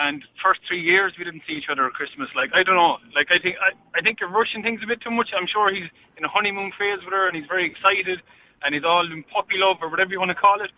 and 0.00 0.24
first 0.42 0.60
three 0.66 0.80
years 0.80 1.12
we 1.18 1.24
didn't 1.24 1.42
see 1.46 1.52
each 1.52 1.68
other 1.68 1.86
at 1.86 1.92
Christmas. 1.92 2.30
Like 2.34 2.50
I 2.54 2.62
don't 2.62 2.76
know. 2.76 2.96
Like 3.14 3.30
I 3.30 3.38
think 3.38 3.56
I, 3.60 3.72
I 3.94 4.00
think 4.00 4.18
you're 4.18 4.30
rushing 4.30 4.62
things 4.62 4.80
a 4.82 4.86
bit 4.86 5.00
too 5.02 5.10
much. 5.10 5.30
I'm 5.36 5.46
sure 5.46 5.72
he's 5.72 5.88
in 6.16 6.24
a 6.24 6.28
honeymoon 6.28 6.72
phase 6.78 7.04
with 7.04 7.12
her, 7.12 7.28
and 7.28 7.36
he's 7.36 7.46
very 7.46 7.66
excited, 7.66 8.22
and 8.64 8.74
he's 8.74 8.84
all 8.84 9.04
in 9.04 9.22
puppy 9.24 9.58
love 9.58 9.76
or 9.82 9.88
whatever 9.90 10.10
you 10.10 10.18
want 10.18 10.30
to 10.30 10.34
call 10.34 10.60
it. 10.62 10.72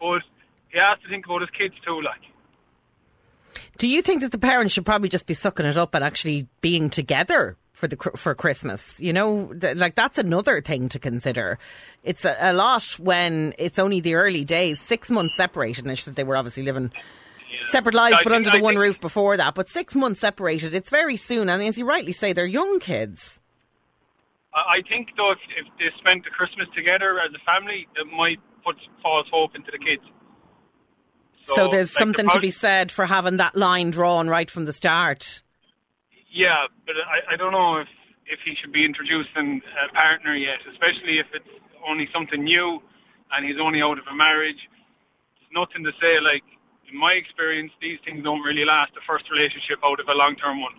But 0.00 0.22
he 0.68 0.78
has 0.78 0.98
to 0.98 1.08
think 1.08 1.26
about 1.26 1.42
his 1.42 1.50
kids 1.50 1.76
too. 1.84 2.00
Like 2.02 2.20
Do 3.78 3.86
you 3.86 4.02
think 4.02 4.20
that 4.22 4.32
the 4.32 4.38
parents 4.38 4.74
should 4.74 4.84
probably 4.84 5.08
just 5.08 5.26
be 5.26 5.34
sucking 5.34 5.64
it 5.64 5.78
up 5.78 5.94
and 5.94 6.02
actually 6.02 6.48
being 6.60 6.90
together 6.90 7.56
for 7.72 7.86
the 7.86 7.96
for 8.16 8.34
Christmas? 8.34 8.98
You 8.98 9.12
know, 9.12 9.54
th- 9.54 9.76
like 9.76 9.94
that's 9.94 10.18
another 10.18 10.60
thing 10.60 10.88
to 10.88 10.98
consider. 10.98 11.60
It's 12.02 12.24
a, 12.24 12.36
a 12.40 12.52
lot 12.52 12.82
when 12.98 13.54
it's 13.58 13.78
only 13.78 14.00
the 14.00 14.16
early 14.16 14.44
days, 14.44 14.80
six 14.80 15.08
months 15.08 15.36
separated. 15.36 15.86
And 15.86 15.96
they 15.96 16.24
were 16.24 16.36
obviously 16.36 16.64
living 16.64 16.90
separate 17.66 17.94
lives, 17.94 18.16
I 18.16 18.22
but 18.22 18.30
think- 18.30 18.46
under 18.46 18.50
the 18.50 18.58
I 18.58 18.60
one 18.60 18.72
think- 18.74 18.82
roof 18.82 19.00
before 19.00 19.36
that. 19.36 19.54
But 19.54 19.68
six 19.68 19.94
months 19.94 20.20
separated, 20.20 20.74
it's 20.74 20.90
very 20.90 21.16
soon. 21.16 21.48
And 21.48 21.62
as 21.62 21.78
you 21.78 21.84
rightly 21.86 22.12
say, 22.12 22.32
they're 22.32 22.46
young 22.46 22.78
kids. 22.80 23.40
I 24.54 24.82
think 24.88 25.08
though, 25.16 25.32
if, 25.32 25.38
if 25.56 25.66
they 25.78 25.96
spent 25.98 26.24
the 26.24 26.30
Christmas 26.30 26.66
together 26.74 27.18
as 27.20 27.30
a 27.34 27.38
family, 27.50 27.86
it 27.96 28.06
might 28.10 28.40
put 28.64 28.76
false 29.02 29.28
hope 29.30 29.54
into 29.54 29.70
the 29.70 29.78
kids. 29.78 30.02
So, 31.44 31.68
there's 31.68 31.94
like, 31.94 31.98
something 31.98 32.26
the 32.26 32.32
to 32.32 32.40
be 32.40 32.50
said 32.50 32.90
for 32.90 33.06
having 33.06 33.36
that 33.36 33.54
line 33.54 33.90
drawn 33.90 34.28
right 34.28 34.50
from 34.50 34.64
the 34.64 34.72
start. 34.72 35.42
Yeah, 36.30 36.66
but 36.86 36.96
I, 36.96 37.34
I 37.34 37.36
don't 37.36 37.52
know 37.52 37.76
if 37.76 37.88
if 38.26 38.40
he 38.44 38.54
should 38.56 38.72
be 38.72 38.84
introducing 38.84 39.62
a 39.84 39.92
partner 39.92 40.34
yet, 40.34 40.58
especially 40.70 41.18
if 41.18 41.26
it's 41.32 41.46
only 41.86 42.08
something 42.12 42.42
new 42.42 42.82
and 43.32 43.44
he's 43.46 43.60
only 43.60 43.80
out 43.82 43.98
of 43.98 44.04
a 44.10 44.14
marriage. 44.14 44.68
It's 45.40 45.52
nothing 45.52 45.84
to 45.84 45.92
say. 46.00 46.18
Like 46.18 46.42
in 46.90 46.98
my 46.98 47.12
experience, 47.12 47.72
these 47.80 47.98
things 48.04 48.22
don't 48.22 48.42
really 48.42 48.64
last 48.64 48.94
the 48.94 49.00
first 49.06 49.30
relationship 49.30 49.78
out 49.84 50.00
of 50.00 50.08
a 50.08 50.14
long 50.14 50.36
term 50.36 50.60
one. 50.60 50.74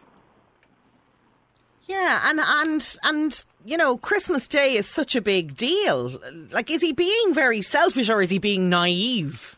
Yeah, 1.85 2.21
and 2.25 2.39
and 2.39 2.97
and 3.03 3.45
you 3.65 3.77
know, 3.77 3.97
Christmas 3.97 4.47
Day 4.47 4.75
is 4.75 4.87
such 4.87 5.15
a 5.15 5.21
big 5.21 5.55
deal. 5.55 6.19
Like, 6.51 6.69
is 6.69 6.81
he 6.81 6.91
being 6.91 7.33
very 7.33 7.61
selfish 7.61 8.09
or 8.09 8.21
is 8.21 8.29
he 8.29 8.39
being 8.39 8.69
naive? 8.69 9.57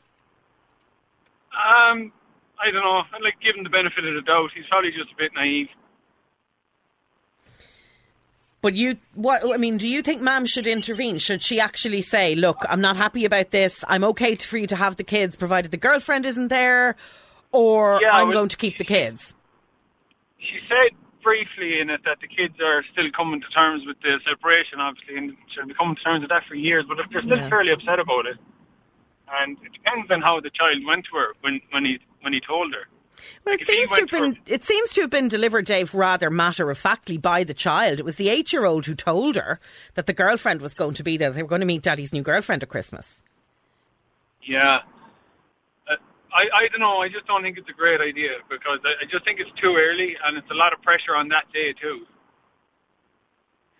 Um, 1.53 2.11
I 2.59 2.71
don't 2.71 2.83
know. 2.83 3.03
I'd 3.13 3.21
like 3.21 3.39
give 3.39 3.55
him 3.55 3.63
the 3.63 3.69
benefit 3.69 4.05
of 4.05 4.13
the 4.13 4.21
doubt. 4.21 4.51
He's 4.55 4.67
probably 4.67 4.91
just 4.91 5.11
a 5.11 5.15
bit 5.15 5.33
naive. 5.33 5.69
But 8.61 8.75
you, 8.75 8.97
what 9.15 9.41
I 9.53 9.57
mean, 9.57 9.77
do 9.77 9.87
you 9.87 10.01
think 10.01 10.21
Mum 10.21 10.45
should 10.45 10.67
intervene? 10.67 11.17
Should 11.17 11.41
she 11.41 11.59
actually 11.61 12.01
say, 12.01 12.35
"Look, 12.35 12.57
I'm 12.69 12.81
not 12.81 12.97
happy 12.97 13.23
about 13.23 13.51
this. 13.51 13.83
I'm 13.87 14.03
okay 14.03 14.35
for 14.35 14.57
you 14.57 14.67
to 14.67 14.75
have 14.75 14.97
the 14.97 15.03
kids, 15.05 15.37
provided 15.37 15.71
the 15.71 15.77
girlfriend 15.77 16.25
isn't 16.25 16.49
there, 16.49 16.97
or 17.53 17.99
Yeah, 18.01 18.11
I'm 18.11 18.27
well- 18.27 18.37
going 18.39 18.49
to 18.49 18.57
keep 18.57 18.77
the 18.77 18.83
kids." 18.83 19.33
She 20.39 20.59
said 20.67 20.89
briefly 21.23 21.79
in 21.79 21.89
it 21.89 22.03
that 22.05 22.19
the 22.21 22.27
kids 22.27 22.55
are 22.61 22.83
still 22.91 23.09
coming 23.11 23.41
to 23.41 23.47
terms 23.49 23.85
with 23.85 23.99
the 24.01 24.19
separation, 24.27 24.79
obviously, 24.79 25.15
and 25.17 25.35
should 25.53 25.67
be 25.67 25.73
coming 25.73 25.95
to 25.95 26.03
terms 26.03 26.21
with 26.21 26.29
that 26.29 26.45
for 26.45 26.55
years. 26.55 26.85
But 26.87 26.97
they're 27.11 27.21
still 27.21 27.37
Yeah. 27.37 27.49
fairly 27.49 27.71
upset 27.71 27.99
about 27.99 28.25
it, 28.25 28.37
and 29.39 29.57
it 29.63 29.71
depends 29.73 30.11
on 30.11 30.21
how 30.21 30.39
the 30.41 30.49
child 30.49 30.83
went 30.85 31.05
to 31.05 31.15
her 31.17 31.33
when 31.41 31.61
when 31.71 31.85
he 31.85 31.99
when 32.21 32.33
he 32.33 32.41
told 32.41 32.73
her. 32.73 32.87
Well, 33.45 33.55
it 33.55 33.61
if 33.61 33.67
seems 33.67 33.89
to 33.89 33.95
have 33.95 34.11
went 34.11 34.45
been 34.45 34.53
it 34.53 34.63
seems 34.63 34.93
to 34.93 35.01
have 35.01 35.09
been 35.09 35.27
delivered, 35.27 35.65
Dave, 35.65 35.93
rather 35.93 36.29
matter 36.29 36.69
of 36.69 36.77
factly 36.77 37.17
by 37.17 37.43
the 37.43 37.53
child. 37.53 37.99
It 37.99 38.05
was 38.05 38.15
the 38.15 38.29
eight 38.29 38.53
year 38.53 38.65
old 38.65 38.85
who 38.85 38.95
told 38.95 39.35
her 39.35 39.59
that 39.95 40.05
the 40.05 40.13
girlfriend 40.13 40.61
was 40.61 40.73
going 40.73 40.93
to 40.95 41.03
be 41.03 41.17
there. 41.17 41.31
They 41.31 41.41
were 41.41 41.49
going 41.49 41.61
to 41.61 41.67
meet 41.67 41.81
Daddy's 41.81 42.13
new 42.13 42.21
girlfriend 42.23 42.63
at 42.63 42.69
Christmas. 42.69 43.21
Yeah. 44.43 44.81
Uh, 45.87 45.95
I, 46.33 46.49
I 46.53 46.67
don't 46.69 46.79
know. 46.79 46.97
I 47.01 47.09
just 47.09 47.27
don't 47.27 47.41
think 47.43 47.57
it's 47.57 47.69
a 47.69 47.73
great 47.73 48.01
idea 48.01 48.37
because 48.49 48.79
I, 48.83 48.95
I 49.01 49.05
just 49.05 49.25
think 49.25 49.39
it's 49.39 49.51
too 49.59 49.75
early 49.77 50.17
and 50.23 50.37
it's 50.37 50.49
a 50.51 50.55
lot 50.55 50.73
of 50.73 50.81
pressure 50.81 51.15
on 51.15 51.27
that 51.29 51.51
day 51.53 51.73
too. 51.73 52.05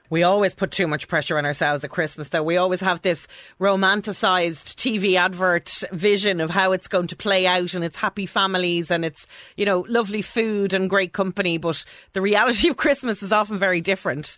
We 0.10 0.24
always 0.24 0.56
put 0.56 0.72
too 0.72 0.88
much 0.88 1.08
pressure 1.08 1.38
on 1.38 1.46
ourselves 1.46 1.84
at 1.84 1.90
Christmas, 1.90 2.30
though. 2.30 2.44
We 2.44 2.58
always 2.58 2.82
have 2.82 3.02
this 3.02 3.28
romanticised 3.60 4.78
TV 4.78 5.16
advert 5.16 5.84
vision 5.92 6.42
of 6.42 6.50
how 6.50 6.72
it's 6.72 6.88
going 6.88 7.08
to 7.08 7.16
play 7.16 7.46
out 7.46 7.74
and 7.74 7.84
it's 7.84 7.98
happy 7.98 8.26
families 8.26 8.90
and 8.90 9.06
it's, 9.06 9.28
you 9.56 9.66
know, 9.66 9.86
lovely 9.88 10.22
food 10.22 10.74
and 10.74 10.90
great 10.90 11.14
company. 11.14 11.58
But 11.58 11.86
the 12.14 12.22
reality 12.22 12.68
of 12.70 12.78
Christmas 12.78 13.22
is 13.22 13.32
often 13.32 13.60
very 13.60 13.82
different. 13.82 14.38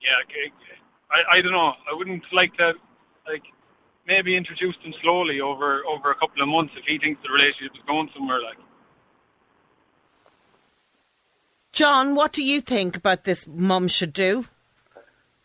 Yeah. 0.00 0.16
I, 1.10 1.38
I 1.38 1.42
don't 1.42 1.52
know. 1.52 1.74
I 1.90 1.94
wouldn't 1.94 2.24
like 2.32 2.56
to 2.58 2.74
like 3.26 3.42
maybe 4.06 4.36
introduce 4.36 4.76
them 4.82 4.94
slowly 5.02 5.40
over 5.40 5.84
over 5.86 6.10
a 6.10 6.14
couple 6.14 6.42
of 6.42 6.48
months 6.48 6.74
if 6.76 6.84
he 6.84 6.98
thinks 6.98 7.22
the 7.22 7.32
relationship 7.32 7.72
is 7.74 7.82
going 7.86 8.10
somewhere. 8.14 8.40
Like 8.40 8.58
John, 11.78 12.16
what 12.16 12.32
do 12.32 12.42
you 12.42 12.60
think 12.60 12.96
about 12.96 13.22
this 13.22 13.46
mum 13.46 13.86
should 13.86 14.12
do? 14.12 14.46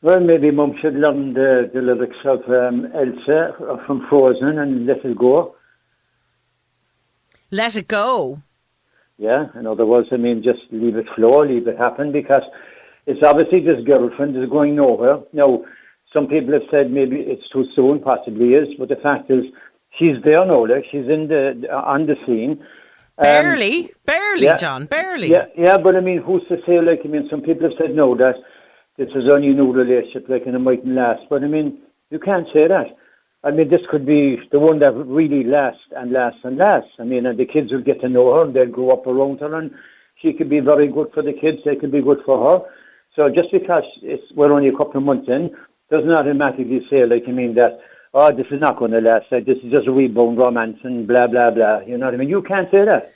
Well, 0.02 0.20
maybe 0.20 0.50
Mum 0.50 0.76
should 0.82 0.96
learn 0.96 1.36
the, 1.36 1.70
the 1.72 1.80
lyrics 1.80 2.18
of 2.26 2.50
um, 2.50 2.88
Elsa 2.88 3.84
from 3.86 4.08
Frozen 4.08 4.58
and 4.58 4.88
let 4.88 5.06
it 5.06 5.16
go. 5.16 5.54
Let 7.52 7.76
it 7.76 7.88
go. 7.88 8.42
Yeah, 9.20 9.50
in 9.54 9.68
other 9.68 9.86
words, 9.86 10.08
I 10.12 10.18
mean, 10.18 10.42
just 10.42 10.62
leave 10.72 10.96
it 10.96 11.08
flow, 11.16 11.44
leave 11.44 11.68
it 11.68 11.78
happen, 11.78 12.12
because 12.12 12.42
it's 13.06 13.22
obviously 13.22 13.60
this 13.60 13.86
girlfriend 13.86 14.36
is 14.36 14.50
going 14.50 14.76
nowhere. 14.76 15.20
Now, 15.34 15.64
some 16.12 16.26
people 16.26 16.54
have 16.54 16.68
said 16.72 16.90
maybe 16.90 17.20
it's 17.20 17.48
too 17.50 17.68
soon, 17.76 18.00
possibly 18.00 18.56
is, 18.56 18.74
but 18.80 18.90
the 18.90 18.96
fact 18.96 19.30
is, 19.30 19.46
she's 20.00 20.20
there 20.24 20.44
now, 20.44 20.66
like, 20.66 20.86
she's 20.90 21.08
in 21.08 21.28
the, 21.28 21.72
on 21.72 22.08
the 22.08 22.18
scene. 22.26 22.66
Um, 23.18 23.26
Barely, 23.26 23.92
barely, 24.06 24.44
yeah. 24.44 24.58
John, 24.58 24.86
barely. 24.88 25.30
Yeah, 25.30 25.46
yeah, 25.56 25.78
but 25.78 25.96
I 25.96 26.00
mean, 26.00 26.18
who's 26.18 26.44
to 26.48 26.60
say, 26.66 26.82
like, 26.82 27.02
I 27.06 27.08
mean, 27.08 27.30
some 27.30 27.42
people 27.42 27.70
have 27.70 27.78
said 27.78 27.96
no, 27.96 28.16
that 28.16 28.38
this 28.98 29.10
is 29.14 29.30
only 29.32 29.50
a 29.50 29.54
new 29.54 29.72
relationship, 29.72 30.28
like, 30.30 30.48
and 30.48 30.56
it 30.56 30.60
mightn't 30.60 30.96
last. 30.96 31.22
But 31.30 31.44
I 31.44 31.48
mean, 31.48 31.80
you 32.10 32.18
can't 32.18 32.48
say 32.52 32.68
that. 32.68 32.98
I 33.44 33.52
mean, 33.52 33.68
this 33.68 33.82
could 33.90 34.06
be 34.06 34.42
the 34.52 34.60
one 34.60 34.80
that 34.80 34.94
really 34.94 35.44
lasts 35.44 35.84
and 35.96 36.12
lasts 36.12 36.40
and 36.44 36.58
lasts. 36.58 36.92
I 36.98 37.04
mean, 37.04 37.26
and 37.26 37.38
the 37.38 37.46
kids 37.46 37.72
will 37.72 37.82
get 37.82 38.02
to 38.02 38.10
know 38.10 38.34
her 38.34 38.44
and 38.44 38.54
they'll 38.54 38.66
grow 38.66 38.92
up 38.92 39.06
around 39.06 39.42
her 39.42 39.54
and 39.56 39.76
she 40.16 40.34
could 40.34 40.50
be 40.50 40.62
very 40.62 40.88
good 40.88 41.12
for 41.14 41.22
the 41.22 41.34
kids, 41.34 41.60
they 41.66 41.76
could 41.76 41.92
be 41.92 42.02
good 42.02 42.22
for 42.26 42.50
her. 42.50 42.66
So 43.16 43.30
just 43.30 43.52
because 43.52 43.84
it's, 44.02 44.32
we're 44.32 44.54
only 44.54 44.70
a 44.70 44.78
couple 44.78 44.98
of 44.98 45.04
months 45.04 45.28
in, 45.28 45.56
doesn't 45.92 46.10
automatically 46.12 46.88
say, 46.90 47.06
like, 47.06 47.26
I 47.28 47.32
mean, 47.32 47.54
that, 47.56 47.80
oh, 48.14 48.32
this 48.32 48.48
is 48.52 48.62
not 48.62 48.78
going 48.78 48.92
to 48.92 49.02
last, 49.02 49.30
this 49.30 49.58
is 49.64 49.72
just 49.72 49.88
a 49.88 49.92
rebound 49.92 50.38
romance 50.38 50.80
and 50.84 51.08
blah, 51.08 51.28
blah, 51.28 51.52
blah. 51.52 51.80
You 51.80 51.98
know 51.98 52.06
what 52.06 52.14
I 52.14 52.18
mean? 52.18 52.30
You 52.30 52.42
can't 52.42 52.70
say 52.70 52.86
that. 52.86 53.14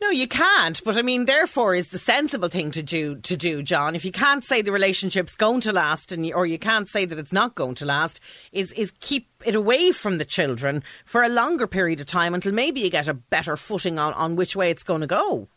No, 0.00 0.10
you 0.10 0.28
can't. 0.28 0.82
But 0.84 0.98
I 0.98 1.02
mean, 1.02 1.24
therefore, 1.24 1.74
is 1.74 1.88
the 1.88 1.98
sensible 1.98 2.48
thing 2.48 2.70
to 2.72 2.82
do. 2.82 3.16
To 3.16 3.36
do, 3.36 3.62
John. 3.62 3.96
If 3.96 4.04
you 4.04 4.12
can't 4.12 4.44
say 4.44 4.60
the 4.60 4.72
relationship's 4.72 5.34
going 5.34 5.62
to 5.62 5.72
last, 5.72 6.12
and 6.12 6.26
you, 6.26 6.34
or 6.34 6.44
you 6.44 6.58
can't 6.58 6.86
say 6.86 7.06
that 7.06 7.18
it's 7.18 7.32
not 7.32 7.54
going 7.54 7.76
to 7.76 7.86
last, 7.86 8.20
is 8.52 8.72
is 8.72 8.92
keep 9.00 9.26
it 9.46 9.54
away 9.54 9.92
from 9.92 10.18
the 10.18 10.26
children 10.26 10.82
for 11.06 11.22
a 11.22 11.30
longer 11.30 11.66
period 11.66 12.00
of 12.00 12.06
time 12.06 12.34
until 12.34 12.52
maybe 12.52 12.82
you 12.82 12.90
get 12.90 13.08
a 13.08 13.14
better 13.14 13.56
footing 13.56 13.98
on 13.98 14.12
on 14.12 14.36
which 14.36 14.54
way 14.54 14.70
it's 14.70 14.82
going 14.82 15.00
to 15.00 15.06
go. 15.06 15.48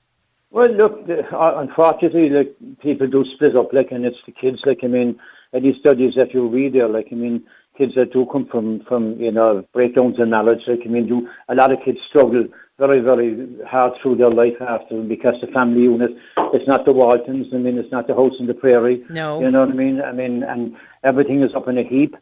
Well, 0.52 0.72
look, 0.72 1.08
uh, 1.10 1.54
unfortunately, 1.58 2.30
like 2.30 2.56
people 2.82 3.08
do 3.08 3.26
split 3.36 3.58
up, 3.58 3.74
like, 3.74 3.92
and 3.92 4.06
it's 4.06 4.18
the 4.26 4.32
kids. 4.32 4.62
Like, 4.66 4.80
I 4.84 4.88
mean, 4.88 5.20
any 5.54 5.78
studies 5.78 6.16
that 6.16 6.34
you 6.34 6.48
read 6.48 6.74
there, 6.74 6.88
like, 6.88 7.10
I 7.12 7.16
mean, 7.16 7.44
kids 7.80 7.96
that 7.96 8.14
do 8.14 8.26
come 8.28 8.46
from 8.46 8.82
from 8.82 9.20
you 9.20 9.32
know 9.32 9.66
breakdowns 9.74 10.20
in 10.20 10.30
knowledge, 10.30 10.64
like, 10.68 10.82
I 10.86 10.90
mean, 10.90 11.08
do 11.08 11.28
a 11.48 11.56
lot 11.56 11.72
of 11.72 11.82
kids 11.82 12.00
struggle 12.08 12.46
very, 12.78 13.00
very 13.00 13.48
hard 13.66 13.94
through 14.02 14.16
their 14.16 14.30
life 14.30 14.60
after 14.62 15.02
because 15.02 15.40
the 15.42 15.48
family 15.48 15.82
unit, 15.84 16.12
it's 16.54 16.68
not 16.68 16.86
the 16.86 16.94
Waltons. 16.94 17.48
I 17.54 17.58
mean, 17.58 17.78
it's 17.78 17.92
not 17.92 18.08
the 18.08 18.16
house 18.16 18.36
in 18.40 18.48
the 18.48 18.54
prairie. 18.54 19.04
No. 19.10 19.42
you 19.42 19.52
know 19.52 19.62
what 19.62 19.72
I 19.72 19.74
mean. 19.74 20.02
I 20.02 20.14
mean, 20.14 20.44
and 20.44 20.78
everything 21.04 21.42
is 21.42 21.54
up 21.54 21.68
in 21.68 21.78
a 21.78 21.84
heap. 21.84 22.16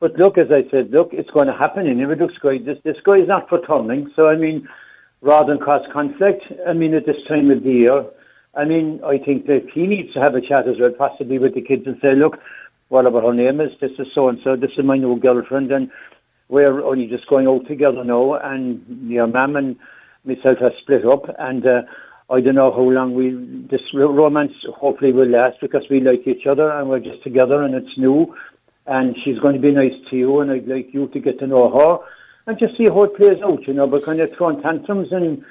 But 0.00 0.16
look, 0.16 0.38
as 0.38 0.50
I 0.52 0.68
said, 0.70 0.90
look, 0.90 1.12
it's 1.12 1.30
going 1.30 1.48
to 1.48 1.52
happen 1.64 1.86
in 1.86 1.98
Iridu's 1.98 2.38
guy. 2.38 2.58
This 2.58 2.78
this 2.84 3.00
guy 3.02 3.18
is 3.24 3.28
not 3.28 3.48
for 3.48 3.64
turning. 3.64 4.10
So 4.14 4.28
I 4.28 4.36
mean, 4.36 4.68
rather 5.20 5.52
than 5.52 5.64
cause 5.64 5.86
conflict, 5.92 6.44
I 6.66 6.72
mean, 6.72 6.94
at 6.94 7.06
this 7.06 7.22
time 7.26 7.50
of 7.50 7.62
the 7.62 7.72
year, 7.72 8.04
I 8.56 8.64
mean, 8.64 9.00
I 9.04 9.18
think 9.18 9.46
that 9.46 9.68
he 9.70 9.86
needs 9.86 10.12
to 10.14 10.20
have 10.20 10.34
a 10.34 10.40
chat 10.40 10.68
as 10.68 10.78
well, 10.78 10.92
possibly 10.92 11.38
with 11.38 11.54
the 11.54 11.62
kids, 11.62 11.86
and 11.86 12.00
say, 12.00 12.14
look, 12.14 12.38
whatever 12.88 13.20
her 13.20 13.34
name 13.34 13.60
is, 13.60 13.72
this 13.80 13.92
is 13.98 14.08
so 14.14 14.28
and 14.28 14.40
so, 14.42 14.56
this 14.56 14.72
is 14.76 14.84
my 14.84 14.96
new 14.96 15.16
girlfriend, 15.18 15.72
and 15.72 15.90
we're 16.48 16.82
only 16.82 17.06
just 17.06 17.26
going 17.26 17.48
out 17.48 17.66
together 17.66 18.04
now, 18.04 18.34
and 18.34 19.10
your 19.10 19.26
mum 19.26 19.56
and 19.56 19.76
myself 20.24 20.58
have 20.58 20.72
split 20.80 21.04
up, 21.04 21.24
and 21.38 21.66
uh, 21.66 21.82
I 22.30 22.40
don't 22.40 22.54
know 22.54 22.72
how 22.72 22.82
long 22.82 23.14
we 23.14 23.30
this 23.68 23.82
ro- 23.92 24.12
romance 24.12 24.52
hopefully 24.74 25.12
will 25.12 25.28
last 25.28 25.60
because 25.60 25.88
we 25.90 26.00
like 26.00 26.26
each 26.26 26.46
other 26.46 26.70
and 26.70 26.88
we're 26.88 27.00
just 27.00 27.22
together 27.22 27.62
and 27.62 27.74
it's 27.74 27.98
new, 27.98 28.34
and 28.86 29.16
she's 29.22 29.38
going 29.38 29.54
to 29.54 29.60
be 29.60 29.72
nice 29.72 29.94
to 30.10 30.16
you, 30.16 30.40
and 30.40 30.50
I'd 30.50 30.66
like 30.66 30.92
you 30.92 31.08
to 31.08 31.20
get 31.20 31.38
to 31.40 31.46
know 31.46 31.70
her 31.70 32.04
and 32.46 32.58
just 32.58 32.76
see 32.76 32.84
how 32.84 33.04
it 33.04 33.16
plays 33.16 33.42
out, 33.42 33.66
you 33.66 33.74
know. 33.74 33.86
But 33.86 34.04
kind 34.04 34.20
of 34.20 34.32
throwing 34.34 34.62
tantrums 34.62 35.12
and 35.12 35.44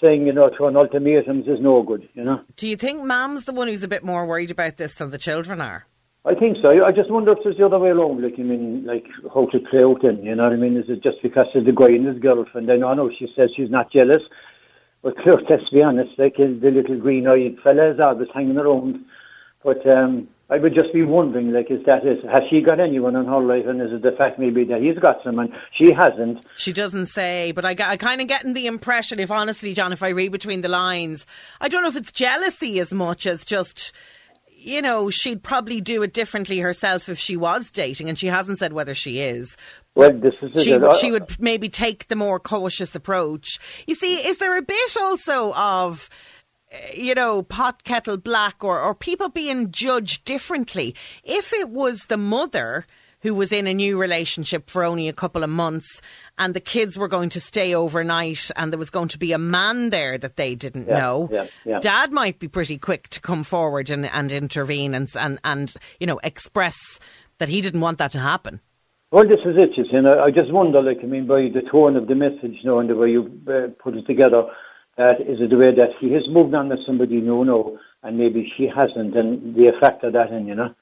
saying, 0.00 0.26
you 0.26 0.32
know, 0.32 0.50
throwing 0.54 0.76
ultimatums 0.76 1.48
is 1.48 1.60
no 1.60 1.82
good, 1.82 2.08
you 2.14 2.24
know. 2.24 2.40
Do 2.56 2.68
you 2.68 2.76
think 2.76 3.02
Mam's 3.02 3.44
the 3.44 3.52
one 3.52 3.68
who's 3.68 3.82
a 3.82 3.88
bit 3.88 4.04
more 4.04 4.26
worried 4.26 4.50
about 4.50 4.76
this 4.76 4.94
than 4.94 5.10
the 5.10 5.18
children 5.18 5.60
are? 5.60 5.86
I 6.24 6.34
think 6.34 6.58
so. 6.60 6.84
I 6.84 6.92
just 6.92 7.10
wonder 7.10 7.32
if 7.32 7.38
it's 7.44 7.58
the 7.58 7.66
other 7.66 7.78
way 7.78 7.90
around. 7.90 8.22
Like, 8.22 8.38
I 8.38 8.42
mean, 8.42 8.84
like 8.84 9.06
how 9.32 9.46
to 9.46 9.60
play 9.60 9.84
out 9.84 10.02
then. 10.02 10.22
You 10.22 10.34
know 10.34 10.44
what 10.44 10.52
I 10.52 10.56
mean? 10.56 10.76
Is 10.76 10.88
it 10.88 11.02
just 11.02 11.22
because 11.22 11.46
of 11.54 11.64
the 11.64 11.72
guy 11.72 11.90
and 11.90 12.06
his 12.06 12.18
girlfriend? 12.18 12.70
I 12.70 12.76
know, 12.76 12.88
I 12.88 12.94
know 12.94 13.10
she 13.10 13.32
says 13.34 13.50
she's 13.54 13.70
not 13.70 13.90
jealous, 13.90 14.22
but 15.02 15.16
clear, 15.22 15.40
let's 15.48 15.68
be 15.70 15.82
honest. 15.82 16.18
Like 16.18 16.36
the 16.36 16.48
little 16.48 16.98
green-eyed 16.98 17.58
fella 17.60 17.90
is 17.90 18.00
always 18.00 18.28
hanging 18.34 18.58
around. 18.58 19.04
But 19.64 19.86
um, 19.86 20.28
I 20.50 20.58
would 20.58 20.74
just 20.74 20.92
be 20.92 21.02
wondering, 21.02 21.52
like, 21.52 21.70
is 21.70 21.84
that 21.84 22.06
it? 22.06 22.24
Has 22.24 22.42
she 22.48 22.62
got 22.62 22.80
anyone 22.80 23.16
in 23.16 23.26
her 23.26 23.40
life, 23.40 23.66
and 23.66 23.82
is 23.82 23.92
it 23.92 24.02
the 24.02 24.12
fact 24.12 24.38
maybe 24.38 24.64
that 24.64 24.80
he's 24.80 24.98
got 24.98 25.22
someone 25.22 25.54
she 25.72 25.92
hasn't? 25.92 26.44
She 26.56 26.72
doesn't 26.72 27.06
say, 27.06 27.52
but 27.52 27.64
I, 27.64 27.76
I 27.78 27.96
kind 27.96 28.20
of 28.20 28.28
getting 28.28 28.54
the 28.54 28.66
impression, 28.66 29.18
if 29.18 29.30
honestly, 29.30 29.74
John, 29.74 29.92
if 29.92 30.02
I 30.02 30.08
read 30.08 30.32
between 30.32 30.62
the 30.62 30.68
lines, 30.68 31.26
I 31.60 31.68
don't 31.68 31.82
know 31.82 31.88
if 31.88 31.96
it's 31.96 32.12
jealousy 32.12 32.80
as 32.80 32.92
much 32.92 33.26
as 33.26 33.44
just 33.44 33.92
you 34.68 34.82
know, 34.82 35.10
she'd 35.10 35.42
probably 35.42 35.80
do 35.80 36.02
it 36.02 36.12
differently 36.12 36.58
herself 36.58 37.08
if 37.08 37.18
she 37.18 37.36
was 37.36 37.70
dating, 37.70 38.08
and 38.08 38.18
she 38.18 38.26
hasn't 38.26 38.58
said 38.58 38.72
whether 38.72 38.94
she 38.94 39.20
is. 39.20 39.56
Well, 39.94 40.12
this 40.12 40.34
is 40.42 40.62
She, 40.62 40.72
it. 40.72 40.80
would- 40.80 40.96
she 40.96 41.10
would 41.10 41.40
maybe 41.40 41.68
take 41.68 42.08
the 42.08 42.16
more 42.16 42.38
cautious 42.38 42.94
approach. 42.94 43.58
You 43.86 43.94
see, 43.94 44.16
is 44.16 44.38
there 44.38 44.56
a 44.56 44.62
bit 44.62 44.96
also 45.00 45.52
of, 45.54 46.08
eh, 46.70 46.92
you 46.94 47.14
know, 47.14 47.42
pot 47.42 47.82
kettle 47.84 48.16
black 48.18 48.62
or, 48.62 48.80
or 48.80 48.94
people 48.94 49.28
being 49.28 49.72
judged 49.72 50.24
differently? 50.24 50.94
If 51.24 51.52
it 51.52 51.70
was 51.70 52.06
the 52.06 52.16
mother 52.18 52.86
who 53.20 53.34
was 53.34 53.52
in 53.52 53.66
a 53.66 53.74
new 53.74 53.98
relationship 53.98 54.70
for 54.70 54.84
only 54.84 55.08
a 55.08 55.12
couple 55.12 55.42
of 55.42 55.50
months 55.50 56.00
and 56.38 56.54
the 56.54 56.60
kids 56.60 56.98
were 56.98 57.08
going 57.08 57.28
to 57.30 57.40
stay 57.40 57.74
overnight 57.74 58.50
and 58.56 58.72
there 58.72 58.78
was 58.78 58.90
going 58.90 59.08
to 59.08 59.18
be 59.18 59.32
a 59.32 59.38
man 59.38 59.90
there 59.90 60.18
that 60.18 60.36
they 60.36 60.54
didn't 60.54 60.88
Yeah, 60.88 60.98
know, 60.98 61.28
yeah, 61.32 61.46
yeah. 61.64 61.80
dad 61.80 62.12
might 62.12 62.38
be 62.38 62.48
pretty 62.48 62.78
quick 62.78 63.08
to 63.10 63.20
come 63.20 63.42
forward 63.42 63.90
and, 63.90 64.06
and 64.06 64.30
intervene 64.32 64.94
and, 64.94 65.08
and, 65.16 65.40
and, 65.44 65.74
you 66.00 66.06
know, 66.06 66.20
express 66.22 66.76
that 67.38 67.48
he 67.48 67.60
didn't 67.60 67.80
want 67.80 67.98
that 67.98 68.12
to 68.12 68.20
happen. 68.20 68.60
Well, 69.10 69.26
this 69.26 69.40
is 69.44 69.56
it, 69.56 69.76
you 69.76 69.84
see, 69.84 69.96
and 69.96 70.06
I, 70.06 70.24
I 70.24 70.30
just 70.30 70.52
wonder, 70.52 70.82
like, 70.82 70.98
I 71.02 71.06
mean, 71.06 71.26
by 71.26 71.48
the 71.48 71.62
tone 71.62 71.96
of 71.96 72.08
the 72.08 72.14
message, 72.14 72.58
you 72.60 72.64
know, 72.64 72.78
and 72.78 72.90
the 72.90 72.94
way 72.96 73.10
you 73.10 73.40
uh, 73.48 73.68
put 73.82 73.96
it 73.96 74.06
together, 74.06 74.44
that 74.98 75.20
is 75.20 75.40
it 75.40 75.48
the 75.48 75.56
way 75.56 75.74
that 75.74 75.92
he 75.98 76.12
has 76.12 76.28
moved 76.28 76.54
on 76.54 76.68
with 76.68 76.84
somebody 76.84 77.20
new 77.22 77.42
now, 77.44 77.78
and 78.02 78.18
maybe 78.18 78.52
she 78.54 78.66
hasn't, 78.66 79.16
and 79.16 79.54
the 79.54 79.68
effect 79.68 80.04
of 80.04 80.12
that, 80.12 80.30
and 80.30 80.46
you 80.46 80.54
know. 80.54 80.74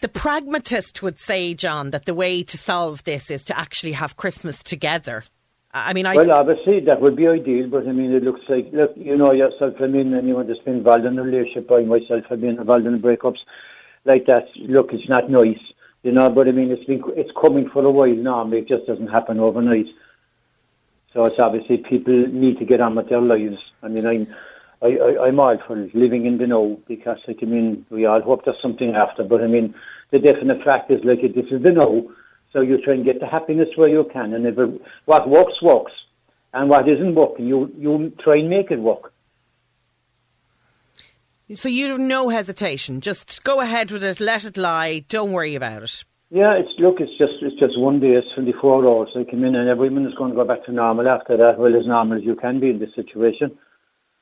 The 0.00 0.08
pragmatist 0.08 1.02
would 1.02 1.18
say, 1.18 1.54
John, 1.54 1.90
that 1.90 2.04
the 2.04 2.14
way 2.14 2.42
to 2.42 2.58
solve 2.58 3.04
this 3.04 3.30
is 3.30 3.44
to 3.46 3.58
actually 3.58 3.92
have 3.92 4.16
Christmas 4.16 4.62
together. 4.62 5.24
I 5.72 5.92
mean, 5.94 6.06
I 6.06 6.16
Well, 6.16 6.32
obviously, 6.32 6.80
that 6.80 7.00
would 7.00 7.16
be 7.16 7.26
ideal, 7.26 7.68
but 7.68 7.88
I 7.88 7.92
mean, 7.92 8.12
it 8.12 8.22
looks 8.22 8.42
like, 8.48 8.68
look, 8.72 8.92
you 8.96 9.16
know 9.16 9.32
yourself, 9.32 9.74
I 9.80 9.86
mean, 9.86 10.14
anyone 10.14 10.46
that's 10.46 10.60
been 10.60 10.76
involved 10.76 11.04
in 11.04 11.18
a 11.18 11.22
relationship, 11.22 11.70
I 11.70 11.82
myself 11.82 12.24
have 12.26 12.40
been 12.40 12.58
involved 12.58 12.86
in 12.86 13.00
breakups 13.00 13.40
like 14.04 14.26
that, 14.26 14.48
look, 14.56 14.92
it's 14.92 15.08
not 15.08 15.30
nice, 15.30 15.60
you 16.02 16.12
know, 16.12 16.30
but 16.30 16.48
I 16.48 16.52
mean, 16.52 16.70
it's 16.70 16.84
been, 16.84 17.02
it's 17.16 17.32
coming 17.38 17.68
for 17.68 17.84
a 17.84 17.90
while 17.90 18.14
now, 18.14 18.50
it 18.52 18.68
just 18.68 18.86
doesn't 18.86 19.08
happen 19.08 19.40
overnight. 19.40 19.88
So 21.12 21.24
it's 21.24 21.38
obviously 21.38 21.78
people 21.78 22.14
need 22.14 22.58
to 22.58 22.64
get 22.64 22.80
on 22.80 22.94
with 22.94 23.08
their 23.08 23.20
lives. 23.20 23.58
I 23.82 23.88
mean, 23.88 24.06
I'm, 24.06 24.34
I, 24.86 24.90
I, 25.06 25.26
I'm 25.26 25.40
all 25.40 25.58
for 25.66 25.76
living 25.94 26.26
in 26.26 26.38
the 26.38 26.46
know 26.46 26.80
because, 26.86 27.18
like, 27.26 27.40
I 27.42 27.46
mean, 27.46 27.84
we 27.90 28.06
all 28.06 28.20
hope 28.20 28.44
there's 28.44 28.60
something 28.62 28.94
after, 28.94 29.24
but 29.24 29.42
I 29.42 29.46
mean, 29.46 29.74
the 30.10 30.18
definite 30.18 30.62
fact 30.62 30.90
is, 30.90 31.04
like, 31.04 31.22
this 31.22 31.50
is 31.50 31.62
the 31.62 31.72
know, 31.72 32.12
so 32.52 32.60
you 32.60 32.80
try 32.82 32.94
and 32.94 33.04
get 33.04 33.20
the 33.20 33.26
happiness 33.26 33.68
where 33.76 33.88
you 33.88 34.04
can, 34.04 34.32
and 34.32 34.46
if 34.46 34.58
it, 34.58 34.80
what 35.04 35.28
works, 35.28 35.60
works, 35.60 35.92
and 36.54 36.70
what 36.70 36.88
isn't 36.88 37.14
working, 37.14 37.46
you, 37.46 37.72
you 37.76 38.12
try 38.22 38.36
and 38.36 38.48
make 38.48 38.70
it 38.70 38.80
work. 38.80 39.12
so 41.54 41.68
you 41.68 41.88
have 41.90 42.00
no 42.00 42.28
hesitation. 42.28 43.00
Just 43.00 43.42
go 43.44 43.60
ahead 43.60 43.90
with 43.90 44.04
it, 44.04 44.20
let 44.20 44.44
it 44.44 44.56
lie, 44.56 45.04
don't 45.08 45.32
worry 45.32 45.54
about 45.54 45.82
it. 45.82 46.04
Yeah, 46.30 46.54
it's 46.54 46.72
look, 46.80 47.00
it's 47.00 47.16
just 47.16 47.34
it's 47.40 47.54
just 47.54 47.78
one 47.78 48.00
day, 48.00 48.14
it's 48.14 48.26
twenty 48.34 48.50
four 48.50 48.84
hours. 48.84 49.10
I 49.14 49.22
come 49.22 49.44
in 49.44 49.54
and 49.54 49.68
everyone 49.68 50.06
is 50.06 50.14
going 50.14 50.30
to 50.32 50.36
go 50.36 50.44
back 50.44 50.64
to 50.64 50.72
normal 50.72 51.08
after 51.08 51.36
that. 51.36 51.56
Well, 51.56 51.76
as 51.76 51.86
normal 51.86 52.18
as 52.18 52.24
you 52.24 52.34
can 52.34 52.58
be 52.58 52.70
in 52.70 52.80
this 52.80 52.92
situation. 52.96 53.56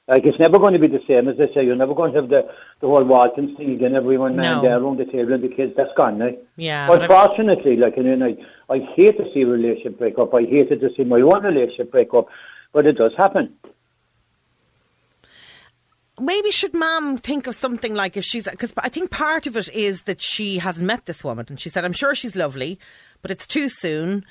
Like 0.06 0.26
it's 0.26 0.38
never 0.38 0.58
going 0.58 0.74
to 0.74 0.78
be 0.78 0.86
the 0.86 1.00
same 1.08 1.28
as 1.28 1.38
they 1.38 1.50
say. 1.54 1.64
You're 1.64 1.76
never 1.76 1.94
going 1.94 2.12
to 2.12 2.20
have 2.20 2.28
the 2.28 2.46
the 2.80 2.86
whole 2.86 3.04
Waltons 3.04 3.56
thing 3.56 3.72
again. 3.72 3.94
Everyone 3.96 4.36
No. 4.36 4.60
there 4.60 4.78
around 4.78 4.98
the 4.98 5.06
table 5.06 5.32
and 5.32 5.42
the 5.42 5.48
kids. 5.48 5.72
That's 5.76 5.94
gone 5.96 6.18
now. 6.18 6.30
Yeah, 6.56 6.86
but 6.86 7.00
I'm- 7.00 7.10
Unfortunately, 7.10 7.76
like 7.76 7.94
I 7.96 8.02
mean, 8.02 8.22
I 8.22 8.36
I 8.68 8.78
hate 8.94 9.16
to 9.16 9.24
see 9.32 9.42
a 9.42 9.46
relationship 9.46 9.98
break 9.98 10.18
up. 10.18 10.34
I 10.34 10.42
hated 10.42 10.80
to 10.80 10.90
see 10.94 11.04
my 11.04 11.20
own 11.22 11.42
relationship 11.42 11.90
break 11.90 12.12
up, 12.12 12.26
but 12.72 12.84
it 12.86 12.98
does 12.98 13.12
happen. 13.16 13.54
Maybe 16.20 16.50
should 16.52 16.74
mom 16.74 17.18
think 17.18 17.46
of 17.48 17.56
something 17.56 17.92
like 17.94 18.16
if 18.16 18.24
she's 18.24 18.44
because 18.48 18.72
I 18.78 18.88
think 18.88 19.10
part 19.10 19.46
of 19.48 19.56
it 19.56 19.68
is 19.70 20.02
that 20.02 20.22
she 20.22 20.58
hasn't 20.58 20.86
met 20.86 21.06
this 21.06 21.24
woman, 21.24 21.46
and 21.48 21.58
she 21.58 21.68
said, 21.70 21.84
"I'm 21.84 21.92
sure 21.92 22.14
she's 22.14 22.36
lovely, 22.36 22.78
but 23.22 23.30
it's 23.32 23.46
too 23.46 23.68
soon." 23.68 24.24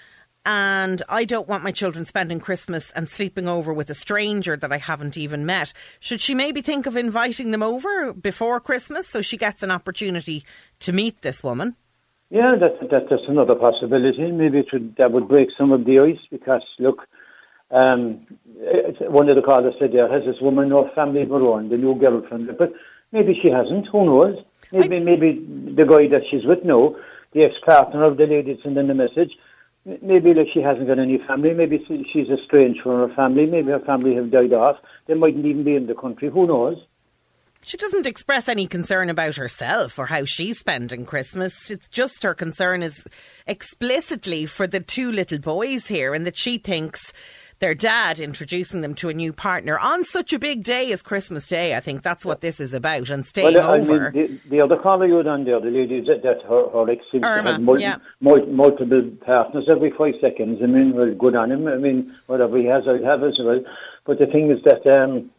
And 0.45 1.01
I 1.07 1.23
don't 1.23 1.47
want 1.47 1.63
my 1.63 1.71
children 1.71 2.03
spending 2.05 2.41
Christmas 2.41 2.91
and 2.91 3.07
sleeping 3.07 3.47
over 3.47 3.73
with 3.73 3.89
a 3.89 3.95
stranger 3.95 4.57
that 4.57 4.73
I 4.73 4.77
haven't 4.77 5.15
even 5.15 5.45
met. 5.45 5.71
Should 6.01 6.19
she 6.19 6.35
maybe 6.35 6.61
think 6.61 6.85
of 6.85 6.97
inviting 6.97 7.51
them 7.51 7.63
over 7.63 8.11
before 8.11 8.59
Christmas 8.59 9.07
so 9.07 9.21
she 9.21 9.37
gets 9.37 9.63
an 9.63 9.71
opportunity 9.71 10.43
to 10.81 10.91
meet 10.91 11.21
this 11.21 11.43
woman? 11.43 11.77
Yeah, 12.29 12.55
that's 12.55 12.79
that, 12.89 13.09
that's 13.09 13.27
another 13.27 13.55
possibility. 13.55 14.31
Maybe 14.31 14.59
it 14.59 14.73
would, 14.73 14.95
that 14.97 15.11
would 15.11 15.27
break 15.29 15.49
some 15.57 15.71
of 15.71 15.85
the 15.85 15.99
ice 15.99 16.19
because 16.29 16.63
look, 16.77 17.07
um, 17.71 18.25
one 18.99 19.29
of 19.29 19.35
the 19.35 19.41
callers 19.41 19.75
said 19.79 19.93
there 19.93 20.11
has 20.11 20.25
this 20.25 20.41
woman 20.41 20.69
no 20.69 20.89
family 20.89 21.21
of 21.21 21.29
her 21.29 21.41
own, 21.41 21.69
the 21.69 21.77
new 21.77 21.95
girlfriend, 21.95 22.57
but 22.57 22.73
maybe 23.11 23.39
she 23.39 23.49
hasn't. 23.49 23.87
Who 23.87 24.05
knows? 24.05 24.43
Maybe 24.71 24.99
maybe 24.99 25.33
the 25.73 25.85
guy 25.85 26.07
that 26.07 26.23
she's 26.29 26.43
with 26.43 26.65
now, 26.65 26.95
the 27.31 27.43
ex-partner 27.43 28.03
of 28.03 28.17
the 28.17 28.27
lady 28.27 28.59
in 28.63 28.73
the 28.73 28.93
message. 28.93 29.37
Maybe 29.85 30.33
like 30.33 30.47
she 30.53 30.61
hasn't 30.61 30.87
got 30.87 30.99
any 30.99 31.17
family. 31.17 31.53
Maybe 31.53 31.83
she's 31.85 32.29
estranged 32.29 32.81
from 32.81 33.09
her 33.09 33.15
family. 33.15 33.45
Maybe 33.45 33.71
her 33.71 33.79
family 33.79 34.15
have 34.15 34.31
died 34.31 34.53
off. 34.53 34.77
They 35.07 35.13
mightn't 35.13 35.45
even 35.45 35.63
be 35.63 35.75
in 35.75 35.87
the 35.87 35.95
country. 35.95 36.29
Who 36.29 36.47
knows? 36.47 36.77
She 37.65 37.77
doesn't 37.77 38.07
express 38.07 38.49
any 38.49 38.67
concern 38.67 39.09
about 39.09 39.37
herself 39.37 39.97
or 39.97 40.05
how 40.05 40.25
she's 40.25 40.59
spending 40.59 41.05
Christmas. 41.05 41.71
It's 41.71 41.87
just 41.87 42.23
her 42.23 42.33
concern 42.33 42.83
is 42.83 43.07
explicitly 43.47 44.45
for 44.45 44.67
the 44.67 44.81
two 44.81 45.11
little 45.11 45.39
boys 45.39 45.87
here 45.87 46.13
and 46.13 46.25
that 46.25 46.37
she 46.37 46.57
thinks 46.57 47.13
their 47.63 47.73
dad 47.73 48.19
introducing 48.19 48.81
them 48.81 48.93
to 48.93 49.07
a 49.07 49.13
new 49.13 49.31
partner 49.31 49.79
on 49.79 50.03
such 50.03 50.33
a 50.33 50.37
big 50.37 50.65
day 50.65 50.91
as 50.91 51.01
Christmas 51.01 51.47
Day. 51.47 51.77
I 51.77 51.79
think 51.79 52.01
that's 52.01 52.25
what 52.25 52.41
this 52.41 52.59
is 52.59 52.73
about 52.73 53.09
and 53.09 53.25
staying 53.25 53.53
well, 53.53 53.71
over. 53.71 54.11
Mean, 54.11 54.41
the, 54.43 54.49
the 54.49 54.59
other 54.59 54.75
caller 54.75 55.05
you 55.05 55.15
had 55.15 55.27
on 55.27 55.45
there, 55.45 55.61
the 55.61 55.69
lady 55.69 56.01
that, 56.01 56.23
that 56.23 56.41
her, 56.41 56.67
her 56.71 56.89
ex 56.89 57.05
seems 57.09 57.21
to 57.21 57.41
have 57.41 57.61
mul- 57.61 57.79
yeah. 57.79 57.99
mul- 58.19 58.47
multiple 58.47 59.09
partners 59.21 59.69
every 59.69 59.91
five 59.91 60.15
seconds. 60.19 60.61
I 60.61 60.65
mean, 60.65 60.91
well, 60.91 61.13
good 61.13 61.37
on 61.37 61.53
him. 61.53 61.65
I 61.69 61.77
mean, 61.77 62.13
whatever 62.25 62.57
he 62.57 62.65
has, 62.65 62.85
I'd 62.85 63.01
have 63.01 63.23
as 63.23 63.39
well. 63.39 63.63
But 64.03 64.19
the 64.19 64.27
thing 64.27 64.51
is 64.51 64.61
that 64.63 64.85
um, 64.85 65.31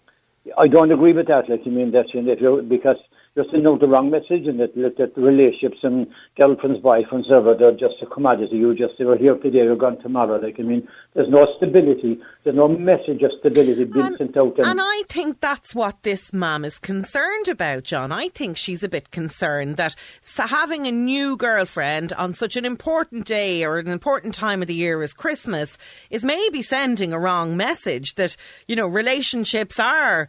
I 0.57 0.67
don't 0.67 0.93
agree 0.93 1.13
with 1.13 1.27
that. 1.27 1.51
Like, 1.51 1.67
you 1.67 1.73
mean 1.73 1.91
that 1.91 2.15
you 2.15 2.23
know, 2.23 2.63
because 2.63 2.97
you're 3.35 3.45
sending 3.47 3.67
out 3.67 3.81
the 3.81 3.89
wrong 3.89 4.11
message 4.11 4.47
and 4.47 4.61
that, 4.61 4.75
that, 4.77 4.97
that 4.97 5.17
relationships 5.17 5.79
and 5.83 6.07
girlfriends, 6.37 6.81
boyfriends, 6.81 7.31
ever, 7.33 7.55
they're 7.55 7.73
just 7.73 7.97
a 8.01 8.07
commodity. 8.07 8.57
You 8.57 8.75
just, 8.75 8.97
they 8.97 9.05
were 9.05 9.17
here 9.17 9.35
today, 9.35 9.65
you're 9.65 9.75
gone 9.75 10.01
tomorrow. 10.01 10.39
Like, 10.39 10.61
I 10.61 10.63
mean, 10.63 10.87
there's 11.15 11.29
no 11.29 11.53
stability. 11.57 12.21
There's 12.45 12.55
no 12.55 12.69
message 12.69 13.23
of 13.23 13.33
stability 13.41 13.85
being 13.85 14.17
sent 14.17 14.37
out. 14.37 14.59
And 14.61 14.81
I 14.81 15.03
think 15.09 15.41
that's 15.41 15.75
what 15.75 16.03
this 16.03 16.33
mum 16.33 16.65
is 16.65 16.79
concerned 16.79 17.49
about, 17.49 17.83
John. 17.83 18.13
I 18.13 18.29
think 18.29 18.57
she's 18.57 18.85
a 18.85 18.89
bit 18.89 19.11
concerned 19.11 19.79
that 19.79 19.97
having 20.37 20.87
a 20.87 20.93
new 20.93 21.37
girlfriend 21.37 22.13
on 22.13 22.35
such 22.35 22.57
an 22.57 22.65
important 22.65 23.27
day 23.27 23.65
or 23.65 23.79
an 23.79 23.89
important 23.89 24.35
time 24.35 24.63
of 24.63 24.69
the 24.69 24.75
year 24.75 25.03
as 25.03 25.13
Christmas 25.13 25.77
is 26.09 26.25
maybe 26.25 26.63
sending 26.63 27.13
a 27.13 27.19
wrong 27.19 27.57
message 27.57 28.15
that, 28.15 28.37
you 28.69 28.77
know, 28.77 28.87
relationships 28.87 29.81
are 29.81 30.29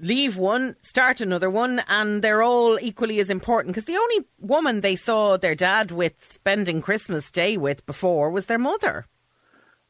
leave 0.00 0.36
one, 0.36 0.76
start 0.82 1.20
another 1.20 1.50
one, 1.50 1.82
and 1.88 2.22
they're 2.22 2.42
all 2.42 2.78
equally 2.80 3.20
as 3.20 3.30
important. 3.30 3.74
Because 3.74 3.86
the 3.86 3.96
only 3.96 4.26
woman 4.40 4.80
they 4.80 4.96
saw 4.96 5.36
their 5.36 5.54
dad 5.54 5.90
with 5.90 6.14
spending 6.30 6.80
Christmas 6.80 7.30
Day 7.30 7.56
with 7.56 7.84
before 7.86 8.30
was 8.30 8.46
their 8.46 8.58
mother. 8.58 9.06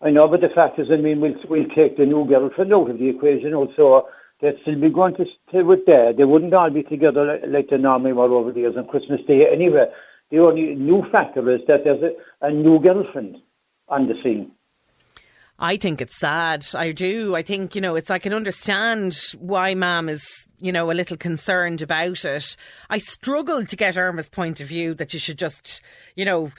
I 0.01 0.11
know, 0.11 0.29
but 0.29 0.41
the 0.41 0.49
fact 0.51 0.79
is, 0.79 0.91
I 0.91 0.97
mean, 0.97 1.21
we'll, 1.21 1.35
we'll 1.49 1.69
take 1.69 1.97
the 1.97 2.07
new 2.07 2.25
girlfriend 2.27 2.73
out 2.73 2.91
of 2.91 2.99
the 2.99 3.09
equation 3.09 3.55
also. 3.55 4.09
They'd 4.41 4.59
still 4.61 4.79
be 4.79 4.91
going 4.91 5.17
to 5.17 5.27
stay 5.49 5.63
with 5.63 5.87
dad. 5.87 6.19
They 6.19 6.25
wouldn't 6.25 6.53
all 6.53 6.69
be 6.69 6.83
together 6.83 7.25
like, 7.25 7.43
like 7.47 7.69
they 7.71 7.79
normally 7.79 8.13
were 8.13 8.25
over 8.25 8.53
the 8.53 8.61
years 8.61 8.77
on 8.77 8.87
Christmas 8.87 9.23
Day 9.27 9.51
anyway. 9.51 9.91
The 10.31 10.41
only 10.41 10.75
new 10.75 11.09
factor 11.11 11.49
is 11.51 11.63
that 11.69 11.85
there's 11.85 12.03
a, 12.03 12.13
a 12.43 12.51
new 12.51 12.79
girlfriend 12.79 13.39
on 13.89 14.09
the 14.09 14.15
scene. 14.23 14.51
I 15.59 15.77
think 15.77 16.01
it's 16.01 16.19
sad. 16.19 16.67
I 16.75 16.93
do. 16.93 17.35
I 17.35 17.43
think, 17.43 17.75
you 17.75 17.81
know, 17.81 17.97
it's, 17.97 18.11
I 18.11 18.19
can 18.19 18.35
understand 18.35 19.17
why 19.39 19.75
Mam 19.75 20.09
is, 20.09 20.27
you 20.61 20.71
know, 20.71 20.91
a 20.91 20.93
little 20.93 21.17
concerned 21.17 21.81
about 21.81 22.25
it. 22.25 22.57
I 22.91 22.99
struggle 22.99 23.65
to 23.65 23.77
get 23.77 23.97
Irma's 23.97 24.29
point 24.29 24.61
of 24.61 24.69
view 24.69 24.95
that 24.95 25.15
you 25.15 25.19
should 25.19 25.39
just, 25.39 25.81
you 26.15 26.27
know, 26.27 26.53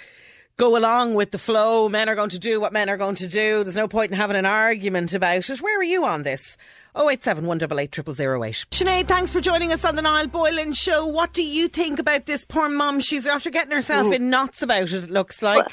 go 0.57 0.75
along 0.75 1.13
with 1.13 1.29
the 1.29 1.37
flow. 1.37 1.87
Men 1.87 2.09
are 2.09 2.15
going 2.15 2.31
to 2.31 2.39
do 2.39 2.59
what 2.59 2.73
men 2.73 2.89
are 2.89 2.97
going 2.97 3.15
to 3.17 3.27
do. 3.27 3.63
There's 3.63 3.75
no 3.75 3.87
point 3.87 4.11
in 4.11 4.17
having 4.17 4.35
an 4.35 4.47
argument 4.47 5.13
about 5.13 5.47
it. 5.49 5.61
Where 5.61 5.79
are 5.79 5.83
you 5.83 6.03
on 6.05 6.23
this? 6.23 6.57
087 6.95 7.45
188 7.45 7.93
0008. 7.93 8.65
Sinead, 8.71 9.07
thanks 9.07 9.31
for 9.31 9.39
joining 9.39 9.71
us 9.71 9.85
on 9.85 9.95
the 9.95 10.01
Niall 10.01 10.25
Boylan 10.25 10.73
show. 10.73 11.05
What 11.05 11.33
do 11.33 11.43
you 11.43 11.67
think 11.67 11.99
about 11.99 12.25
this 12.25 12.43
poor 12.43 12.69
mum? 12.69 12.99
She's 12.99 13.27
after 13.27 13.51
getting 13.51 13.73
herself 13.73 14.11
in 14.11 14.31
knots 14.31 14.63
about 14.63 14.91
it, 14.91 15.03
it 15.03 15.09
looks 15.11 15.43
like. 15.43 15.67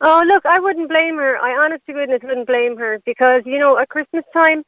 Oh, 0.00 0.24
look, 0.26 0.44
I 0.44 0.58
wouldn't 0.58 0.88
blame 0.88 1.16
her. 1.18 1.38
I 1.38 1.56
honest 1.64 1.86
to 1.86 1.92
goodness 1.92 2.20
wouldn't 2.22 2.46
blame 2.46 2.76
her 2.78 3.00
because, 3.06 3.42
you 3.46 3.58
know, 3.58 3.78
at 3.78 3.88
Christmas 3.88 4.24
time, 4.32 4.64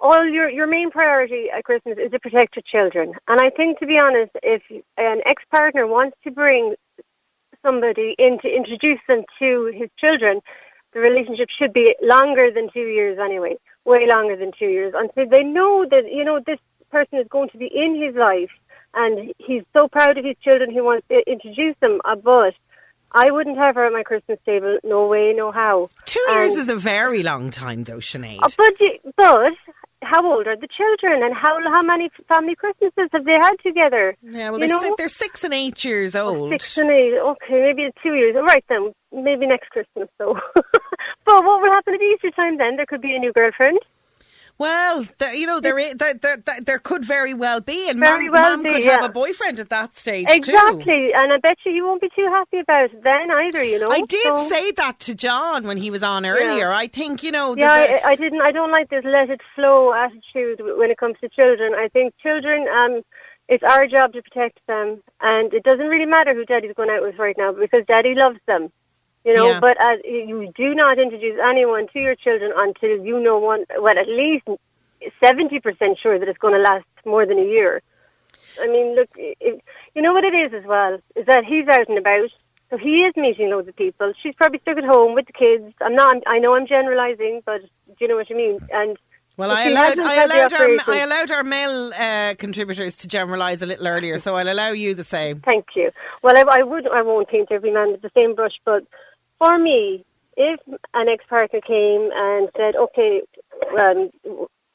all 0.00 0.24
your 0.24 0.48
your 0.48 0.66
main 0.66 0.90
priority 0.90 1.50
at 1.50 1.64
Christmas 1.64 1.98
is 1.98 2.10
to 2.10 2.20
protect 2.20 2.56
your 2.56 2.62
children. 2.62 3.14
And 3.26 3.40
I 3.40 3.50
think, 3.50 3.78
to 3.78 3.86
be 3.86 3.98
honest, 3.98 4.30
if 4.42 4.62
an 4.96 5.22
ex-partner 5.26 5.86
wants 5.86 6.16
to 6.24 6.30
bring 6.30 6.74
somebody 7.64 8.14
in 8.18 8.38
to 8.40 8.48
introduce 8.48 9.00
them 9.08 9.24
to 9.40 9.66
his 9.66 9.90
children, 9.98 10.40
the 10.92 11.00
relationship 11.00 11.48
should 11.50 11.72
be 11.72 11.96
longer 12.02 12.50
than 12.50 12.70
two 12.70 12.86
years 12.86 13.18
anyway, 13.18 13.56
way 13.84 14.06
longer 14.06 14.36
than 14.36 14.52
two 14.52 14.68
years, 14.68 14.94
until 14.96 15.28
they 15.28 15.42
know 15.42 15.86
that 15.90 16.10
you 16.12 16.24
know 16.24 16.40
this 16.40 16.60
person 16.90 17.18
is 17.18 17.26
going 17.28 17.48
to 17.50 17.58
be 17.58 17.66
in 17.66 18.00
his 18.00 18.14
life, 18.14 18.50
and 18.94 19.32
he's 19.38 19.64
so 19.72 19.88
proud 19.88 20.16
of 20.16 20.24
his 20.24 20.36
children, 20.42 20.70
he 20.70 20.80
wants 20.80 21.06
to 21.08 21.28
introduce 21.30 21.76
them. 21.80 22.00
Uh, 22.04 22.16
but 22.16 22.54
I 23.12 23.30
wouldn't 23.30 23.56
have 23.58 23.74
her 23.76 23.86
at 23.86 23.92
my 23.92 24.02
Christmas 24.02 24.38
table. 24.44 24.78
No 24.84 25.06
way, 25.06 25.32
no 25.32 25.50
how. 25.50 25.88
Two 26.04 26.20
years 26.30 26.52
is 26.52 26.68
a 26.68 26.76
very 26.76 27.22
long 27.22 27.50
time, 27.50 27.84
though, 27.84 27.98
Sinead. 27.98 28.40
uh, 28.42 28.48
but 28.56 28.80
you- 28.80 28.98
but 29.16 29.52
how 30.02 30.24
old 30.30 30.46
are 30.46 30.56
the 30.56 30.68
children, 30.68 31.22
and 31.22 31.34
how 31.34 31.58
how 31.68 31.82
many 31.82 32.08
family 32.28 32.54
Christmases 32.54 33.08
have 33.12 33.24
they 33.24 33.32
had 33.32 33.56
together? 33.62 34.16
yeah, 34.22 34.50
well, 34.50 34.60
you 34.60 34.68
they're, 34.68 34.76
know? 34.76 34.82
si- 34.82 34.94
they're 34.98 35.08
six 35.08 35.42
and 35.44 35.52
eight 35.54 35.84
years 35.84 36.14
old. 36.14 36.52
Six 36.52 36.76
and 36.78 36.90
eight. 36.90 37.14
Okay, 37.18 37.60
maybe 37.62 37.90
two 38.02 38.14
years. 38.14 38.36
All 38.36 38.44
right 38.44 38.64
then. 38.68 38.92
Maybe 39.10 39.46
next 39.46 39.70
Christmas 39.70 40.08
though. 40.18 40.38
but 40.54 41.44
what 41.44 41.62
will 41.62 41.70
happen 41.70 41.94
at 41.94 42.02
Easter 42.02 42.30
time 42.30 42.58
then? 42.58 42.76
There 42.76 42.86
could 42.86 43.00
be 43.00 43.14
a 43.16 43.18
new 43.18 43.32
girlfriend. 43.32 43.78
Well, 44.58 45.06
there, 45.18 45.32
you 45.34 45.46
know, 45.46 45.60
there, 45.60 45.94
there, 45.94 46.14
there, 46.14 46.42
there, 46.60 46.78
could 46.80 47.04
very 47.04 47.32
well 47.32 47.60
be, 47.60 47.88
and 47.88 48.00
Very 48.00 48.24
mom, 48.24 48.32
well 48.32 48.50
mom 48.56 48.62
be, 48.64 48.72
could 48.74 48.84
yeah. 48.84 49.00
have 49.00 49.04
a 49.04 49.12
boyfriend 49.12 49.60
at 49.60 49.68
that 49.68 49.96
stage 49.96 50.26
too. 50.26 50.34
Exactly, 50.34 51.14
and 51.14 51.32
I 51.32 51.38
bet 51.38 51.58
you 51.64 51.70
you 51.70 51.86
won't 51.86 52.00
be 52.00 52.08
too 52.08 52.26
happy 52.26 52.58
about 52.58 52.92
it 52.92 53.02
then 53.04 53.30
either. 53.30 53.62
You 53.62 53.78
know. 53.78 53.90
I 53.90 54.00
did 54.02 54.24
So- 54.24 54.48
say 54.48 54.72
that 54.72 54.98
to 55.00 55.14
John 55.14 55.64
when 55.68 55.76
he 55.76 55.92
was 55.92 56.02
on 56.02 56.26
earlier. 56.26 56.72
I 56.72 56.88
think 56.88 57.22
you 57.22 57.30
know. 57.30 57.56
Yeah, 57.56 58.00
I, 58.04 58.10
I 58.10 58.16
didn't. 58.16 58.42
I 58.42 58.50
don't 58.50 58.72
like 58.72 58.90
this 58.90 59.04
let 59.04 59.30
it 59.30 59.40
flow 59.54 59.92
attitude 59.94 60.60
when 60.76 60.90
it 60.90 60.98
comes 60.98 61.16
to 61.20 61.28
children. 61.28 61.74
I 61.76 61.86
think 61.86 62.16
children, 62.18 62.66
um, 62.66 63.02
it's 63.46 63.62
our 63.62 63.86
job 63.86 64.12
to 64.14 64.22
protect 64.22 64.58
them, 64.66 65.00
and 65.20 65.54
it 65.54 65.62
doesn't 65.62 65.86
really 65.86 66.06
matter 66.06 66.34
who 66.34 66.44
Daddy's 66.44 66.74
going 66.74 66.90
out 66.90 67.02
with 67.02 67.16
right 67.16 67.38
now 67.38 67.52
because 67.52 67.84
Daddy 67.86 68.16
loves 68.16 68.40
them. 68.46 68.72
You 69.28 69.34
know, 69.36 69.50
Yeah. 69.50 69.60
but 69.60 69.76
as 69.78 69.98
you 70.06 70.50
do 70.56 70.74
not 70.74 70.98
introduce 70.98 71.38
anyone 71.52 71.86
to 71.92 71.98
your 72.00 72.14
children 72.14 72.50
until 72.56 73.04
you 73.04 73.20
know 73.20 73.38
one. 73.38 73.66
Well, 73.78 73.98
at 73.98 74.08
least 74.08 74.46
seventy 75.20 75.60
percent 75.60 75.98
sure 76.02 76.18
that 76.18 76.28
it's 76.30 76.38
going 76.38 76.54
to 76.54 76.60
last 76.70 76.86
more 77.04 77.26
than 77.26 77.38
a 77.38 77.44
year. 77.44 77.82
I 78.58 78.66
mean, 78.68 78.96
look, 78.96 79.10
it, 79.16 79.62
you 79.94 80.00
know 80.00 80.14
what 80.14 80.24
it 80.24 80.34
is 80.34 80.54
as 80.54 80.64
well 80.64 80.98
is 81.14 81.26
that 81.26 81.44
he's 81.44 81.68
out 81.68 81.88
and 81.90 81.98
about, 81.98 82.30
so 82.70 82.78
he 82.78 83.04
is 83.04 83.14
meeting 83.16 83.50
loads 83.50 83.68
of 83.68 83.76
people. 83.76 84.14
She's 84.22 84.34
probably 84.34 84.60
stuck 84.60 84.78
at 84.78 84.84
home 84.84 85.12
with 85.14 85.26
the 85.26 85.34
kids. 85.34 85.74
I'm 85.82 85.94
not. 85.94 86.16
I 86.26 86.38
know 86.38 86.54
I'm 86.56 86.66
generalising, 86.66 87.42
but 87.44 87.60
do 87.60 87.96
you 88.00 88.08
know 88.08 88.16
what 88.16 88.28
I 88.30 88.34
mean? 88.34 88.58
And 88.72 88.96
Well, 89.36 89.50
I 89.50 89.64
allowed, 89.64 90.00
I 90.00 90.24
allowed, 90.24 90.54
our, 90.54 90.68
I 90.94 90.98
allowed 91.00 91.30
our 91.30 91.44
male 91.44 91.92
uh, 91.94 92.34
contributors 92.38 92.96
to 92.98 93.08
generalise 93.08 93.60
a 93.60 93.66
little 93.66 93.86
earlier, 93.86 94.18
so 94.18 94.36
I'll 94.36 94.50
allow 94.50 94.70
you 94.70 94.94
the 94.94 95.04
same. 95.04 95.40
Thank 95.40 95.66
you. 95.76 95.90
Well, 96.22 96.34
I, 96.38 96.60
I 96.60 96.62
would. 96.62 96.88
I 96.88 97.02
won't 97.02 97.28
paint 97.28 97.48
every 97.50 97.70
man 97.70 97.92
with 97.92 98.00
the 98.00 98.10
same 98.14 98.34
brush, 98.34 98.58
but 98.64 98.84
for 99.38 99.58
me, 99.58 100.04
if 100.36 100.60
an 100.94 101.08
ex-partner 101.08 101.60
came 101.60 102.10
and 102.14 102.48
said, 102.56 102.76
"Okay, 102.76 103.22
um, 103.78 104.10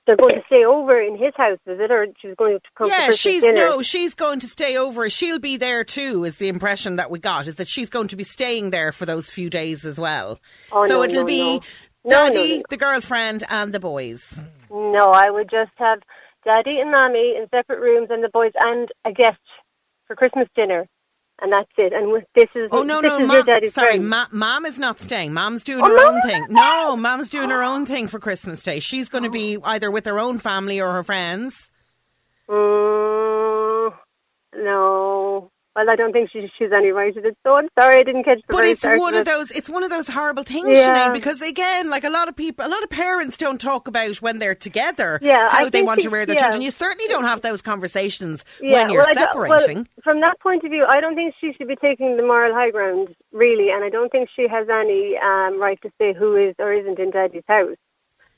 they're 0.06 0.18
going 0.18 0.36
to 0.36 0.44
stay 0.48 0.66
over 0.66 1.00
in 1.00 1.18
his 1.18 1.34
house, 1.36 1.60
is 1.66 1.80
it, 1.80 1.90
or 1.90 2.08
she's 2.20 2.36
going 2.36 2.60
to 2.60 2.70
come 2.76 2.90
for 2.90 2.94
Yeah, 2.94 3.06
Christmas 3.06 3.20
she's 3.20 3.42
dinner?" 3.44 3.56
no, 3.56 3.82
she's 3.82 4.14
going 4.14 4.40
to 4.42 4.48
stay 4.48 4.78
over. 4.78 5.10
She'll 5.10 5.40
be 5.40 5.58
there 5.58 5.84
too. 5.84 6.26
Is 6.26 6.38
the 6.38 6.50
impression 6.50 6.98
that 6.98 7.10
we 7.10 7.20
got 7.20 7.48
is 7.48 7.56
that 7.56 7.68
she's 7.68 7.90
going 7.90 8.10
to 8.10 8.16
be 8.16 8.24
staying 8.24 8.72
there 8.72 8.92
for 8.92 9.06
those 9.06 9.30
few 9.30 9.50
days 9.50 9.86
as 9.86 9.98
well. 9.98 10.40
Oh, 10.72 10.88
so 10.88 10.96
no, 10.96 11.04
it'll 11.04 11.22
no, 11.22 11.26
be 11.26 11.62
no. 12.04 12.10
Daddy, 12.10 12.64
the 12.70 12.78
girlfriend, 12.78 13.46
and 13.50 13.74
the 13.74 13.80
boys. 13.80 14.36
No, 14.70 15.12
I 15.12 15.30
would 15.30 15.50
just 15.50 15.72
have 15.76 16.02
Daddy 16.44 16.80
and 16.82 16.92
Mommy 16.92 17.38
in 17.38 17.48
separate 17.50 17.80
rooms, 17.80 18.10
and 18.10 18.22
the 18.22 18.30
boys 18.30 18.52
and 18.60 18.92
a 19.06 19.14
guest 19.14 19.40
for 20.08 20.16
Christmas 20.18 20.50
dinner, 20.56 20.88
and 21.44 21.54
that's 21.54 21.72
it. 21.78 21.94
And 21.94 22.26
this 22.36 22.50
is 22.56 22.72
Oh 22.72 22.84
no, 22.84 23.02
no, 23.02 23.20
mom. 23.20 23.52
Sorry, 23.72 24.00
ma- 24.00 24.28
mom 24.32 24.66
is 24.66 24.80
not 24.80 25.00
staying. 25.00 25.34
Mom's 25.34 25.64
doing 25.64 25.86
Oh, 25.86 25.90
her 25.90 25.96
Mom 25.96 26.16
own 26.16 26.22
thing. 26.24 26.48
No, 26.50 26.98
mom's 26.98 27.30
doing 27.30 27.52
her 27.52 27.64
own 27.64 27.86
thing 27.86 28.08
for 28.08 28.20
Christmas 28.20 28.64
Day. 28.64 28.80
She's 28.80 29.10
going 29.10 29.26
to 29.26 29.32
be 29.32 29.60
either 29.64 29.92
with 29.92 30.06
her 30.08 30.20
own 30.20 30.40
family 30.40 30.82
or 30.82 30.94
her 30.94 31.04
friends. 31.04 31.70
Mm, 32.50 33.94
no. 34.58 35.53
Well, 35.76 35.90
I 35.90 35.96
don't 35.96 36.14
think 36.14 36.30
she, 36.30 36.52
she's 36.60 36.72
any 36.72 36.90
right 36.92 37.16
at 37.18 37.26
it. 37.26 37.36
So 37.44 37.58
I'm 37.58 37.68
sorry, 37.78 37.98
I 37.98 38.04
didn't 38.04 38.26
catch 38.26 38.38
the 38.48 38.54
But 38.54 38.66
it's 38.66 38.84
one 38.86 39.16
of 39.16 39.26
those. 39.26 39.50
It's 39.50 39.72
one 39.72 39.82
of 39.84 39.90
those 39.90 40.08
horrible 40.08 40.44
things, 40.44 40.68
Yeah. 40.70 41.10
Sinead, 41.10 41.14
Because 41.14 41.42
again, 41.42 41.90
like 41.90 42.04
a 42.04 42.12
lot 42.12 42.28
of 42.28 42.36
people, 42.36 42.64
a 42.64 42.70
lot 42.70 42.84
of 42.84 42.92
parents 42.92 43.38
don't 43.38 43.60
talk 43.60 43.88
about 43.88 44.18
when 44.22 44.38
they're 44.38 44.54
together. 44.54 45.18
Yeah, 45.22 45.50
how 45.50 45.66
I 45.66 45.70
they 45.70 45.82
want 45.82 46.02
to 46.02 46.10
rear 46.12 46.28
their 46.28 46.36
yeah. 46.36 46.42
children. 46.44 46.62
You 46.62 46.70
certainly 46.70 47.08
don't 47.08 47.24
have 47.24 47.42
those 47.42 47.64
conversations 47.64 48.46
Yeah, 48.62 48.74
when 48.74 48.90
you're 48.92 49.02
well, 49.04 49.16
don't- 49.16 49.36
well, 49.50 49.60
separating. 49.60 49.88
from 50.04 50.22
that 50.22 50.40
point 50.40 50.64
of 50.64 50.70
view, 50.70 50.86
I 50.86 51.02
don't 51.02 51.16
think 51.16 51.34
she 51.42 51.54
should 51.54 51.68
be 51.68 51.76
taking 51.76 52.18
the 52.18 52.24
moral 52.24 52.54
high 52.54 52.70
ground, 52.70 53.16
really, 53.32 53.72
and 53.72 53.84
I 53.84 53.90
don't 53.90 54.12
think 54.12 54.30
she 54.36 54.48
has 54.48 54.70
any 54.70 55.18
um, 55.18 55.60
right 55.60 55.82
to 55.82 55.92
say 56.00 56.14
who 56.14 56.36
is 56.36 56.54
or 56.60 56.72
isn't 56.72 57.00
in 57.00 57.10
Daddy's 57.10 57.44
house. 57.48 57.78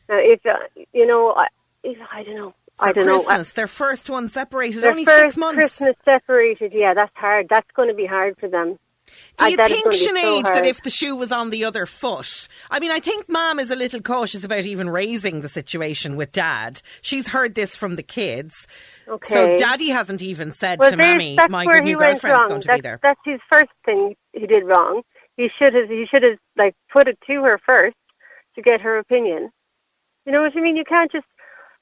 Now, 0.08 0.20
if 0.20 0.46
uh, 0.46 0.58
you 0.94 1.06
know, 1.06 1.34
I, 1.34 1.48
if, 1.84 1.98
I 2.14 2.24
don't 2.24 2.36
know, 2.36 2.54
I 2.80 2.92
don't 2.92 3.06
know. 3.06 3.22
Christmas, 3.24 3.54
their 3.54 3.68
first 3.68 4.10
one 4.10 4.30
separated, 4.30 4.82
Their 4.82 4.92
only 4.92 5.06
first 5.06 5.22
six 5.24 5.38
months. 5.38 5.58
Christmas 5.58 5.96
separated, 6.04 6.74
yeah, 6.74 6.94
that's 6.94 7.16
hard. 7.16 7.48
That's 7.50 7.70
going 7.76 7.88
to 7.90 7.96
be 7.96 8.06
hard 8.06 8.38
for 8.38 8.48
them. 8.50 8.78
Do 9.38 9.46
Uh, 9.46 9.48
you 9.50 9.58
think, 9.58 9.84
gonna 9.84 9.98
so 9.98 10.42
that 10.42 10.66
if 10.66 10.82
the 10.82 10.90
shoe 10.90 11.16
was 11.16 11.32
on 11.32 11.52
the 11.52 11.64
other 11.64 11.86
foot? 11.86 12.48
I 12.72 12.80
mean, 12.80 12.90
I 12.90 13.00
think 13.00 13.30
Mom 13.30 13.60
is 13.60 13.70
a 13.70 13.76
little 13.76 14.02
cautious 14.02 14.44
about 14.44 14.66
even 14.66 14.90
raising 14.90 15.42
the 15.42 15.48
situation 15.48 16.16
with 16.16 16.32
Dad. 16.32 16.82
She's 17.02 17.28
heard 17.28 17.54
this 17.54 17.76
from 17.76 17.98
the 17.98 18.04
kids. 18.04 18.66
Okay. 19.08 19.34
So 19.36 19.58
Daddy 19.58 19.90
hasn't 19.90 20.24
even 20.24 20.54
said 20.54 20.80
well, 20.80 20.90
to 20.90 20.98
that's 20.98 21.52
my 21.52 21.66
where 21.66 21.82
new 21.82 21.98
girlfriend's 21.98 22.40
wrong. 22.40 22.48
going 22.50 22.62
to 22.62 22.68
that's, 22.68 22.78
be 22.80 22.82
there. 22.82 23.00
That's 23.04 23.20
his 23.24 23.40
first 23.50 23.70
thing 23.86 24.16
he 24.34 24.48
did 24.48 24.64
wrong. 24.64 25.04
He 25.38 25.50
should 25.56 25.76
have 25.76 25.88
he 25.90 26.08
should 26.08 26.24
have 26.24 26.40
like 26.58 26.76
put 26.92 27.08
it 27.08 27.20
to 27.28 27.44
her 27.44 27.60
first 27.60 27.96
to 28.56 28.62
get 28.64 28.82
her 28.82 28.98
opinion. 28.98 29.52
You 30.26 30.32
know 30.32 30.42
what 30.42 30.58
I 30.58 30.62
mean? 30.62 30.76
You 30.78 30.84
can't 30.86 31.12
just 31.12 31.28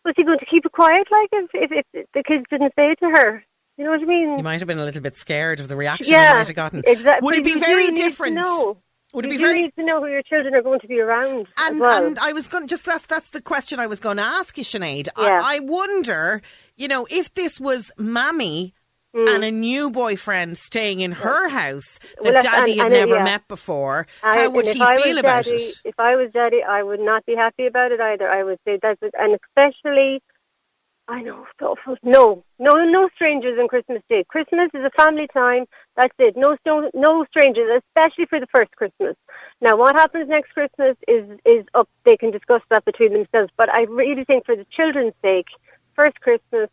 was 0.05 0.13
he 0.17 0.23
going 0.23 0.39
to 0.39 0.45
keep 0.45 0.65
it 0.65 0.71
quiet 0.71 1.07
like 1.11 1.29
if 1.31 1.49
if, 1.53 1.85
if 1.93 2.05
the 2.13 2.23
kids 2.23 2.45
didn't 2.49 2.73
say 2.75 2.91
it 2.91 2.99
to 2.99 3.09
her? 3.09 3.43
You 3.77 3.85
know 3.85 3.91
what 3.91 4.01
I 4.01 4.05
mean? 4.05 4.37
You 4.37 4.43
might 4.43 4.59
have 4.59 4.67
been 4.67 4.77
a 4.79 4.85
little 4.85 5.01
bit 5.01 5.17
scared 5.17 5.59
of 5.59 5.67
the 5.67 5.75
reaction 5.75 6.13
yeah, 6.13 6.31
you 6.33 6.37
might 6.37 6.47
have 6.47 6.55
gotten. 6.55 6.83
Exactly. 6.85 7.25
Would 7.25 7.35
it 7.35 7.43
be 7.43 7.59
very 7.59 7.91
different? 7.91 8.35
No. 8.35 8.77
Would 9.13 9.25
it 9.25 9.31
you 9.31 9.37
be 9.37 9.43
very 9.43 9.61
need 9.63 9.75
to 9.77 9.83
know 9.83 10.01
who 10.01 10.07
your 10.07 10.23
children 10.23 10.55
are 10.55 10.61
going 10.61 10.79
to 10.79 10.87
be 10.87 10.99
around 10.99 11.47
And, 11.57 11.79
well. 11.79 12.03
and 12.03 12.19
I 12.19 12.33
was 12.33 12.47
going 12.47 12.67
just 12.67 12.85
that's 12.85 13.05
that's 13.05 13.29
the 13.31 13.41
question 13.41 13.79
I 13.79 13.87
was 13.87 13.99
going 13.99 14.17
to 14.17 14.23
ask 14.23 14.57
you, 14.57 14.63
Sinead. 14.63 15.07
Yeah. 15.17 15.41
I, 15.43 15.55
I 15.55 15.59
wonder, 15.59 16.41
you 16.75 16.87
know, 16.87 17.07
if 17.09 17.33
this 17.33 17.59
was 17.59 17.91
Mammy 17.97 18.73
and 19.13 19.43
a 19.43 19.51
new 19.51 19.89
boyfriend 19.89 20.57
staying 20.57 20.99
in 20.99 21.11
her 21.11 21.49
house 21.49 21.99
that 21.99 22.17
Mm. 22.21 22.33
Well, 22.33 22.43
Daddy 22.43 22.71
and- 22.73 22.81
had 22.81 22.91
and, 22.91 22.93
never 22.93 23.15
yeah. 23.15 23.23
met 23.23 23.47
before, 23.47 24.07
I- 24.23 24.37
how 24.39 24.49
would 24.49 24.67
he 24.67 24.81
I 24.81 25.01
feel 25.01 25.17
about 25.17 25.45
daddy, 25.45 25.57
it? 25.63 25.75
If 25.85 25.99
I 25.99 26.15
was 26.15 26.31
daddy, 26.31 26.63
I 26.63 26.81
would 26.83 26.99
not 26.99 27.25
be 27.25 27.35
happy 27.35 27.65
about 27.65 27.91
it 27.91 27.99
either. 28.01 28.29
I 28.29 28.43
would 28.43 28.59
say 28.65 28.77
that's 28.81 29.01
it. 29.01 29.13
And 29.17 29.37
especially, 29.45 30.21
I 31.07 31.21
know, 31.21 31.45
it's 31.51 31.61
awful. 31.61 31.97
No, 32.01 32.43
no, 32.59 32.75
no 32.85 33.09
strangers 33.15 33.59
on 33.59 33.67
Christmas 33.67 34.01
Day. 34.09 34.23
Christmas 34.23 34.69
is 34.73 34.85
a 34.85 34.89
family 34.91 35.27
time. 35.27 35.65
That's 35.97 36.13
it. 36.17 36.37
No, 36.37 36.57
no, 36.65 36.89
no 36.93 37.25
strangers, 37.25 37.83
especially 37.85 38.25
for 38.25 38.39
the 38.39 38.47
first 38.47 38.71
Christmas. 38.77 39.15
Now, 39.59 39.75
what 39.75 39.95
happens 39.95 40.29
next 40.29 40.51
Christmas 40.53 40.95
is 41.07 41.25
is 41.45 41.65
up. 41.73 41.89
They 42.05 42.15
can 42.17 42.31
discuss 42.31 42.61
that 42.69 42.85
between 42.85 43.11
themselves. 43.13 43.51
But 43.57 43.69
I 43.69 43.83
really 43.83 44.23
think, 44.23 44.45
for 44.45 44.55
the 44.55 44.65
children's 44.71 45.13
sake, 45.21 45.47
first 45.93 46.19
Christmas, 46.21 46.69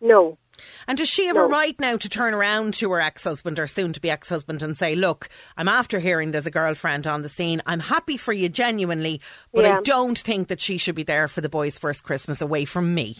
no. 0.00 0.38
And 0.86 0.98
does 0.98 1.08
she 1.08 1.26
have 1.26 1.36
a 1.36 1.46
right 1.46 1.78
now 1.80 1.96
to 1.96 2.08
turn 2.08 2.34
around 2.34 2.74
to 2.74 2.90
her 2.92 3.00
ex-husband 3.00 3.58
or 3.58 3.66
soon-to-be 3.66 4.10
ex-husband 4.10 4.62
and 4.62 4.76
say, 4.76 4.94
"Look, 4.94 5.28
I'm 5.56 5.68
after 5.68 5.98
hearing 5.98 6.30
there's 6.30 6.46
a 6.46 6.50
girlfriend 6.50 7.06
on 7.06 7.22
the 7.22 7.28
scene. 7.28 7.62
I'm 7.66 7.80
happy 7.80 8.16
for 8.16 8.32
you 8.32 8.48
genuinely, 8.48 9.20
but 9.52 9.64
I 9.64 9.80
don't 9.82 10.18
think 10.18 10.48
that 10.48 10.60
she 10.60 10.78
should 10.78 10.94
be 10.94 11.02
there 11.02 11.28
for 11.28 11.40
the 11.40 11.48
boys' 11.48 11.78
first 11.78 12.04
Christmas 12.04 12.40
away 12.40 12.64
from 12.64 12.94
me." 12.94 13.18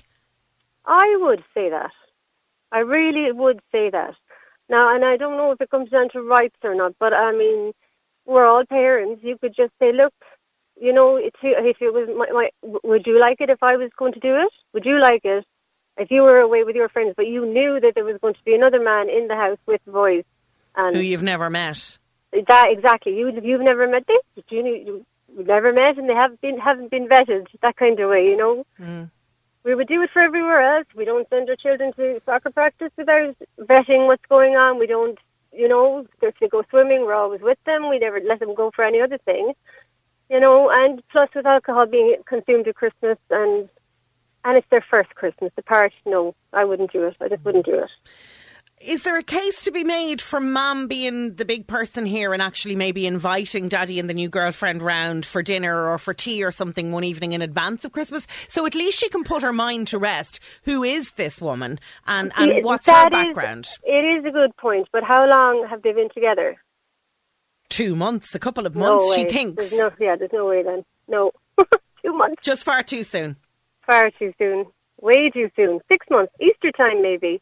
I 0.87 1.17
would 1.21 1.43
say 1.55 1.71
that. 1.71 1.93
I 2.71 2.81
really 2.81 3.31
would 3.33 3.61
say 3.73 3.91
that. 3.91 4.15
Now, 4.69 4.95
and 4.95 5.05
I 5.05 5.17
don't 5.17 5.37
know 5.37 5.53
if 5.53 5.61
it 5.61 5.71
comes 5.71 5.91
down 5.91 6.09
to 6.11 6.23
rights 6.23 6.57
or 6.63 6.75
not, 6.75 6.95
but 6.99 7.13
I 7.13 7.33
mean, 7.33 7.73
we're 8.27 8.47
all 8.47 8.65
parents. 8.65 9.23
You 9.23 9.39
could 9.39 9.55
just 9.55 9.73
say, 9.79 9.93
look, 9.93 10.15
you 10.81 10.93
know, 10.93 11.17
if 11.17 11.33
it 11.43 11.93
was 11.93 12.09
my, 12.17 12.27
my, 12.33 12.51
would 12.83 13.07
you 13.07 13.19
like 13.19 13.41
it 13.41 13.51
if 13.51 13.63
I 13.63 13.77
was 13.77 13.91
going 13.97 14.13
to 14.15 14.21
do 14.21 14.37
it? 14.37 14.53
Would 14.73 14.85
you 14.85 14.99
like 14.99 15.25
it 15.25 15.45
if 15.97 16.11
you 16.11 16.23
were 16.23 16.41
away 16.41 16.65
with 16.65 16.77
your 16.77 16.89
friends, 16.89 17.15
but 17.17 17.27
you 17.27 17.47
knew 17.47 17.81
that 17.81 17.95
there 17.95 18.05
was 18.05 18.19
going 18.19 18.35
to 18.35 18.45
be 18.45 18.55
another 18.55 18.81
man 18.83 19.09
in 19.09 19.29
the 19.29 19.37
house 19.37 19.59
with 19.67 19.85
the 19.85 19.93
boys? 19.93 20.25
And 20.77 20.97
Who 20.97 21.03
you've 21.03 21.23
never 21.23 21.49
met. 21.51 21.99
that 22.49 22.67
exactly. 22.71 23.17
You 23.17 23.31
you've 23.43 23.61
never 23.61 23.87
met 23.89 24.07
this. 24.07 24.21
You 24.51 24.65
you- 24.67 25.07
you've 25.37 25.47
never 25.47 25.73
met, 25.73 25.99
and 25.99 26.09
they 26.09 26.15
haven't 26.15 26.41
been 26.41 26.59
haven't 26.59 26.91
been 26.91 27.09
vetted. 27.09 27.47
That 27.61 27.77
kind 27.77 27.99
of 28.01 28.11
way, 28.11 28.27
you 28.29 28.37
know. 28.37 28.65
Mm. 28.81 29.11
We 29.65 29.75
would 29.75 29.89
do 29.89 30.03
it 30.03 30.11
for 30.11 30.21
everywhere 30.21 30.61
else. 30.61 30.87
We 30.95 31.05
don't 31.07 31.29
send 31.31 31.49
our 31.49 31.57
children 31.57 31.93
to 31.95 32.21
soccer 32.27 32.51
practice 32.51 32.91
without 32.97 33.35
vetting 33.61 34.07
what's 34.07 34.27
going 34.27 34.57
on. 34.57 34.79
We 34.79 34.87
don't, 34.87 35.19
you 35.53 35.69
know, 35.69 36.07
if 36.21 36.39
they 36.39 36.49
go 36.49 36.63
swimming, 36.69 37.03
we're 37.07 37.15
always 37.15 37.41
with 37.41 37.59
them. 37.65 37.89
We 37.89 37.99
never 37.99 38.21
let 38.21 38.41
them 38.41 38.55
go 38.55 38.71
for 38.73 38.85
any 38.85 39.01
other 39.01 39.17
thing, 39.19 39.55
you 40.29 40.39
know. 40.39 40.71
And 40.71 41.03
plus, 41.09 41.31
with 41.35 41.47
alcohol 41.47 41.87
being 41.87 42.17
consumed 42.27 42.69
at 42.69 42.75
Christmas, 42.75 43.17
and 43.31 43.69
and 44.45 44.57
it's 44.57 44.69
their 44.71 44.85
first 44.89 45.15
Christmas 45.15 45.53
The 45.57 45.61
apart. 45.61 45.93
No, 46.07 46.35
I 46.53 46.65
wouldn't 46.65 46.93
do 46.93 47.05
it. 47.05 47.17
I 47.21 47.29
just 47.29 47.45
wouldn't 47.45 47.67
do 47.67 47.79
it. 47.79 47.91
Is 48.81 49.03
there 49.03 49.17
a 49.17 49.23
case 49.23 49.65
to 49.65 49.71
be 49.71 49.83
made 49.83 50.21
for 50.21 50.41
mom 50.41 50.89
being 50.89 51.37
the 51.37 51.47
big 51.47 51.67
person 51.67 52.05
here 52.05 52.35
and 52.35 52.43
actually 52.43 52.77
maybe 52.77 53.07
inviting 53.07 53.69
daddy 53.69 53.99
and 53.99 54.11
the 54.11 54.15
new 54.15 54.29
girlfriend 54.29 54.83
round 54.83 55.25
for 55.25 55.43
dinner 55.43 55.89
or 55.89 55.97
for 55.97 56.13
tea 56.13 56.45
or 56.45 56.51
something 56.51 56.93
one 56.93 57.05
evening 57.05 57.33
in 57.33 57.41
advance 57.41 57.87
of 57.87 57.93
Christmas? 57.93 58.27
So 58.49 58.67
at 58.67 58.75
least 58.75 58.99
she 58.99 59.09
can 59.09 59.25
put 59.25 59.43
her 59.43 59.55
mind 59.55 59.89
to 59.89 59.99
rest. 59.99 60.39
Who 60.65 60.85
is 60.85 61.13
this 61.13 61.41
woman 61.41 61.81
and, 62.07 62.31
and 62.37 62.63
what's 62.63 62.87
her 62.87 63.07
is- 63.07 63.11
background? 63.11 63.69
it 63.85 64.19
is 64.19 64.25
a 64.27 64.31
good 64.31 64.55
point, 64.59 64.89
but 64.93 65.03
how 65.03 65.27
long 65.31 65.67
have 65.69 65.81
they 65.81 65.93
been 65.93 66.11
together? 66.11 66.57
Two 67.71 67.97
months, 67.97 68.35
a 68.35 68.39
couple 68.39 68.67
of 68.67 68.75
months, 68.77 69.07
way. 69.09 69.17
she 69.17 69.25
thinks. 69.25 69.71
There's 69.71 69.81
no, 69.81 69.91
yeah, 69.99 70.17
there's 70.17 70.33
no 70.33 70.47
way 70.47 70.63
then. 70.63 70.85
No, 71.09 71.33
two 72.05 72.13
months. 72.13 72.43
Just 72.43 72.65
far 72.65 72.83
too 72.83 73.03
soon. 73.03 73.37
Far 73.87 74.11
too 74.11 74.33
soon. 74.39 74.67
Way 75.01 75.31
too 75.31 75.51
soon. 75.57 75.81
Six 75.89 76.07
months. 76.11 76.33
Easter 76.41 76.73
time 76.73 77.03
maybe. 77.03 77.41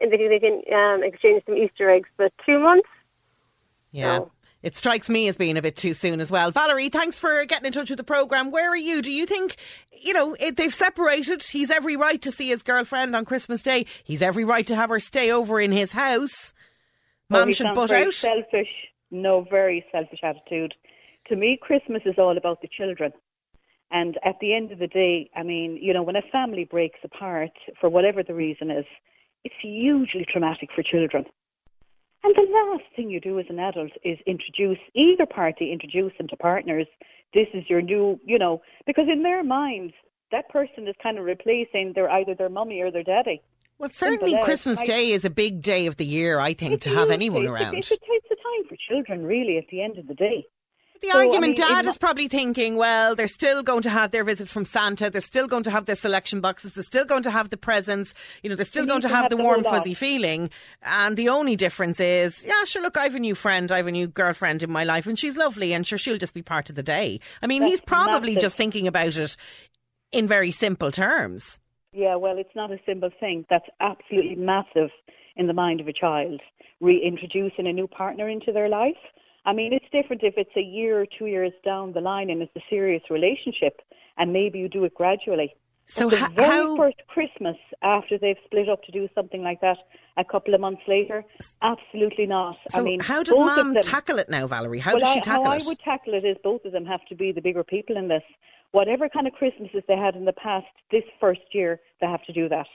And 0.00 0.12
they 0.12 0.18
can, 0.18 0.28
they 0.28 0.40
can 0.40 0.62
um, 0.74 1.02
exchange 1.02 1.42
some 1.46 1.56
Easter 1.56 1.88
eggs, 1.88 2.08
but 2.16 2.32
two 2.44 2.58
months? 2.58 2.88
Yeah. 3.92 4.20
It 4.62 4.76
strikes 4.76 5.08
me 5.08 5.28
as 5.28 5.36
being 5.36 5.56
a 5.56 5.62
bit 5.62 5.76
too 5.76 5.94
soon 5.94 6.20
as 6.20 6.30
well. 6.30 6.50
Valerie, 6.50 6.88
thanks 6.88 7.18
for 7.18 7.44
getting 7.44 7.66
in 7.66 7.72
touch 7.72 7.88
with 7.88 7.98
the 7.98 8.04
programme. 8.04 8.50
Where 8.50 8.70
are 8.70 8.76
you? 8.76 9.00
Do 9.00 9.12
you 9.12 9.24
think, 9.24 9.56
you 9.92 10.12
know, 10.12 10.34
it, 10.40 10.56
they've 10.56 10.74
separated? 10.74 11.44
He's 11.44 11.70
every 11.70 11.96
right 11.96 12.20
to 12.22 12.32
see 12.32 12.48
his 12.48 12.62
girlfriend 12.62 13.14
on 13.14 13.24
Christmas 13.24 13.62
Day. 13.62 13.86
He's 14.02 14.22
every 14.22 14.44
right 14.44 14.66
to 14.66 14.74
have 14.74 14.90
her 14.90 14.98
stay 14.98 15.30
over 15.30 15.60
in 15.60 15.70
his 15.70 15.92
house. 15.92 16.52
Oh, 17.30 17.38
Mum 17.38 17.52
should 17.52 17.74
butt 17.74 17.90
very 17.90 18.06
out. 18.06 18.14
Selfish. 18.14 18.88
No, 19.12 19.42
very 19.42 19.86
selfish 19.92 20.20
attitude. 20.22 20.74
To 21.28 21.36
me, 21.36 21.56
Christmas 21.56 22.02
is 22.04 22.18
all 22.18 22.36
about 22.36 22.60
the 22.60 22.68
children. 22.68 23.12
And 23.90 24.18
at 24.24 24.40
the 24.40 24.52
end 24.54 24.72
of 24.72 24.78
the 24.78 24.88
day, 24.88 25.30
I 25.34 25.42
mean, 25.42 25.76
you 25.76 25.92
know, 25.92 26.02
when 26.02 26.16
a 26.16 26.22
family 26.22 26.64
breaks 26.64 26.98
apart 27.04 27.52
for 27.80 27.88
whatever 27.88 28.22
the 28.22 28.34
reason 28.34 28.70
is, 28.70 28.84
it's 29.44 29.54
hugely 29.60 30.24
traumatic 30.24 30.70
for 30.74 30.82
children. 30.82 31.24
And 32.24 32.34
the 32.34 32.48
last 32.52 32.84
thing 32.96 33.10
you 33.10 33.20
do 33.20 33.38
as 33.38 33.46
an 33.48 33.60
adult 33.60 33.92
is 34.02 34.18
introduce 34.26 34.78
either 34.94 35.26
party, 35.26 35.70
introduce 35.70 36.12
them 36.18 36.26
to 36.28 36.36
partners. 36.36 36.88
This 37.32 37.46
is 37.54 37.70
your 37.70 37.82
new, 37.82 38.18
you 38.24 38.38
know, 38.38 38.62
because 38.86 39.08
in 39.08 39.22
their 39.22 39.44
minds, 39.44 39.94
that 40.32 40.48
person 40.48 40.88
is 40.88 40.94
kind 41.00 41.18
of 41.18 41.24
replacing 41.24 41.92
their 41.92 42.10
either 42.10 42.34
their 42.34 42.48
mummy 42.48 42.82
or 42.82 42.90
their 42.90 43.04
daddy. 43.04 43.42
Well, 43.78 43.90
certainly 43.90 44.32
Simple. 44.32 44.44
Christmas 44.44 44.82
Day 44.82 45.12
is 45.12 45.24
a 45.24 45.30
big 45.30 45.62
day 45.62 45.86
of 45.86 45.96
the 45.96 46.06
year, 46.06 46.40
I 46.40 46.54
think, 46.54 46.80
to 46.82 46.90
have 46.90 47.10
anyone 47.10 47.46
around. 47.46 47.74
It's, 47.74 47.90
a, 47.90 47.94
it's 47.94 48.26
a 48.30 48.34
time 48.34 48.68
for 48.68 48.76
children, 48.76 49.24
really, 49.24 49.58
at 49.58 49.68
the 49.68 49.82
end 49.82 49.98
of 49.98 50.08
the 50.08 50.14
day. 50.14 50.46
The 51.02 51.08
So, 51.08 51.18
I 51.18 51.26
argument 51.26 51.42
mean, 51.42 51.54
Dad 51.68 51.84
is 51.84 51.98
probably 51.98 52.26
thinking, 52.26 52.76
well, 52.76 53.14
they're 53.14 53.28
still 53.28 53.62
going 53.62 53.82
to 53.82 53.90
have 53.90 54.12
their 54.12 54.24
visit 54.24 54.48
from 54.48 54.64
Santa. 54.64 55.10
They're 55.10 55.20
still 55.20 55.46
going 55.46 55.64
to 55.64 55.70
have 55.70 55.84
their 55.84 55.94
selection 55.94 56.40
boxes. 56.40 56.72
They're 56.72 56.84
still 56.84 57.04
going 57.04 57.22
to 57.24 57.30
have 57.30 57.50
the 57.50 57.58
presents. 57.58 58.14
You 58.42 58.50
know, 58.50 58.56
they're 58.56 58.64
still 58.64 58.86
going 58.86 59.02
to 59.02 59.08
have 59.08 59.26
have 59.26 59.30
the 59.30 59.36
warm, 59.36 59.64
fuzzy 59.64 59.94
feeling. 59.94 60.50
And 60.82 61.16
the 61.16 61.28
only 61.28 61.56
difference 61.56 62.00
is, 62.00 62.44
yeah, 62.44 62.64
sure, 62.64 62.82
look, 62.82 62.96
I 62.96 63.04
have 63.04 63.14
a 63.14 63.18
new 63.18 63.34
friend. 63.34 63.70
I 63.72 63.78
have 63.78 63.86
a 63.86 63.92
new 63.92 64.06
girlfriend 64.06 64.62
in 64.62 64.70
my 64.70 64.84
life 64.84 65.06
and 65.06 65.18
she's 65.18 65.36
lovely 65.36 65.72
and 65.72 65.86
sure, 65.86 65.98
she'll 65.98 66.18
just 66.18 66.34
be 66.34 66.42
part 66.42 66.70
of 66.70 66.76
the 66.76 66.82
day. 66.82 67.20
I 67.42 67.46
mean, 67.46 67.62
That's 67.62 67.72
he's 67.72 67.82
probably 67.82 68.32
massive. 68.32 68.42
just 68.42 68.56
thinking 68.56 68.86
about 68.86 69.16
it 69.16 69.36
in 70.12 70.28
very 70.28 70.50
simple 70.50 70.90
terms. 70.90 71.58
Yeah, 71.92 72.16
well, 72.16 72.38
it's 72.38 72.54
not 72.54 72.70
a 72.70 72.78
simple 72.86 73.10
thing. 73.20 73.46
That's 73.48 73.68
absolutely 73.80 74.36
massive 74.36 74.90
in 75.34 75.46
the 75.46 75.54
mind 75.54 75.80
of 75.80 75.88
a 75.88 75.92
child, 75.92 76.40
reintroducing 76.80 77.66
a 77.66 77.72
new 77.72 77.86
partner 77.86 78.28
into 78.28 78.52
their 78.52 78.68
life. 78.68 78.96
I 79.46 79.52
mean, 79.52 79.72
it's 79.72 79.88
different 79.90 80.22
if 80.24 80.34
it's 80.36 80.56
a 80.56 80.62
year 80.62 81.00
or 81.00 81.06
two 81.06 81.26
years 81.26 81.52
down 81.64 81.92
the 81.92 82.00
line 82.00 82.28
and 82.30 82.42
it's 82.42 82.54
a 82.56 82.62
serious 82.68 83.04
relationship, 83.10 83.80
and 84.18 84.32
maybe 84.32 84.58
you 84.58 84.68
do 84.68 84.84
it 84.84 84.94
gradually. 84.94 85.54
So 85.88 86.10
But 86.10 86.18
the 86.18 86.24
ho- 86.26 86.32
very 86.34 86.48
how- 86.50 86.76
first 86.76 86.96
Christmas 87.06 87.56
after 87.80 88.18
they've 88.18 88.36
split 88.44 88.68
up 88.68 88.82
to 88.84 88.90
do 88.92 89.08
something 89.14 89.42
like 89.44 89.60
that, 89.60 89.78
a 90.16 90.24
couple 90.24 90.52
of 90.52 90.60
months 90.60 90.82
later, 90.88 91.24
absolutely 91.62 92.26
not. 92.26 92.56
So 92.70 92.80
I 92.80 92.82
mean, 92.82 92.98
how 92.98 93.22
does 93.22 93.38
Mum 93.38 93.74
them- 93.74 93.82
tackle 93.84 94.18
it 94.18 94.28
now, 94.28 94.48
Valerie? 94.48 94.80
How 94.80 94.92
well, 94.94 95.00
does 95.00 95.12
she 95.12 95.20
I, 95.20 95.22
tackle 95.22 95.44
how 95.44 95.52
it? 95.52 95.62
I 95.62 95.66
would 95.66 95.78
tackle 95.78 96.14
it 96.14 96.24
is 96.24 96.36
both 96.42 96.64
of 96.64 96.72
them 96.72 96.84
have 96.86 97.04
to 97.06 97.14
be 97.14 97.30
the 97.30 97.40
bigger 97.40 97.62
people 97.62 97.96
in 97.96 98.08
this. 98.08 98.24
Whatever 98.72 99.08
kind 99.08 99.28
of 99.28 99.32
Christmases 99.34 99.84
they 99.86 99.96
had 99.96 100.16
in 100.16 100.24
the 100.24 100.32
past, 100.32 100.66
this 100.90 101.04
first 101.20 101.42
year 101.52 101.80
they 102.00 102.08
have 102.08 102.24
to 102.24 102.32
do 102.32 102.48
that. 102.48 102.66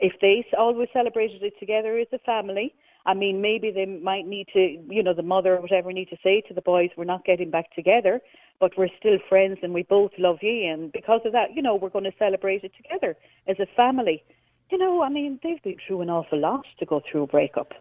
If 0.00 0.18
they 0.20 0.46
always 0.56 0.88
oh, 0.90 0.98
celebrated 0.98 1.42
it 1.42 1.58
together 1.58 1.96
as 1.96 2.06
a 2.12 2.18
family, 2.20 2.74
I 3.06 3.14
mean, 3.14 3.40
maybe 3.40 3.70
they 3.70 3.86
might 3.86 4.26
need 4.26 4.48
to, 4.52 4.60
you 4.60 5.02
know, 5.02 5.14
the 5.14 5.22
mother 5.22 5.56
or 5.56 5.60
whatever 5.60 5.92
need 5.92 6.10
to 6.10 6.18
say 6.22 6.40
to 6.42 6.54
the 6.54 6.62
boys, 6.62 6.90
we're 6.96 7.04
not 7.04 7.24
getting 7.24 7.50
back 7.50 7.74
together, 7.74 8.20
but 8.58 8.76
we're 8.76 8.88
still 8.98 9.18
friends 9.28 9.58
and 9.62 9.72
we 9.72 9.82
both 9.82 10.12
love 10.18 10.42
you. 10.42 10.64
And 10.70 10.92
because 10.92 11.22
of 11.24 11.32
that, 11.32 11.54
you 11.54 11.62
know, 11.62 11.76
we're 11.76 11.88
going 11.88 12.04
to 12.04 12.14
celebrate 12.18 12.64
it 12.64 12.72
together 12.76 13.16
as 13.46 13.58
a 13.58 13.66
family. 13.66 14.22
You 14.70 14.78
know, 14.78 15.02
I 15.02 15.08
mean, 15.08 15.40
they've 15.42 15.62
been 15.62 15.76
through 15.86 16.02
an 16.02 16.10
awful 16.10 16.38
lot 16.38 16.66
to 16.78 16.86
go 16.86 17.00
through 17.00 17.24
a 17.24 17.26
breakup. 17.26 17.74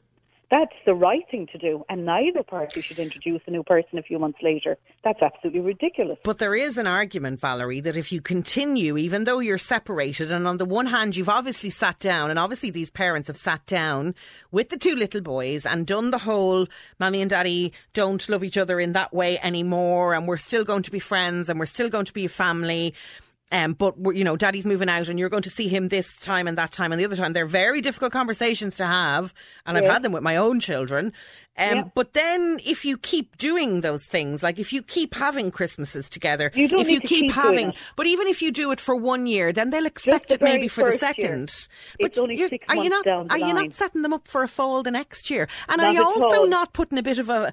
That's 0.51 0.73
the 0.85 0.95
right 0.95 1.23
thing 1.29 1.47
to 1.51 1.59
do, 1.59 1.85
and 1.89 2.05
neither 2.05 2.41
party 2.41 2.81
should 2.81 2.97
introduce 2.97 3.41
a 3.45 3.51
new 3.51 3.61
person 3.61 3.99
a 3.99 4.01
few 4.01 4.17
months 4.17 4.39
later. 4.41 4.77
That's 5.03 5.21
absolutely 5.21 5.61
ridiculous. 5.61 6.17
But 6.23 6.39
there 6.39 6.55
is 6.55 6.79
an 6.79 6.87
argument, 6.87 7.39
Valerie, 7.39 7.81
that 7.81 7.95
if 7.95 8.11
you 8.11 8.19
continue, 8.19 8.97
even 8.97 9.25
though 9.25 9.39
you're 9.39 9.59
separated, 9.59 10.31
and 10.31 10.47
on 10.47 10.57
the 10.57 10.65
one 10.65 10.87
hand, 10.87 11.15
you've 11.15 11.29
obviously 11.29 11.69
sat 11.69 11.99
down, 11.99 12.31
and 12.31 12.39
obviously 12.39 12.71
these 12.71 12.89
parents 12.89 13.27
have 13.27 13.37
sat 13.37 13.63
down 13.67 14.15
with 14.51 14.69
the 14.69 14.77
two 14.77 14.95
little 14.95 15.21
boys 15.21 15.67
and 15.67 15.85
done 15.85 16.09
the 16.09 16.17
whole 16.17 16.65
mommy 16.99 17.21
and 17.21 17.29
daddy 17.29 17.71
don't 17.93 18.27
love 18.27 18.43
each 18.43 18.57
other 18.57 18.79
in 18.79 18.93
that 18.93 19.13
way 19.13 19.37
anymore, 19.39 20.15
and 20.15 20.27
we're 20.27 20.37
still 20.37 20.63
going 20.63 20.83
to 20.83 20.91
be 20.91 20.99
friends, 20.99 21.47
and 21.47 21.59
we're 21.59 21.67
still 21.67 21.89
going 21.89 22.05
to 22.05 22.13
be 22.13 22.25
a 22.25 22.29
family. 22.29 22.95
Um, 23.51 23.73
but 23.73 23.95
you 24.15 24.23
know, 24.23 24.35
daddy's 24.35 24.65
moving 24.67 24.89
out, 24.89 25.07
and 25.07 25.17
you're 25.17 25.29
going 25.29 25.41
to 25.41 25.49
see 25.49 25.67
him 25.67 25.87
this 25.87 26.15
time 26.17 26.47
and 26.47 26.55
that 26.59 26.71
time 26.71 26.91
and 26.91 27.01
the 27.01 27.05
other 27.05 27.15
time. 27.15 27.33
They're 27.33 27.47
very 27.47 27.81
difficult 27.81 28.11
conversations 28.11 28.77
to 28.77 28.85
have, 28.85 29.33
and 29.65 29.75
I've 29.75 29.85
had 29.85 30.03
them 30.03 30.11
with 30.11 30.21
my 30.21 30.35
own 30.35 30.59
children. 30.59 31.13
Um, 31.57 31.75
Yeah. 31.75 31.83
But 31.95 32.13
then, 32.13 32.59
if 32.63 32.85
you 32.85 32.95
keep 32.95 33.37
doing 33.37 33.81
those 33.81 34.05
things, 34.05 34.43
like 34.43 34.59
if 34.59 34.71
you 34.71 34.83
keep 34.83 35.15
having 35.15 35.49
Christmases 35.49 36.09
together, 36.11 36.51
You 36.53 36.65
if 36.79 36.89
you 36.91 36.99
keep, 36.99 37.09
keep 37.09 37.31
having, 37.31 37.73
but 37.95 38.05
even 38.05 38.27
if 38.27 38.41
you 38.43 38.51
do 38.51 38.71
it 38.71 38.79
for 38.79 38.95
one 38.95 39.25
year, 39.25 39.51
then 39.51 39.71
they'll 39.71 39.87
expect 39.87 40.31
it 40.31 40.41
maybe 40.43 40.67
for 40.67 40.83
the 40.83 40.89
year. 40.91 40.99
second. 40.99 41.51
You're- 41.97 42.47
six 42.49 42.65
are 42.69 42.75
you 42.75 42.89
not? 42.89 43.03
are 43.31 43.37
you 43.39 43.53
not 43.53 43.73
setting 43.73 44.03
them 44.03 44.13
up 44.13 44.27
for 44.27 44.43
a 44.43 44.47
fall 44.47 44.83
the 44.83 44.91
next 44.91 45.29
year? 45.31 45.47
And 45.67 45.81
Not 45.81 45.87
are 45.87 45.93
you 45.93 46.03
also 46.03 46.41
all. 46.41 46.47
not 46.47 46.73
putting 46.73 46.99
a 46.99 47.03
bit 47.03 47.17
of 47.17 47.29
a, 47.29 47.51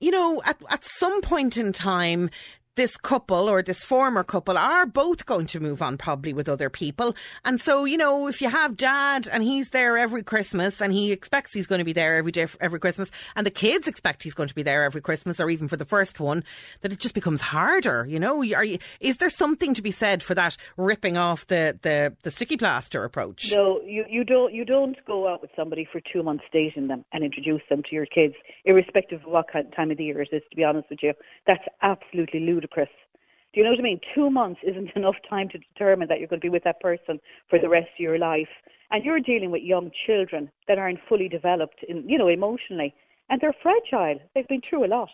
you 0.00 0.10
know, 0.10 0.40
at 0.44 0.56
at 0.70 0.84
some 0.84 1.20
point 1.20 1.56
in 1.58 1.72
time. 1.74 2.30
This 2.78 2.96
couple 2.96 3.48
or 3.48 3.60
this 3.60 3.82
former 3.82 4.22
couple 4.22 4.56
are 4.56 4.86
both 4.86 5.26
going 5.26 5.48
to 5.48 5.58
move 5.58 5.82
on 5.82 5.98
probably 5.98 6.32
with 6.32 6.48
other 6.48 6.70
people. 6.70 7.16
And 7.44 7.60
so, 7.60 7.84
you 7.84 7.96
know, 7.96 8.28
if 8.28 8.40
you 8.40 8.48
have 8.48 8.76
dad 8.76 9.28
and 9.32 9.42
he's 9.42 9.70
there 9.70 9.98
every 9.98 10.22
Christmas 10.22 10.80
and 10.80 10.92
he 10.92 11.10
expects 11.10 11.52
he's 11.52 11.66
going 11.66 11.80
to 11.80 11.84
be 11.84 11.92
there 11.92 12.14
every 12.14 12.30
day, 12.30 12.46
every 12.60 12.78
Christmas 12.78 13.10
and 13.34 13.44
the 13.44 13.50
kids 13.50 13.88
expect 13.88 14.22
he's 14.22 14.32
going 14.32 14.48
to 14.48 14.54
be 14.54 14.62
there 14.62 14.84
every 14.84 15.00
Christmas 15.00 15.40
or 15.40 15.50
even 15.50 15.66
for 15.66 15.76
the 15.76 15.84
first 15.84 16.20
one, 16.20 16.44
that 16.82 16.92
it 16.92 17.00
just 17.00 17.16
becomes 17.16 17.40
harder, 17.40 18.06
you 18.08 18.20
know? 18.20 18.36
Are 18.54 18.62
you, 18.62 18.78
is 19.00 19.16
there 19.16 19.28
something 19.28 19.74
to 19.74 19.82
be 19.82 19.90
said 19.90 20.22
for 20.22 20.36
that 20.36 20.56
ripping 20.76 21.16
off 21.16 21.48
the, 21.48 21.76
the, 21.82 22.14
the 22.22 22.30
sticky 22.30 22.58
plaster 22.58 23.02
approach? 23.02 23.50
No, 23.52 23.80
you, 23.80 24.04
you 24.08 24.22
don't 24.22 24.54
you 24.54 24.64
don't 24.64 25.04
go 25.04 25.26
out 25.26 25.42
with 25.42 25.50
somebody 25.56 25.84
for 25.84 26.00
two 26.00 26.22
months 26.22 26.44
dating 26.52 26.86
them 26.86 27.04
and 27.10 27.24
introduce 27.24 27.62
them 27.68 27.82
to 27.82 27.96
your 27.96 28.06
kids, 28.06 28.36
irrespective 28.64 29.22
of 29.22 29.32
what 29.32 29.48
kind, 29.50 29.66
time 29.72 29.90
of 29.90 29.96
the 29.96 30.04
year 30.04 30.22
it 30.22 30.28
is. 30.30 30.42
To 30.48 30.56
be 30.56 30.62
honest 30.62 30.88
with 30.90 31.02
you, 31.02 31.14
that's 31.44 31.64
absolutely 31.82 32.38
ludicrous. 32.38 32.67
Do 32.74 33.60
you 33.60 33.64
know 33.64 33.70
what 33.70 33.78
I 33.78 33.82
mean? 33.82 34.00
Two 34.14 34.30
months 34.30 34.60
isn't 34.62 34.90
enough 34.96 35.16
time 35.28 35.48
to 35.50 35.58
determine 35.58 36.08
that 36.08 36.18
you're 36.18 36.28
going 36.28 36.40
to 36.40 36.44
be 36.44 36.50
with 36.50 36.64
that 36.64 36.80
person 36.80 37.20
for 37.48 37.58
the 37.58 37.68
rest 37.68 37.88
of 37.94 38.00
your 38.00 38.18
life, 38.18 38.48
and 38.90 39.04
you're 39.04 39.20
dealing 39.20 39.50
with 39.50 39.62
young 39.62 39.90
children 40.06 40.50
that 40.66 40.78
aren't 40.78 41.00
fully 41.08 41.28
developed, 41.28 41.82
in, 41.88 42.08
you 42.08 42.18
know, 42.18 42.28
emotionally, 42.28 42.94
and 43.28 43.40
they're 43.40 43.54
fragile. 43.62 44.20
They've 44.34 44.48
been 44.48 44.62
through 44.62 44.84
a 44.84 44.86
lot. 44.86 45.10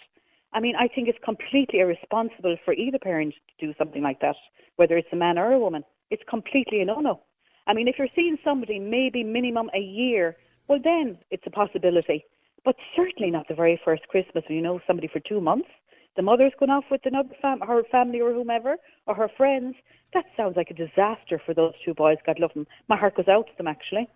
I 0.53 0.61
mean, 0.61 0.77
I 0.77 0.87
think 0.87 1.09
it's 1.09 1.19
completely 1.25 1.81
irresponsible 1.81 2.57
for 2.65 2.75
either 2.75 2.99
parent 2.99 3.35
to 3.59 3.67
do 3.67 3.75
something 3.77 4.03
like 4.03 4.21
that, 4.21 4.37
whether 4.77 4.97
it's 4.97 5.13
a 5.13 5.17
man 5.17 5.39
or 5.39 5.53
a 5.53 5.59
woman. 5.59 5.85
It's 6.11 6.23
completely 6.29 6.81
a 6.81 6.85
no-no. 6.85 7.21
I 7.67 7.75
mean, 7.75 7.89
if 7.89 7.99
you're 7.99 8.09
seeing 8.15 8.39
somebody 8.45 8.79
maybe 8.79 9.25
minimum 9.25 9.71
a 9.75 9.81
year, 9.81 10.37
well, 10.69 10.79
then 10.83 11.19
it's 11.31 11.47
a 11.47 11.51
possibility. 11.51 12.25
But 12.65 12.77
certainly 12.95 13.31
not 13.31 13.49
the 13.49 13.55
very 13.55 13.81
first 13.85 14.07
Christmas 14.09 14.45
when 14.47 14.57
you 14.57 14.63
know 14.63 14.81
somebody 14.87 15.09
for 15.09 15.21
two 15.21 15.41
months. 15.41 15.69
The 16.17 16.23
mother's 16.23 16.53
gone 16.59 16.71
off 16.71 16.85
with 16.91 17.05
another 17.07 17.35
fam- 17.43 17.61
her 17.61 17.83
family 17.85 18.21
or 18.21 18.33
whomever, 18.33 18.77
or 19.07 19.15
her 19.15 19.29
friends. 19.29 19.77
That 20.13 20.27
sounds 20.37 20.57
like 20.57 20.71
a 20.71 20.75
disaster 20.75 21.41
for 21.45 21.55
those 21.55 21.75
two 21.85 21.93
boys. 21.95 22.19
God 22.25 22.39
love 22.39 22.55
them. 22.55 22.67
My 22.89 22.97
heart 22.97 23.17
goes 23.17 23.27
out 23.29 23.49
to 23.49 23.57
them, 23.57 23.67
actually. 23.67 24.09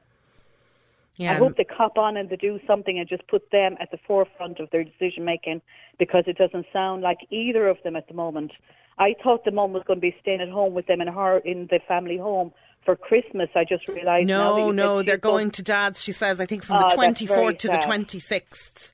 Yeah. 1.17 1.33
I 1.33 1.35
hope 1.35 1.57
they 1.57 1.65
cop 1.65 1.99
on 1.99 2.17
and 2.17 2.31
they 2.31 2.37
do 2.37 2.61
something 2.65 2.97
and 3.01 3.09
just 3.09 3.27
put 3.27 3.51
them 3.51 3.77
at 3.81 3.91
the 3.91 3.99
forefront 3.99 4.61
of 4.61 4.71
their 4.71 4.85
decision 4.85 5.25
making 5.25 5.61
because 5.99 6.25
it 6.29 6.39
doesn't 6.39 6.67
sound 6.73 7.03
like 7.03 7.19
either 7.31 7.67
of 7.67 7.83
them 7.83 7.97
at 7.97 8.07
the 8.07 8.15
moment. 8.15 8.53
I 8.99 9.17
thought 9.21 9.45
the 9.45 9.51
mum 9.51 9.73
was 9.73 9.83
going 9.85 9.97
to 9.99 10.01
be 10.01 10.17
staying 10.21 10.41
at 10.41 10.49
home 10.49 10.75
with 10.75 10.87
them 10.87 11.01
in 11.01 11.09
her 11.09 11.39
in 11.39 11.67
the 11.67 11.81
family 11.89 12.17
home 12.19 12.53
for 12.85 12.95
Christmas. 12.95 13.49
I 13.57 13.65
just 13.65 13.89
realised. 13.89 14.29
No, 14.29 14.71
no, 14.71 15.03
they're 15.03 15.17
going- 15.17 15.51
to 15.53 15.63
dad's, 15.65 16.01
she 16.01 16.13
says, 16.13 16.39
I 16.41 16.47
think 16.47 16.63
from 16.63 16.77
Ah, 16.77 16.91
the 16.91 16.97
that's 16.97 17.21
very 17.23 17.55
24th 17.55 17.59
to 17.59 17.69
the 17.69 17.79
26th. 17.79 18.93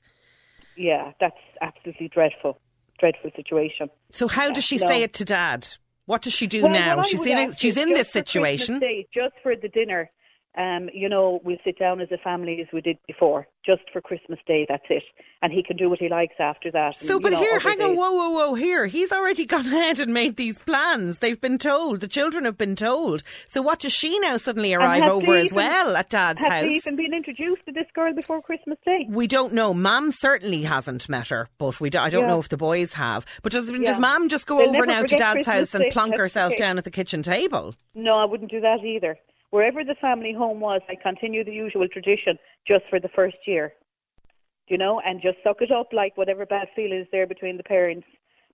Yeah, 0.75 1.11
that's 1.19 1.37
absolutely 1.61 2.07
dreadful, 2.09 2.57
dreadful 2.99 3.31
situation. 3.35 3.89
So 4.11 4.27
how 4.27 4.51
does 4.51 4.63
she 4.63 4.77
No. 4.77 4.87
say 4.87 5.03
it 5.03 5.13
to 5.13 5.25
dad? 5.25 5.67
What 6.05 6.21
does 6.21 6.33
she 6.33 6.47
do 6.47 6.63
Well, 6.63 6.71
now? 6.71 7.01
She's 7.01 7.25
in 7.25 7.37
a, 7.37 7.53
she's 7.57 7.77
in 7.77 7.89
this 7.93 8.09
situation. 8.11 8.79
Day, 8.79 9.07
just 9.13 9.33
for 9.41 9.55
the 9.55 9.67
dinner. 9.69 10.11
Um, 10.57 10.89
you 10.93 11.09
know, 11.09 11.41
we'll 11.43 11.57
sit 11.65 11.77
down 11.77 11.99
as 11.99 12.11
a 12.11 12.17
family 12.17 12.61
as 12.61 12.67
we 12.71 12.79
did 12.79 12.97
before, 13.07 13.45
just 13.65 13.83
for 13.91 13.99
Christmas 13.99 14.39
Day. 14.47 14.65
That's 14.69 14.85
it, 14.89 15.03
and 15.41 15.51
he 15.51 15.61
can 15.61 15.75
do 15.75 15.89
what 15.89 15.99
he 15.99 16.07
likes 16.07 16.35
after 16.39 16.71
that. 16.71 16.95
So, 16.95 17.15
and, 17.15 17.23
but 17.23 17.33
know, 17.33 17.39
here, 17.39 17.59
hang 17.59 17.81
on, 17.81 17.97
whoa, 17.97 18.11
whoa, 18.13 18.29
whoa, 18.29 18.53
here. 18.53 18.85
He's 18.87 19.11
already 19.11 19.45
gone 19.55 19.65
ahead 19.65 19.99
and 19.99 20.13
made 20.13 20.37
these 20.37 20.59
plans. 20.59 21.19
They've 21.19 21.39
been 21.39 21.57
told. 21.57 21.99
The 21.99 22.07
children 22.07 22.45
have 22.45 22.57
been 22.57 22.77
told. 22.77 23.21
So, 23.49 23.61
what 23.61 23.79
does 23.79 23.91
she 23.91 24.17
now 24.19 24.37
suddenly 24.37 24.73
arrive 24.73 25.03
over 25.03 25.35
he 25.37 25.45
as 25.45 25.53
well 25.53 25.97
at 25.97 26.09
Dad's 26.09 26.39
has 26.39 26.47
house? 26.51 26.63
he 26.63 26.75
even 26.77 26.95
been 26.95 27.13
introduced 27.13 27.65
to 27.65 27.73
this 27.73 27.87
girl 27.93 28.13
before 28.13 28.41
Christmas 28.41 28.77
Day? 28.85 29.07
We 29.09 29.27
don't 29.27 29.53
know. 29.53 29.73
Mum 29.73 30.11
certainly 30.11 30.63
hasn't 30.63 31.09
met 31.09 31.27
her, 31.27 31.49
but 31.57 31.81
we 31.81 31.89
do, 31.89 31.99
I 31.99 32.09
don't 32.09 32.21
Yeah. 32.23 32.27
know 32.29 32.39
if 32.39 32.47
the 32.49 32.55
boys 32.57 32.93
have. 32.93 33.25
But 33.43 33.51
does, 33.51 33.69
Yeah. 33.69 33.91
does 33.91 33.99
Mum 33.99 34.29
just 34.29 34.45
go 34.45 34.57
They'll 34.59 34.69
over 34.69 34.85
now 34.85 35.01
to 35.03 35.15
Dad's 35.17 35.43
Christmas 35.43 35.45
house 35.47 35.73
and 35.75 35.83
Day. 35.83 35.91
plonk 35.91 36.11
That's 36.11 36.21
herself 36.21 36.53
okay. 36.53 36.59
down 36.59 36.77
at 36.77 36.85
the 36.85 36.91
kitchen 36.91 37.23
table? 37.23 37.75
No, 37.93 38.15
I 38.15 38.23
wouldn't 38.25 38.51
do 38.51 38.61
that 38.61 38.83
either. 38.85 39.17
Wherever 39.55 39.85
the 39.85 39.95
family 39.95 40.33
home 40.33 40.59
was, 40.59 40.81
I 40.89 40.95
continue 40.95 41.45
the 41.45 41.53
usual 41.53 41.87
tradition 41.87 42.37
just 42.67 42.83
for 42.89 42.99
the 42.99 43.07
first 43.07 43.37
year. 43.45 43.73
You 44.67 44.77
know, 44.77 44.99
and 44.99 45.21
just 45.21 45.37
suck 45.45 45.61
it 45.61 45.71
up 45.71 45.93
like 45.93 46.17
whatever 46.17 46.45
bad 46.45 46.67
feeling 46.75 46.99
is 46.99 47.07
there 47.13 47.25
between 47.25 47.55
the 47.55 47.63
parents. 47.63 48.05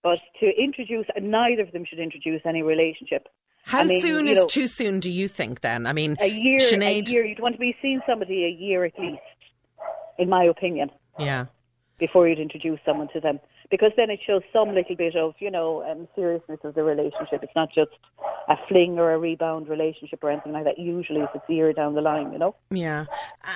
But 0.04 0.20
to 0.42 0.62
introduce, 0.62 1.08
neither 1.20 1.64
of 1.64 1.72
them 1.72 1.86
should 1.86 1.98
introduce 1.98 2.42
any 2.46 2.62
relationship. 2.62 3.30
How 3.64 3.80
I 3.80 3.86
mean, 3.86 4.02
soon 4.04 4.28
is 4.28 4.38
know, 4.38 4.46
too 4.46 4.68
soon, 4.68 5.00
do 5.00 5.10
you 5.10 5.28
think, 5.28 5.62
then? 5.62 5.88
I 5.88 5.94
mean, 5.94 6.18
a 6.20 6.28
year? 6.28 6.60
Sinead, 6.60 7.08
A 7.08 7.12
year. 7.12 7.26
You'd 7.26 7.40
want 7.40 7.56
to 7.56 7.60
be 7.60 7.76
seeing 7.82 8.02
somebody 8.06 8.46
a 8.46 8.50
year 8.50 8.84
at 8.84 9.00
least, 9.00 9.24
in 10.20 10.30
my 10.30 10.44
opinion, 10.44 10.92
Yeah. 11.18 11.46
before 11.98 12.28
you'd 12.28 12.38
introduce 12.38 12.80
someone 12.86 13.08
to 13.14 13.20
them. 13.20 13.40
Because 13.72 13.92
then 13.98 14.12
it 14.12 14.20
shows 14.22 14.44
some 14.54 14.76
little 14.76 14.96
bit 14.96 15.16
of, 15.16 15.34
you 15.40 15.50
know, 15.50 15.84
um, 15.90 16.08
seriousness 16.16 16.60
of 16.64 16.76
the 16.76 16.84
relationship. 16.84 17.42
It's 17.42 17.56
not 17.56 17.74
just 17.74 17.92
a 18.48 18.58
fling 18.68 19.00
or 19.00 19.14
a 19.14 19.18
rebound 19.18 19.70
relationship 19.70 20.24
or 20.24 20.30
anything 20.30 20.52
like 20.52 20.66
that. 20.66 20.78
Usually, 20.78 21.22
it's 21.22 21.34
a 21.36 21.54
year 21.54 21.74
down 21.74 21.96
the 21.96 22.02
line, 22.02 22.34
you 22.34 22.38
know. 22.38 22.56
Yeah. 22.70 23.06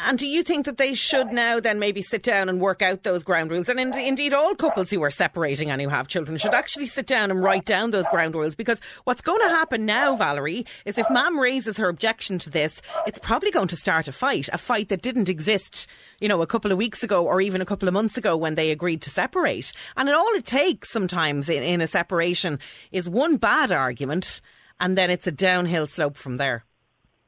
And 0.07 0.18
do 0.18 0.26
you 0.26 0.41
think 0.41 0.66
that 0.66 0.78
they 0.78 0.93
should 0.93 1.34
now 1.34 1.59
then 1.59 1.80
maybe 1.80 2.01
sit 2.01 2.24
down 2.24 2.49
and 2.49 2.59
work 2.59 2.82
out 2.82 3.03
those 3.03 3.24
ground 3.24 3.51
rules? 3.51 3.70
And 3.70 3.80
in, 3.80 3.93
indeed, 3.93 4.34
all 4.34 4.55
couples 4.55 4.89
who 4.89 5.03
are 5.03 5.11
separating 5.11 5.70
and 5.70 5.82
who 5.82 5.89
have 5.89 6.07
children 6.07 6.38
should 6.38 6.53
actually 6.53 6.88
sit 6.88 7.07
down 7.07 7.30
and 7.30 7.43
write 7.43 7.66
down 7.66 7.91
those 7.91 8.07
ground 8.07 8.36
rules 8.36 8.55
because 8.55 8.80
what's 9.03 9.22
going 9.22 9.41
to 9.41 9.49
happen 9.49 9.86
now, 9.86 10.16
Valerie, 10.16 10.66
is 10.86 10.97
if 10.97 11.09
Mum 11.09 11.38
raises 11.39 11.78
her 11.78 11.89
objection 11.89 12.39
to 12.39 12.49
this, 12.49 12.82
it's 13.05 13.20
probably 13.20 13.51
going 13.51 13.68
to 13.68 13.76
start 13.76 14.07
a 14.07 14.11
fight, 14.11 14.49
a 14.53 14.57
fight 14.57 14.89
that 14.89 15.01
didn't 15.01 15.30
exist, 15.30 15.88
you 16.20 16.28
know, 16.28 16.41
a 16.41 16.47
couple 16.47 16.72
of 16.72 16.78
weeks 16.78 17.03
ago 17.03 17.26
or 17.26 17.41
even 17.41 17.61
a 17.61 17.66
couple 17.66 17.88
of 17.88 17.93
months 17.93 18.18
ago 18.18 18.38
when 18.38 18.55
they 18.55 18.72
agreed 18.72 19.01
to 19.01 19.09
separate. 19.09 19.74
And 19.97 20.05
it, 20.08 20.16
all 20.16 20.34
it 20.34 20.45
takes 20.45 20.89
sometimes 20.89 21.49
in, 21.49 21.64
in 21.64 21.82
a 21.82 21.88
separation 21.88 22.60
is 22.91 23.08
one 23.08 23.38
bad 23.38 23.72
argument 23.72 24.41
and 24.80 24.97
then 24.97 25.10
it's 25.10 25.28
a 25.28 25.32
downhill 25.32 25.88
slope 25.88 26.18
from 26.18 26.38
there. 26.38 26.66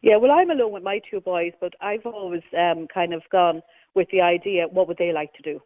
Yeah, 0.01 0.17
well, 0.17 0.31
I'm 0.31 0.49
alone 0.49 0.71
with 0.71 0.83
my 0.83 1.01
two 1.09 1.21
boys, 1.21 1.53
but 1.59 1.73
I've 1.81 2.05
always 2.05 2.43
um, 2.57 2.87
kind 2.87 3.13
of 3.13 3.27
gone 3.29 3.61
with 3.93 4.09
the 4.09 4.21
idea, 4.21 4.67
what 4.67 4.87
would 4.87 4.97
they 4.97 5.11
like 5.11 5.33
to 5.33 5.41
do? 5.41 5.61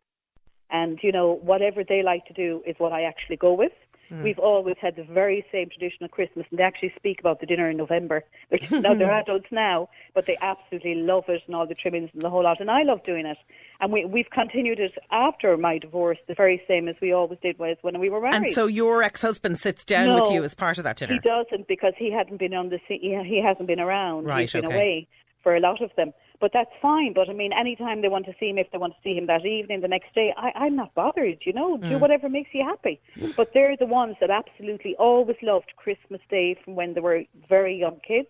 And, 0.69 0.99
you 1.03 1.11
know, 1.11 1.33
whatever 1.33 1.83
they 1.83 2.01
like 2.01 2.25
to 2.27 2.33
do 2.33 2.63
is 2.65 2.75
what 2.77 2.93
I 2.93 3.03
actually 3.03 3.35
go 3.35 3.53
with. 3.53 3.73
Hmm. 4.11 4.23
We've 4.23 4.39
always 4.39 4.75
had 4.81 4.97
the 4.97 5.05
very 5.05 5.45
same 5.53 5.69
traditional 5.69 6.09
Christmas, 6.09 6.45
and 6.49 6.59
they 6.59 6.63
actually 6.63 6.93
speak 6.97 7.21
about 7.21 7.39
the 7.39 7.45
dinner 7.45 7.69
in 7.69 7.77
November. 7.77 8.25
They're, 8.49 8.81
now, 8.81 8.93
they're 8.93 9.09
adults 9.21 9.47
now, 9.51 9.87
but 10.13 10.25
they 10.25 10.37
absolutely 10.41 10.95
love 10.95 11.29
it 11.29 11.43
and 11.47 11.55
all 11.55 11.65
the 11.65 11.75
trimmings 11.75 12.09
and 12.11 12.21
the 12.21 12.29
whole 12.29 12.43
lot, 12.43 12.59
and 12.59 12.69
I 12.69 12.83
love 12.83 13.05
doing 13.05 13.25
it. 13.25 13.37
And 13.79 13.93
we, 13.93 14.03
we've 14.03 14.29
continued 14.29 14.79
it 14.79 14.93
after 15.11 15.55
my 15.57 15.77
divorce, 15.77 16.17
the 16.27 16.33
very 16.33 16.61
same 16.67 16.89
as 16.89 16.95
we 17.01 17.13
always 17.13 17.39
did 17.41 17.57
was 17.57 17.77
when 17.81 17.99
we 17.99 18.09
were 18.09 18.19
married. 18.19 18.35
And 18.35 18.53
so 18.53 18.67
your 18.67 19.01
ex-husband 19.01 19.59
sits 19.59 19.85
down 19.85 20.19
with 20.19 20.31
you 20.31 20.43
as 20.43 20.53
part 20.53 20.77
of 20.77 20.83
that 20.83 20.97
dinner. 20.97 21.13
He 21.13 21.19
doesn't 21.19 21.67
because 21.69 21.93
he 21.97 22.11
hadn't 22.11 22.37
been 22.37 22.53
on 22.53 22.69
the 22.69 22.79
scene. 22.87 22.99
He, 23.01 23.23
he 23.23 23.41
hasn't 23.41 23.67
been 23.67 23.79
around. 23.79 24.25
Right, 24.25 24.41
He's 24.41 24.51
been 24.51 24.65
okay. 24.65 24.75
away 24.75 25.07
for 25.43 25.55
a 25.55 25.59
lot 25.59 25.81
of 25.81 25.91
them. 25.95 26.13
But 26.39 26.51
that's 26.53 26.71
fine. 26.81 27.13
But 27.13 27.29
I 27.29 27.33
mean, 27.33 27.53
anytime 27.53 28.01
they 28.01 28.09
want 28.09 28.25
to 28.25 28.33
see 28.39 28.49
him, 28.49 28.57
if 28.57 28.71
they 28.71 28.77
want 28.77 28.93
to 28.93 28.99
see 29.03 29.15
him 29.15 29.27
that 29.27 29.45
evening, 29.45 29.81
the 29.81 29.87
next 29.87 30.13
day, 30.15 30.33
I, 30.35 30.51
I'm 30.55 30.75
not 30.75 30.93
bothered. 30.95 31.39
You 31.45 31.53
know, 31.53 31.77
do 31.77 31.95
Mm. 31.97 31.99
whatever 31.99 32.29
makes 32.29 32.49
you 32.53 32.63
happy. 32.63 32.99
But 33.37 33.53
they're 33.53 33.77
the 33.77 33.85
ones 33.85 34.15
that 34.19 34.29
absolutely 34.31 34.95
always 34.95 35.37
loved 35.41 35.71
Christmas 35.75 36.21
Day 36.29 36.55
from 36.63 36.75
when 36.75 36.93
they 36.93 37.01
were 37.01 37.23
very 37.47 37.75
young 37.75 37.99
kids, 38.07 38.29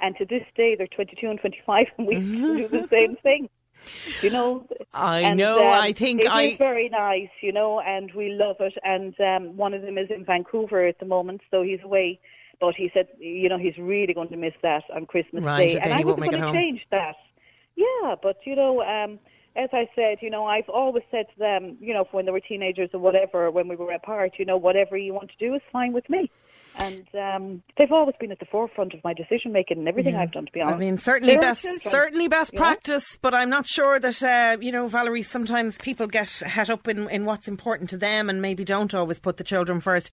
and 0.00 0.16
to 0.18 0.24
this 0.26 0.44
day 0.54 0.74
they're 0.74 0.86
22 0.86 1.30
and 1.30 1.40
25, 1.40 1.86
and 1.98 2.06
we 2.06 2.16
do 2.46 2.68
the 2.68 2.86
same 2.90 3.16
thing. 3.22 3.48
You 4.22 4.30
know, 4.30 4.66
I 4.94 5.20
and, 5.20 5.38
know, 5.38 5.58
um, 5.58 5.82
I 5.82 5.92
think 5.92 6.20
it 6.20 6.24
is 6.26 6.30
I- 6.32 6.56
very 6.58 6.88
nice, 6.88 7.28
you 7.40 7.52
know, 7.52 7.80
and 7.80 8.10
we 8.14 8.30
love 8.30 8.56
it. 8.60 8.74
And 8.84 9.18
um, 9.20 9.56
one 9.56 9.74
of 9.74 9.82
them 9.82 9.96
is 9.98 10.10
in 10.10 10.24
Vancouver 10.24 10.82
at 10.84 10.98
the 10.98 11.06
moment, 11.06 11.40
so 11.50 11.62
he's 11.62 11.82
away. 11.82 12.18
But 12.60 12.74
he 12.74 12.90
said, 12.92 13.08
you 13.18 13.48
know, 13.48 13.58
he's 13.58 13.76
really 13.76 14.14
going 14.14 14.28
to 14.28 14.36
miss 14.36 14.54
that 14.62 14.84
on 14.94 15.06
Christmas 15.06 15.44
Right, 15.44 15.72
Day, 15.72 15.76
okay, 15.76 15.80
and 15.80 15.92
I 15.92 16.04
wasn't 16.04 16.30
going 16.30 16.42
to 16.42 16.52
change 16.52 16.86
that. 16.90 17.16
Yeah, 17.74 18.14
but 18.22 18.38
you 18.44 18.56
know, 18.56 18.82
um, 18.82 19.18
as 19.56 19.70
I 19.72 19.88
said, 19.94 20.18
you 20.20 20.30
know, 20.30 20.46
I've 20.46 20.68
always 20.68 21.04
said 21.10 21.26
to 21.32 21.38
them, 21.38 21.76
you 21.80 21.94
know, 21.94 22.06
when 22.12 22.26
they 22.26 22.32
were 22.32 22.40
teenagers 22.40 22.90
or 22.92 23.00
whatever, 23.00 23.50
when 23.50 23.68
we 23.68 23.76
were 23.76 23.90
apart, 23.90 24.34
you 24.38 24.44
know, 24.44 24.56
whatever 24.56 24.96
you 24.96 25.14
want 25.14 25.30
to 25.30 25.36
do 25.38 25.54
is 25.54 25.62
fine 25.72 25.92
with 25.92 26.08
me. 26.08 26.30
And 26.78 27.06
um, 27.14 27.62
they've 27.78 27.90
always 27.90 28.16
been 28.20 28.30
at 28.32 28.38
the 28.38 28.44
forefront 28.44 28.92
of 28.92 29.02
my 29.02 29.14
decision 29.14 29.52
making 29.52 29.78
and 29.78 29.88
everything 29.88 30.14
Yeah. 30.14 30.22
I've 30.22 30.32
done. 30.32 30.44
To 30.44 30.52
be 30.52 30.60
honest, 30.60 30.76
I 30.76 30.78
mean, 30.78 30.98
certainly 30.98 31.34
They're 31.34 31.40
best, 31.40 31.62
children, 31.62 31.90
certainly 31.90 32.28
best 32.28 32.52
know? 32.52 32.58
practice. 32.58 33.18
But 33.22 33.34
I'm 33.34 33.48
not 33.48 33.66
sure 33.66 33.98
that 33.98 34.22
uh, 34.22 34.58
you 34.60 34.72
know, 34.72 34.86
Valerie. 34.86 35.22
Sometimes 35.22 35.78
people 35.78 36.06
get 36.06 36.28
het 36.28 36.68
up 36.68 36.86
in, 36.86 37.08
in 37.08 37.24
what's 37.24 37.48
important 37.48 37.88
to 37.90 37.96
them, 37.96 38.28
and 38.28 38.42
maybe 38.42 38.64
don't 38.64 38.92
always 38.94 39.20
put 39.20 39.38
the 39.38 39.44
children 39.44 39.80
first. 39.80 40.12